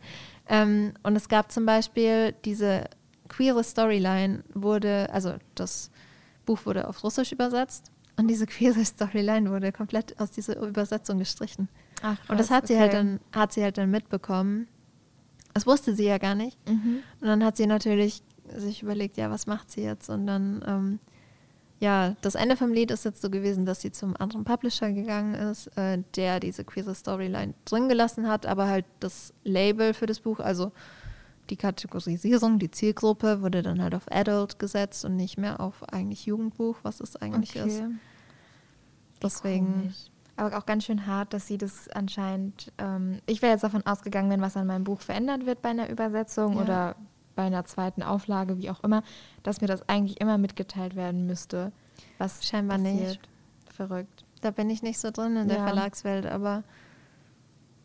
Ähm, 0.47 0.93
und 1.03 1.15
es 1.15 1.29
gab 1.29 1.51
zum 1.51 1.65
Beispiel 1.65 2.34
diese 2.45 2.86
queere 3.30 3.63
Storyline 3.63 4.43
wurde, 4.53 5.09
also 5.11 5.36
das 5.55 5.91
Buch 6.45 6.65
wurde 6.65 6.88
auf 6.88 7.03
Russisch 7.03 7.32
übersetzt 7.32 7.91
und 8.17 8.28
diese 8.28 8.45
queere 8.45 8.84
Storyline 8.86 9.49
wurde 9.49 9.71
komplett 9.71 10.19
aus 10.19 10.32
dieser 10.32 10.59
Übersetzung 10.59 11.19
gestrichen. 11.19 11.69
Ach, 12.01 12.17
krass, 12.17 12.30
und 12.30 12.39
das 12.39 12.51
hat 12.51 12.65
okay. 12.65 12.74
sie 12.74 12.80
halt 12.80 12.93
dann, 12.93 13.19
hat 13.32 13.53
sie 13.53 13.63
halt 13.63 13.78
dann 13.78 13.91
mitbekommen. 13.91 14.67
Das 15.53 15.65
wusste 15.67 15.95
sie 15.95 16.05
ja 16.05 16.17
gar 16.17 16.36
nicht. 16.36 16.57
Mhm. 16.67 17.03
Und 17.21 17.28
dann 17.28 17.43
hat 17.43 17.57
sie 17.57 17.67
natürlich 17.67 18.24
sich 18.55 18.84
überlegt, 18.84 19.17
ja, 19.17 19.30
was 19.30 19.47
macht 19.47 19.71
sie 19.71 19.82
jetzt? 19.82 20.09
Und 20.09 20.28
dann, 20.28 20.63
ähm, 20.67 20.99
ja, 21.80 22.15
das 22.21 22.36
Ende 22.36 22.57
vom 22.57 22.71
Lied 22.71 22.91
ist 22.91 23.05
jetzt 23.05 23.21
so 23.21 23.30
gewesen, 23.30 23.65
dass 23.65 23.82
sie 23.82 23.91
zum 23.91 24.15
anderen 24.17 24.43
Publisher 24.43 24.91
gegangen 24.91 25.36
ist, 25.36 25.67
äh, 25.78 25.99
der 26.15 26.39
diese 26.39 26.63
queere 26.63 26.95
Storyline 26.95 27.53
drin 27.65 27.89
gelassen 27.89 28.28
hat, 28.28 28.45
aber 28.45 28.67
halt 28.67 28.86
das 28.99 29.34
Label 29.43 29.93
für 29.93 30.05
das 30.05 30.19
Buch, 30.19 30.39
also 30.39 30.71
die 31.49 31.57
Kategorisierung, 31.57 32.59
die 32.59 32.71
Zielgruppe 32.71 33.41
wurde 33.41 33.61
dann 33.61 33.81
halt 33.81 33.95
auf 33.95 34.11
Adult 34.11 34.59
gesetzt 34.59 35.05
und 35.05 35.15
nicht 35.15 35.37
mehr 35.37 35.59
auf 35.59 35.83
eigentlich 35.91 36.25
Jugendbuch, 36.25 36.77
was 36.83 36.99
es 36.99 37.15
eigentlich 37.15 37.59
okay. 37.59 37.67
ist. 37.67 37.83
Deswegen. 39.21 39.93
Aber 40.35 40.57
auch 40.57 40.65
ganz 40.65 40.85
schön 40.85 41.05
hart, 41.05 41.33
dass 41.33 41.47
sie 41.47 41.57
das 41.57 41.89
anscheinend. 41.89 42.71
Ähm, 42.77 43.19
ich 43.27 43.41
wäre 43.41 43.51
jetzt 43.51 43.63
davon 43.63 43.85
ausgegangen, 43.85 44.29
wenn 44.31 44.41
was 44.41 44.57
an 44.57 44.65
meinem 44.65 44.83
Buch 44.83 45.01
verändert 45.01 45.45
wird 45.45 45.61
bei 45.61 45.69
einer 45.69 45.89
Übersetzung 45.89 46.55
ja. 46.55 46.61
oder 46.61 46.95
bei 47.35 47.43
einer 47.43 47.65
zweiten 47.65 48.03
Auflage, 48.03 48.57
wie 48.57 48.69
auch 48.69 48.83
immer, 48.83 49.03
dass 49.43 49.61
mir 49.61 49.67
das 49.67 49.87
eigentlich 49.87 50.21
immer 50.21 50.37
mitgeteilt 50.37 50.95
werden 50.95 51.25
müsste. 51.25 51.71
Was 52.17 52.45
scheinbar 52.45 52.77
passiert. 52.77 52.99
nicht. 52.99 53.29
Verrückt. 53.71 54.25
Da 54.41 54.51
bin 54.51 54.69
ich 54.69 54.83
nicht 54.83 54.99
so 54.99 55.11
drin 55.11 55.35
in 55.35 55.47
der 55.47 55.63
Verlagswelt, 55.63 56.25
aber 56.25 56.63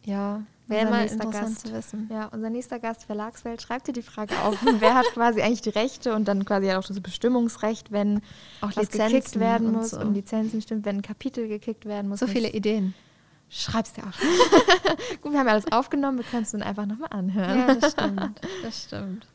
Ja, 0.08 0.42
wäre 0.68 0.88
mal 0.88 1.06
interessant 1.06 1.32
Gast, 1.32 1.66
zu 1.66 1.72
wissen. 1.74 2.08
Ja, 2.10 2.28
unser 2.32 2.48
nächster 2.48 2.78
Gast, 2.78 3.04
Verlagswelt, 3.04 3.60
schreibt 3.60 3.88
dir 3.88 3.92
die 3.92 4.00
Frage 4.00 4.40
auf, 4.40 4.56
wer 4.78 4.94
hat 4.94 5.04
quasi 5.12 5.42
eigentlich 5.42 5.60
die 5.60 5.68
Rechte 5.68 6.14
und 6.14 6.26
dann 6.26 6.46
quasi 6.46 6.72
auch 6.72 6.82
das 6.82 6.98
Bestimmungsrecht, 7.00 7.92
wenn 7.92 8.22
auch 8.62 8.74
was 8.74 8.88
gekickt 8.88 9.38
werden 9.38 9.72
muss 9.72 9.92
und, 9.92 10.00
so. 10.00 10.06
und 10.06 10.14
Lizenzen 10.14 10.62
stimmt, 10.62 10.86
wenn 10.86 10.96
ein 10.96 11.02
Kapitel 11.02 11.46
gekickt 11.46 11.84
werden 11.84 12.08
muss. 12.08 12.20
So 12.20 12.26
viele 12.26 12.50
Ideen. 12.50 12.94
Schreib's 13.50 13.92
dir 13.92 14.06
auf. 14.06 14.18
Gut, 15.20 15.32
wir 15.32 15.40
haben 15.40 15.48
alles 15.48 15.70
aufgenommen, 15.70 16.16
wir 16.16 16.24
können 16.24 16.44
es 16.44 16.52
dann 16.52 16.62
einfach 16.62 16.86
nochmal 16.86 17.10
anhören. 17.10 17.58
Ja, 17.58 17.74
das 17.74 17.92
stimmt. 17.92 18.40
Das 18.62 18.84
stimmt. 18.84 19.26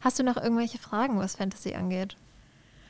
Hast 0.00 0.18
du 0.18 0.24
noch 0.24 0.36
irgendwelche 0.36 0.78
Fragen, 0.78 1.20
was 1.20 1.36
Fantasy 1.36 1.74
angeht? 1.74 2.16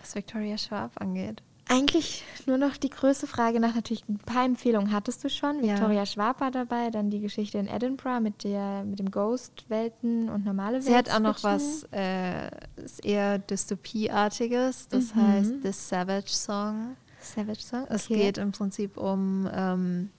Was 0.00 0.14
Victoria 0.14 0.56
Schwab 0.56 0.92
angeht? 1.00 1.42
Eigentlich 1.68 2.22
nur 2.46 2.58
noch 2.58 2.76
die 2.76 2.90
größte 2.90 3.26
Frage 3.26 3.58
nach 3.58 3.74
natürlich 3.74 4.08
ein 4.08 4.18
paar 4.18 4.44
Empfehlungen 4.44 4.92
hattest 4.92 5.24
du 5.24 5.28
schon. 5.28 5.64
Ja. 5.64 5.74
Victoria 5.74 6.06
Schwab 6.06 6.40
war 6.40 6.52
dabei, 6.52 6.90
dann 6.90 7.10
die 7.10 7.20
Geschichte 7.20 7.58
in 7.58 7.66
Edinburgh 7.66 8.20
mit 8.20 8.44
der 8.44 8.84
mit 8.84 9.00
dem 9.00 9.10
Ghost-Welten 9.10 10.28
und 10.28 10.44
normale 10.44 10.74
Welten. 10.74 10.88
Sie 10.88 10.96
hat 10.96 11.10
auch 11.10 11.18
noch 11.18 11.42
was 11.42 11.84
äh, 11.92 12.50
ist 12.76 13.04
eher 13.04 13.38
Dystopieartiges, 13.38 14.86
das 14.88 15.12
mhm. 15.14 15.22
heißt 15.22 15.54
The 15.64 15.72
Savage 15.72 16.28
Song. 16.28 16.96
Savage 17.20 17.60
Song. 17.60 17.82
Okay. 17.82 17.94
Es 17.94 18.06
geht 18.06 18.38
im 18.38 18.52
Prinzip 18.52 18.96
um 18.96 19.48
ähm, 19.52 20.10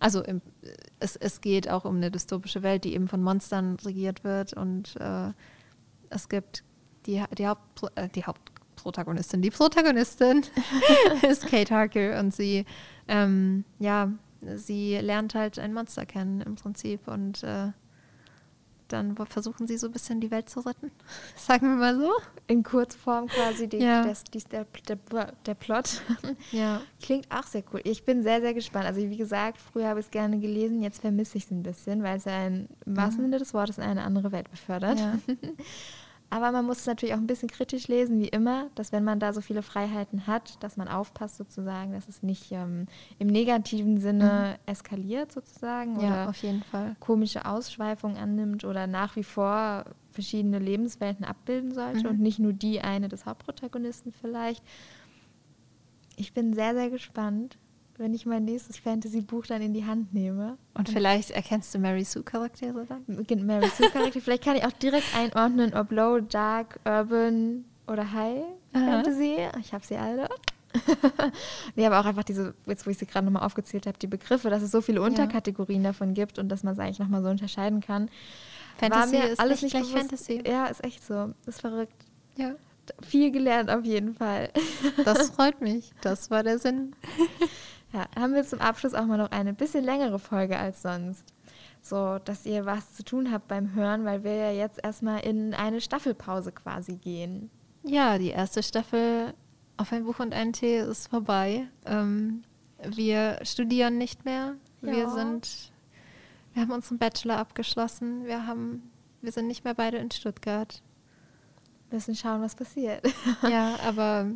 also 0.00 0.22
im, 0.22 0.42
es, 0.98 1.16
es 1.16 1.40
geht 1.40 1.70
auch 1.70 1.84
um 1.84 1.96
eine 1.96 2.10
dystopische 2.10 2.62
Welt, 2.62 2.84
die 2.84 2.94
eben 2.94 3.08
von 3.08 3.22
Monstern 3.22 3.76
regiert 3.84 4.24
wird 4.24 4.52
und 4.54 4.96
äh, 5.00 5.30
es 6.10 6.28
gibt 6.28 6.64
die, 7.06 7.22
die, 7.38 7.46
Haupt, 7.46 7.82
äh, 7.94 8.08
die 8.08 8.24
Haupt 8.24 8.55
Protagonistin. 8.76 9.42
Die 9.42 9.50
Protagonistin 9.50 10.42
ist 11.28 11.46
Kate 11.46 11.74
Harker 11.74 12.20
und 12.20 12.34
sie, 12.34 12.64
ähm, 13.08 13.64
ja, 13.78 14.10
sie 14.56 14.96
lernt 14.98 15.34
halt 15.34 15.58
ein 15.58 15.74
Monster 15.74 16.06
kennen 16.06 16.40
im 16.40 16.54
Prinzip 16.54 17.08
und 17.08 17.42
äh, 17.42 17.72
dann 18.88 19.16
versuchen 19.16 19.66
sie 19.66 19.78
so 19.78 19.88
ein 19.88 19.92
bisschen 19.92 20.20
die 20.20 20.30
Welt 20.30 20.48
zu 20.48 20.60
retten. 20.60 20.90
Sagen 21.36 21.70
wir 21.70 21.76
mal 21.76 21.98
so. 21.98 22.12
In 22.46 22.62
Kurzform 22.62 23.26
quasi 23.26 23.68
die, 23.68 23.78
ja. 23.78 24.02
des, 24.02 24.24
dies, 24.24 24.44
der, 24.44 24.66
der, 24.88 24.98
der 25.44 25.54
Plot. 25.54 26.02
Ja. 26.52 26.80
Klingt 27.02 27.26
auch 27.30 27.42
sehr 27.44 27.64
cool. 27.72 27.80
Ich 27.84 28.04
bin 28.04 28.22
sehr, 28.22 28.40
sehr 28.40 28.54
gespannt. 28.54 28.86
Also 28.86 29.00
wie 29.00 29.16
gesagt, 29.16 29.58
früher 29.58 29.88
habe 29.88 30.00
ich 30.00 30.06
es 30.06 30.10
gerne 30.10 30.38
gelesen, 30.38 30.82
jetzt 30.82 31.00
vermisse 31.00 31.38
ich 31.38 31.44
es 31.44 31.50
ein 31.50 31.62
bisschen, 31.62 32.02
weil 32.02 32.18
es 32.18 32.24
ja 32.24 32.36
ein, 32.36 32.68
im 32.84 32.96
wahrsten 32.96 33.24
Sinne 33.24 33.38
des 33.38 33.52
Wortes 33.52 33.78
in 33.78 33.84
eine 33.84 34.02
andere 34.02 34.32
Welt 34.32 34.50
befördert. 34.50 34.98
Ja. 34.98 35.18
Aber 36.28 36.50
man 36.50 36.64
muss 36.64 36.80
es 36.80 36.86
natürlich 36.86 37.14
auch 37.14 37.18
ein 37.18 37.26
bisschen 37.26 37.48
kritisch 37.48 37.86
lesen, 37.86 38.18
wie 38.18 38.28
immer, 38.28 38.66
dass 38.74 38.90
wenn 38.90 39.04
man 39.04 39.20
da 39.20 39.32
so 39.32 39.40
viele 39.40 39.62
Freiheiten 39.62 40.26
hat, 40.26 40.62
dass 40.62 40.76
man 40.76 40.88
aufpasst 40.88 41.36
sozusagen, 41.36 41.92
dass 41.92 42.08
es 42.08 42.22
nicht 42.22 42.50
ähm, 42.50 42.86
im 43.18 43.28
negativen 43.28 43.98
Sinne 43.98 44.58
mhm. 44.58 44.70
eskaliert 44.72 45.30
sozusagen 45.30 46.00
ja, 46.00 46.06
oder 46.06 46.28
auf 46.30 46.36
jeden 46.42 46.64
Fall. 46.64 46.96
komische 46.98 47.46
Ausschweifungen 47.46 48.16
annimmt 48.16 48.64
oder 48.64 48.86
nach 48.86 49.14
wie 49.14 49.22
vor 49.22 49.84
verschiedene 50.10 50.58
Lebenswelten 50.58 51.24
abbilden 51.24 51.72
sollte 51.72 52.04
mhm. 52.04 52.06
und 52.06 52.20
nicht 52.20 52.38
nur 52.38 52.52
die 52.52 52.80
eine 52.80 53.08
des 53.08 53.24
Hauptprotagonisten 53.24 54.12
vielleicht. 54.12 54.64
Ich 56.16 56.34
bin 56.34 56.54
sehr, 56.54 56.74
sehr 56.74 56.90
gespannt 56.90 57.56
wenn 57.98 58.14
ich 58.14 58.26
mein 58.26 58.44
nächstes 58.44 58.78
Fantasy-Buch 58.78 59.46
dann 59.46 59.62
in 59.62 59.72
die 59.72 59.84
Hand 59.84 60.12
nehme. 60.12 60.58
Und 60.74 60.88
vielleicht 60.88 61.30
erkennst 61.30 61.74
du 61.74 61.78
Mary 61.78 62.04
Sue-Charaktere 62.04 62.86
dann? 62.86 63.04
Mary 63.46 63.68
Sue-Charaktere. 63.68 64.20
vielleicht 64.20 64.44
kann 64.44 64.56
ich 64.56 64.64
auch 64.64 64.72
direkt 64.72 65.16
einordnen, 65.16 65.74
ob 65.74 65.90
Low, 65.90 66.20
Dark, 66.20 66.80
Urban 66.84 67.64
oder 67.86 68.12
High 68.12 68.44
Fantasy. 68.72 69.36
Ich 69.60 69.72
habe 69.72 69.84
sie 69.84 69.96
alle. 69.96 70.28
nee, 71.74 71.86
aber 71.86 72.00
auch 72.00 72.04
einfach 72.04 72.24
diese, 72.24 72.54
jetzt 72.66 72.86
wo 72.86 72.90
ich 72.90 72.98
sie 72.98 73.06
gerade 73.06 73.24
nochmal 73.24 73.44
aufgezählt 73.44 73.86
habe, 73.86 73.98
die 73.98 74.06
Begriffe, 74.06 74.50
dass 74.50 74.62
es 74.62 74.70
so 74.70 74.80
viele 74.82 75.00
Unterkategorien 75.00 75.82
ja. 75.82 75.90
davon 75.90 76.12
gibt 76.12 76.38
und 76.38 76.48
dass 76.48 76.62
man 76.62 76.74
es 76.74 76.78
eigentlich 76.78 76.98
nochmal 76.98 77.22
so 77.22 77.30
unterscheiden 77.30 77.80
kann. 77.80 78.10
Fantasy 78.78 79.16
ist 79.16 79.40
alles 79.40 79.62
nicht 79.62 79.72
gleich 79.72 79.86
Fantasy. 79.86 80.42
Ja, 80.46 80.66
ist 80.66 80.84
echt 80.84 81.04
so. 81.04 81.32
Ist 81.46 81.62
verrückt. 81.62 82.04
Ja. 82.36 82.54
Viel 83.02 83.30
gelernt 83.30 83.70
auf 83.70 83.84
jeden 83.84 84.14
Fall. 84.14 84.50
Das 85.04 85.30
freut 85.34 85.60
mich. 85.60 85.92
Das 86.02 86.30
war 86.30 86.42
der 86.42 86.58
Sinn. 86.58 86.94
Ja, 87.96 88.08
haben 88.14 88.34
wir 88.34 88.44
zum 88.44 88.60
Abschluss 88.60 88.92
auch 88.92 89.06
mal 89.06 89.16
noch 89.16 89.30
eine 89.30 89.54
bisschen 89.54 89.82
längere 89.82 90.18
Folge 90.18 90.58
als 90.58 90.82
sonst. 90.82 91.32
So, 91.80 92.18
dass 92.18 92.44
ihr 92.44 92.66
was 92.66 92.92
zu 92.92 93.02
tun 93.02 93.32
habt 93.32 93.48
beim 93.48 93.72
Hören, 93.72 94.04
weil 94.04 94.22
wir 94.22 94.34
ja 94.34 94.50
jetzt 94.50 94.84
erstmal 94.84 95.20
in 95.20 95.54
eine 95.54 95.80
Staffelpause 95.80 96.52
quasi 96.52 96.96
gehen. 96.96 97.48
Ja, 97.84 98.18
die 98.18 98.28
erste 98.28 98.62
Staffel 98.62 99.32
auf 99.78 99.94
ein 99.94 100.04
Buch 100.04 100.18
und 100.18 100.34
einen 100.34 100.52
Tee 100.52 100.80
ist 100.80 101.08
vorbei. 101.08 101.68
Ähm, 101.86 102.42
wir 102.84 103.38
studieren 103.44 103.96
nicht 103.96 104.26
mehr. 104.26 104.56
Ja. 104.82 104.92
Wir 104.92 105.08
sind, 105.08 105.72
wir 106.52 106.62
haben 106.62 106.72
unseren 106.72 106.98
Bachelor 106.98 107.38
abgeschlossen. 107.38 108.26
Wir 108.26 108.46
haben, 108.46 108.90
wir 109.22 109.32
sind 109.32 109.46
nicht 109.46 109.64
mehr 109.64 109.74
beide 109.74 109.96
in 109.96 110.10
Stuttgart. 110.10 110.82
Müssen 111.90 112.14
schauen, 112.14 112.42
was 112.42 112.56
passiert. 112.56 113.06
ja, 113.42 113.78
aber 113.86 114.26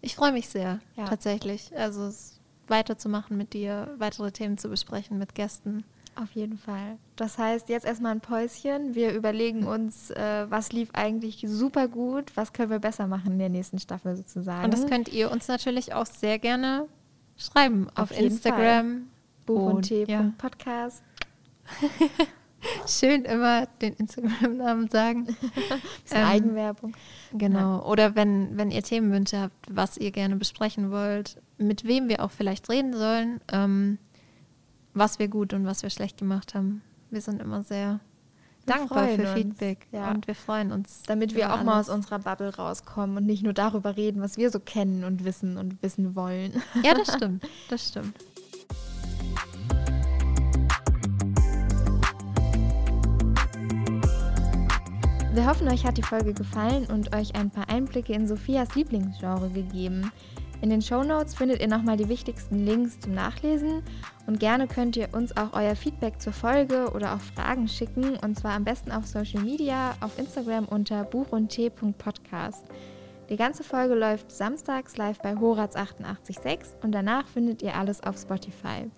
ich 0.00 0.16
freue 0.16 0.32
mich 0.32 0.48
sehr, 0.48 0.80
ja. 0.96 1.04
tatsächlich. 1.04 1.76
Also 1.76 2.06
es 2.06 2.38
weiterzumachen 2.68 3.36
mit 3.36 3.52
dir, 3.52 3.94
weitere 3.98 4.32
Themen 4.32 4.58
zu 4.58 4.68
besprechen 4.68 5.18
mit 5.18 5.34
Gästen. 5.34 5.84
Auf 6.14 6.32
jeden 6.32 6.58
Fall. 6.58 6.98
Das 7.16 7.38
heißt, 7.38 7.70
jetzt 7.70 7.86
erstmal 7.86 8.12
ein 8.12 8.20
Päuschen. 8.20 8.94
Wir 8.94 9.14
überlegen 9.14 9.66
uns, 9.66 10.10
äh, 10.10 10.46
was 10.50 10.72
lief 10.72 10.90
eigentlich 10.92 11.44
super 11.48 11.88
gut, 11.88 12.36
was 12.36 12.52
können 12.52 12.70
wir 12.70 12.80
besser 12.80 13.06
machen 13.06 13.32
in 13.32 13.38
der 13.38 13.48
nächsten 13.48 13.78
Staffel 13.78 14.16
sozusagen. 14.16 14.64
Und 14.64 14.74
das 14.74 14.86
könnt 14.86 15.08
ihr 15.08 15.30
uns 15.30 15.48
natürlich 15.48 15.94
auch 15.94 16.06
sehr 16.06 16.38
gerne 16.38 16.86
schreiben 17.38 17.88
auf, 17.94 18.10
auf 18.10 18.18
Instagram. 18.18 19.08
Buch 19.46 19.72
und 19.72 19.82
Tee. 19.82 20.04
Ja. 20.06 20.32
Podcast. 20.38 21.02
Schön 22.86 23.24
immer 23.24 23.66
den 23.80 23.94
Instagram-Namen 23.94 24.88
sagen. 24.88 25.36
ähm, 26.10 26.24
Eigenwerbung. 26.26 26.94
Genau. 27.32 27.78
Ja. 27.78 27.84
Oder 27.84 28.14
wenn, 28.14 28.56
wenn 28.56 28.70
ihr 28.70 28.82
Themenwünsche 28.82 29.40
habt, 29.40 29.54
was 29.70 29.96
ihr 29.96 30.10
gerne 30.10 30.36
besprechen 30.36 30.90
wollt, 30.90 31.40
mit 31.58 31.84
wem 31.84 32.08
wir 32.08 32.22
auch 32.22 32.30
vielleicht 32.30 32.68
reden 32.70 32.92
sollen, 32.92 33.40
ähm, 33.50 33.98
was 34.94 35.18
wir 35.18 35.28
gut 35.28 35.52
und 35.52 35.64
was 35.64 35.82
wir 35.82 35.90
schlecht 35.90 36.18
gemacht 36.18 36.54
haben. 36.54 36.82
Wir 37.10 37.20
sind 37.20 37.40
immer 37.40 37.62
sehr 37.62 38.00
wir 38.64 38.74
dankbar 38.74 39.08
für 39.08 39.22
uns. 39.22 39.32
Feedback 39.32 39.86
ja. 39.90 40.10
und 40.10 40.26
wir 40.26 40.34
freuen 40.34 40.72
uns. 40.72 41.02
Damit 41.06 41.34
wir 41.34 41.48
auch 41.48 41.54
alles. 41.54 41.64
mal 41.64 41.80
aus 41.80 41.88
unserer 41.88 42.18
Bubble 42.18 42.54
rauskommen 42.54 43.16
und 43.16 43.26
nicht 43.26 43.42
nur 43.42 43.52
darüber 43.52 43.96
reden, 43.96 44.20
was 44.22 44.36
wir 44.36 44.50
so 44.50 44.60
kennen 44.60 45.04
und 45.04 45.24
wissen 45.24 45.56
und 45.56 45.82
wissen 45.82 46.14
wollen. 46.14 46.62
Ja, 46.82 46.94
das 46.94 47.14
stimmt. 47.16 47.44
Das 47.68 47.88
stimmt. 47.88 48.14
Wir 55.34 55.46
hoffen, 55.46 55.66
euch 55.68 55.86
hat 55.86 55.96
die 55.96 56.02
Folge 56.02 56.34
gefallen 56.34 56.84
und 56.92 57.16
euch 57.16 57.34
ein 57.34 57.50
paar 57.50 57.70
Einblicke 57.70 58.12
in 58.12 58.28
Sophias 58.28 58.74
Lieblingsgenre 58.74 59.48
gegeben. 59.48 60.12
In 60.60 60.68
den 60.68 60.82
Show 60.82 61.02
Notes 61.02 61.34
findet 61.34 61.62
ihr 61.62 61.68
nochmal 61.68 61.96
die 61.96 62.10
wichtigsten 62.10 62.66
Links 62.66 63.00
zum 63.00 63.14
Nachlesen 63.14 63.82
und 64.26 64.40
gerne 64.40 64.68
könnt 64.68 64.94
ihr 64.94 65.08
uns 65.12 65.34
auch 65.38 65.54
euer 65.54 65.74
Feedback 65.74 66.20
zur 66.20 66.34
Folge 66.34 66.90
oder 66.94 67.14
auch 67.14 67.20
Fragen 67.20 67.66
schicken 67.66 68.16
und 68.22 68.38
zwar 68.38 68.52
am 68.52 68.64
besten 68.64 68.92
auf 68.92 69.06
Social 69.06 69.40
Media, 69.40 69.94
auf 70.02 70.18
Instagram 70.18 70.66
unter 70.66 71.04
buchundtee.podcast. 71.04 72.66
Die 73.30 73.36
ganze 73.36 73.64
Folge 73.64 73.94
läuft 73.94 74.30
samstags 74.30 74.98
live 74.98 75.18
bei 75.20 75.34
Horaz 75.34 75.76
886 75.76 76.76
und 76.82 76.92
danach 76.92 77.26
findet 77.26 77.62
ihr 77.62 77.74
alles 77.74 78.02
auf 78.02 78.18
Spotify. 78.18 78.90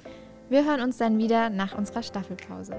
Wir 0.49 0.65
hören 0.65 0.81
uns 0.81 0.97
dann 0.97 1.17
wieder 1.17 1.49
nach 1.49 1.79
unserer 1.79 2.03
Staffelpause. 2.03 2.75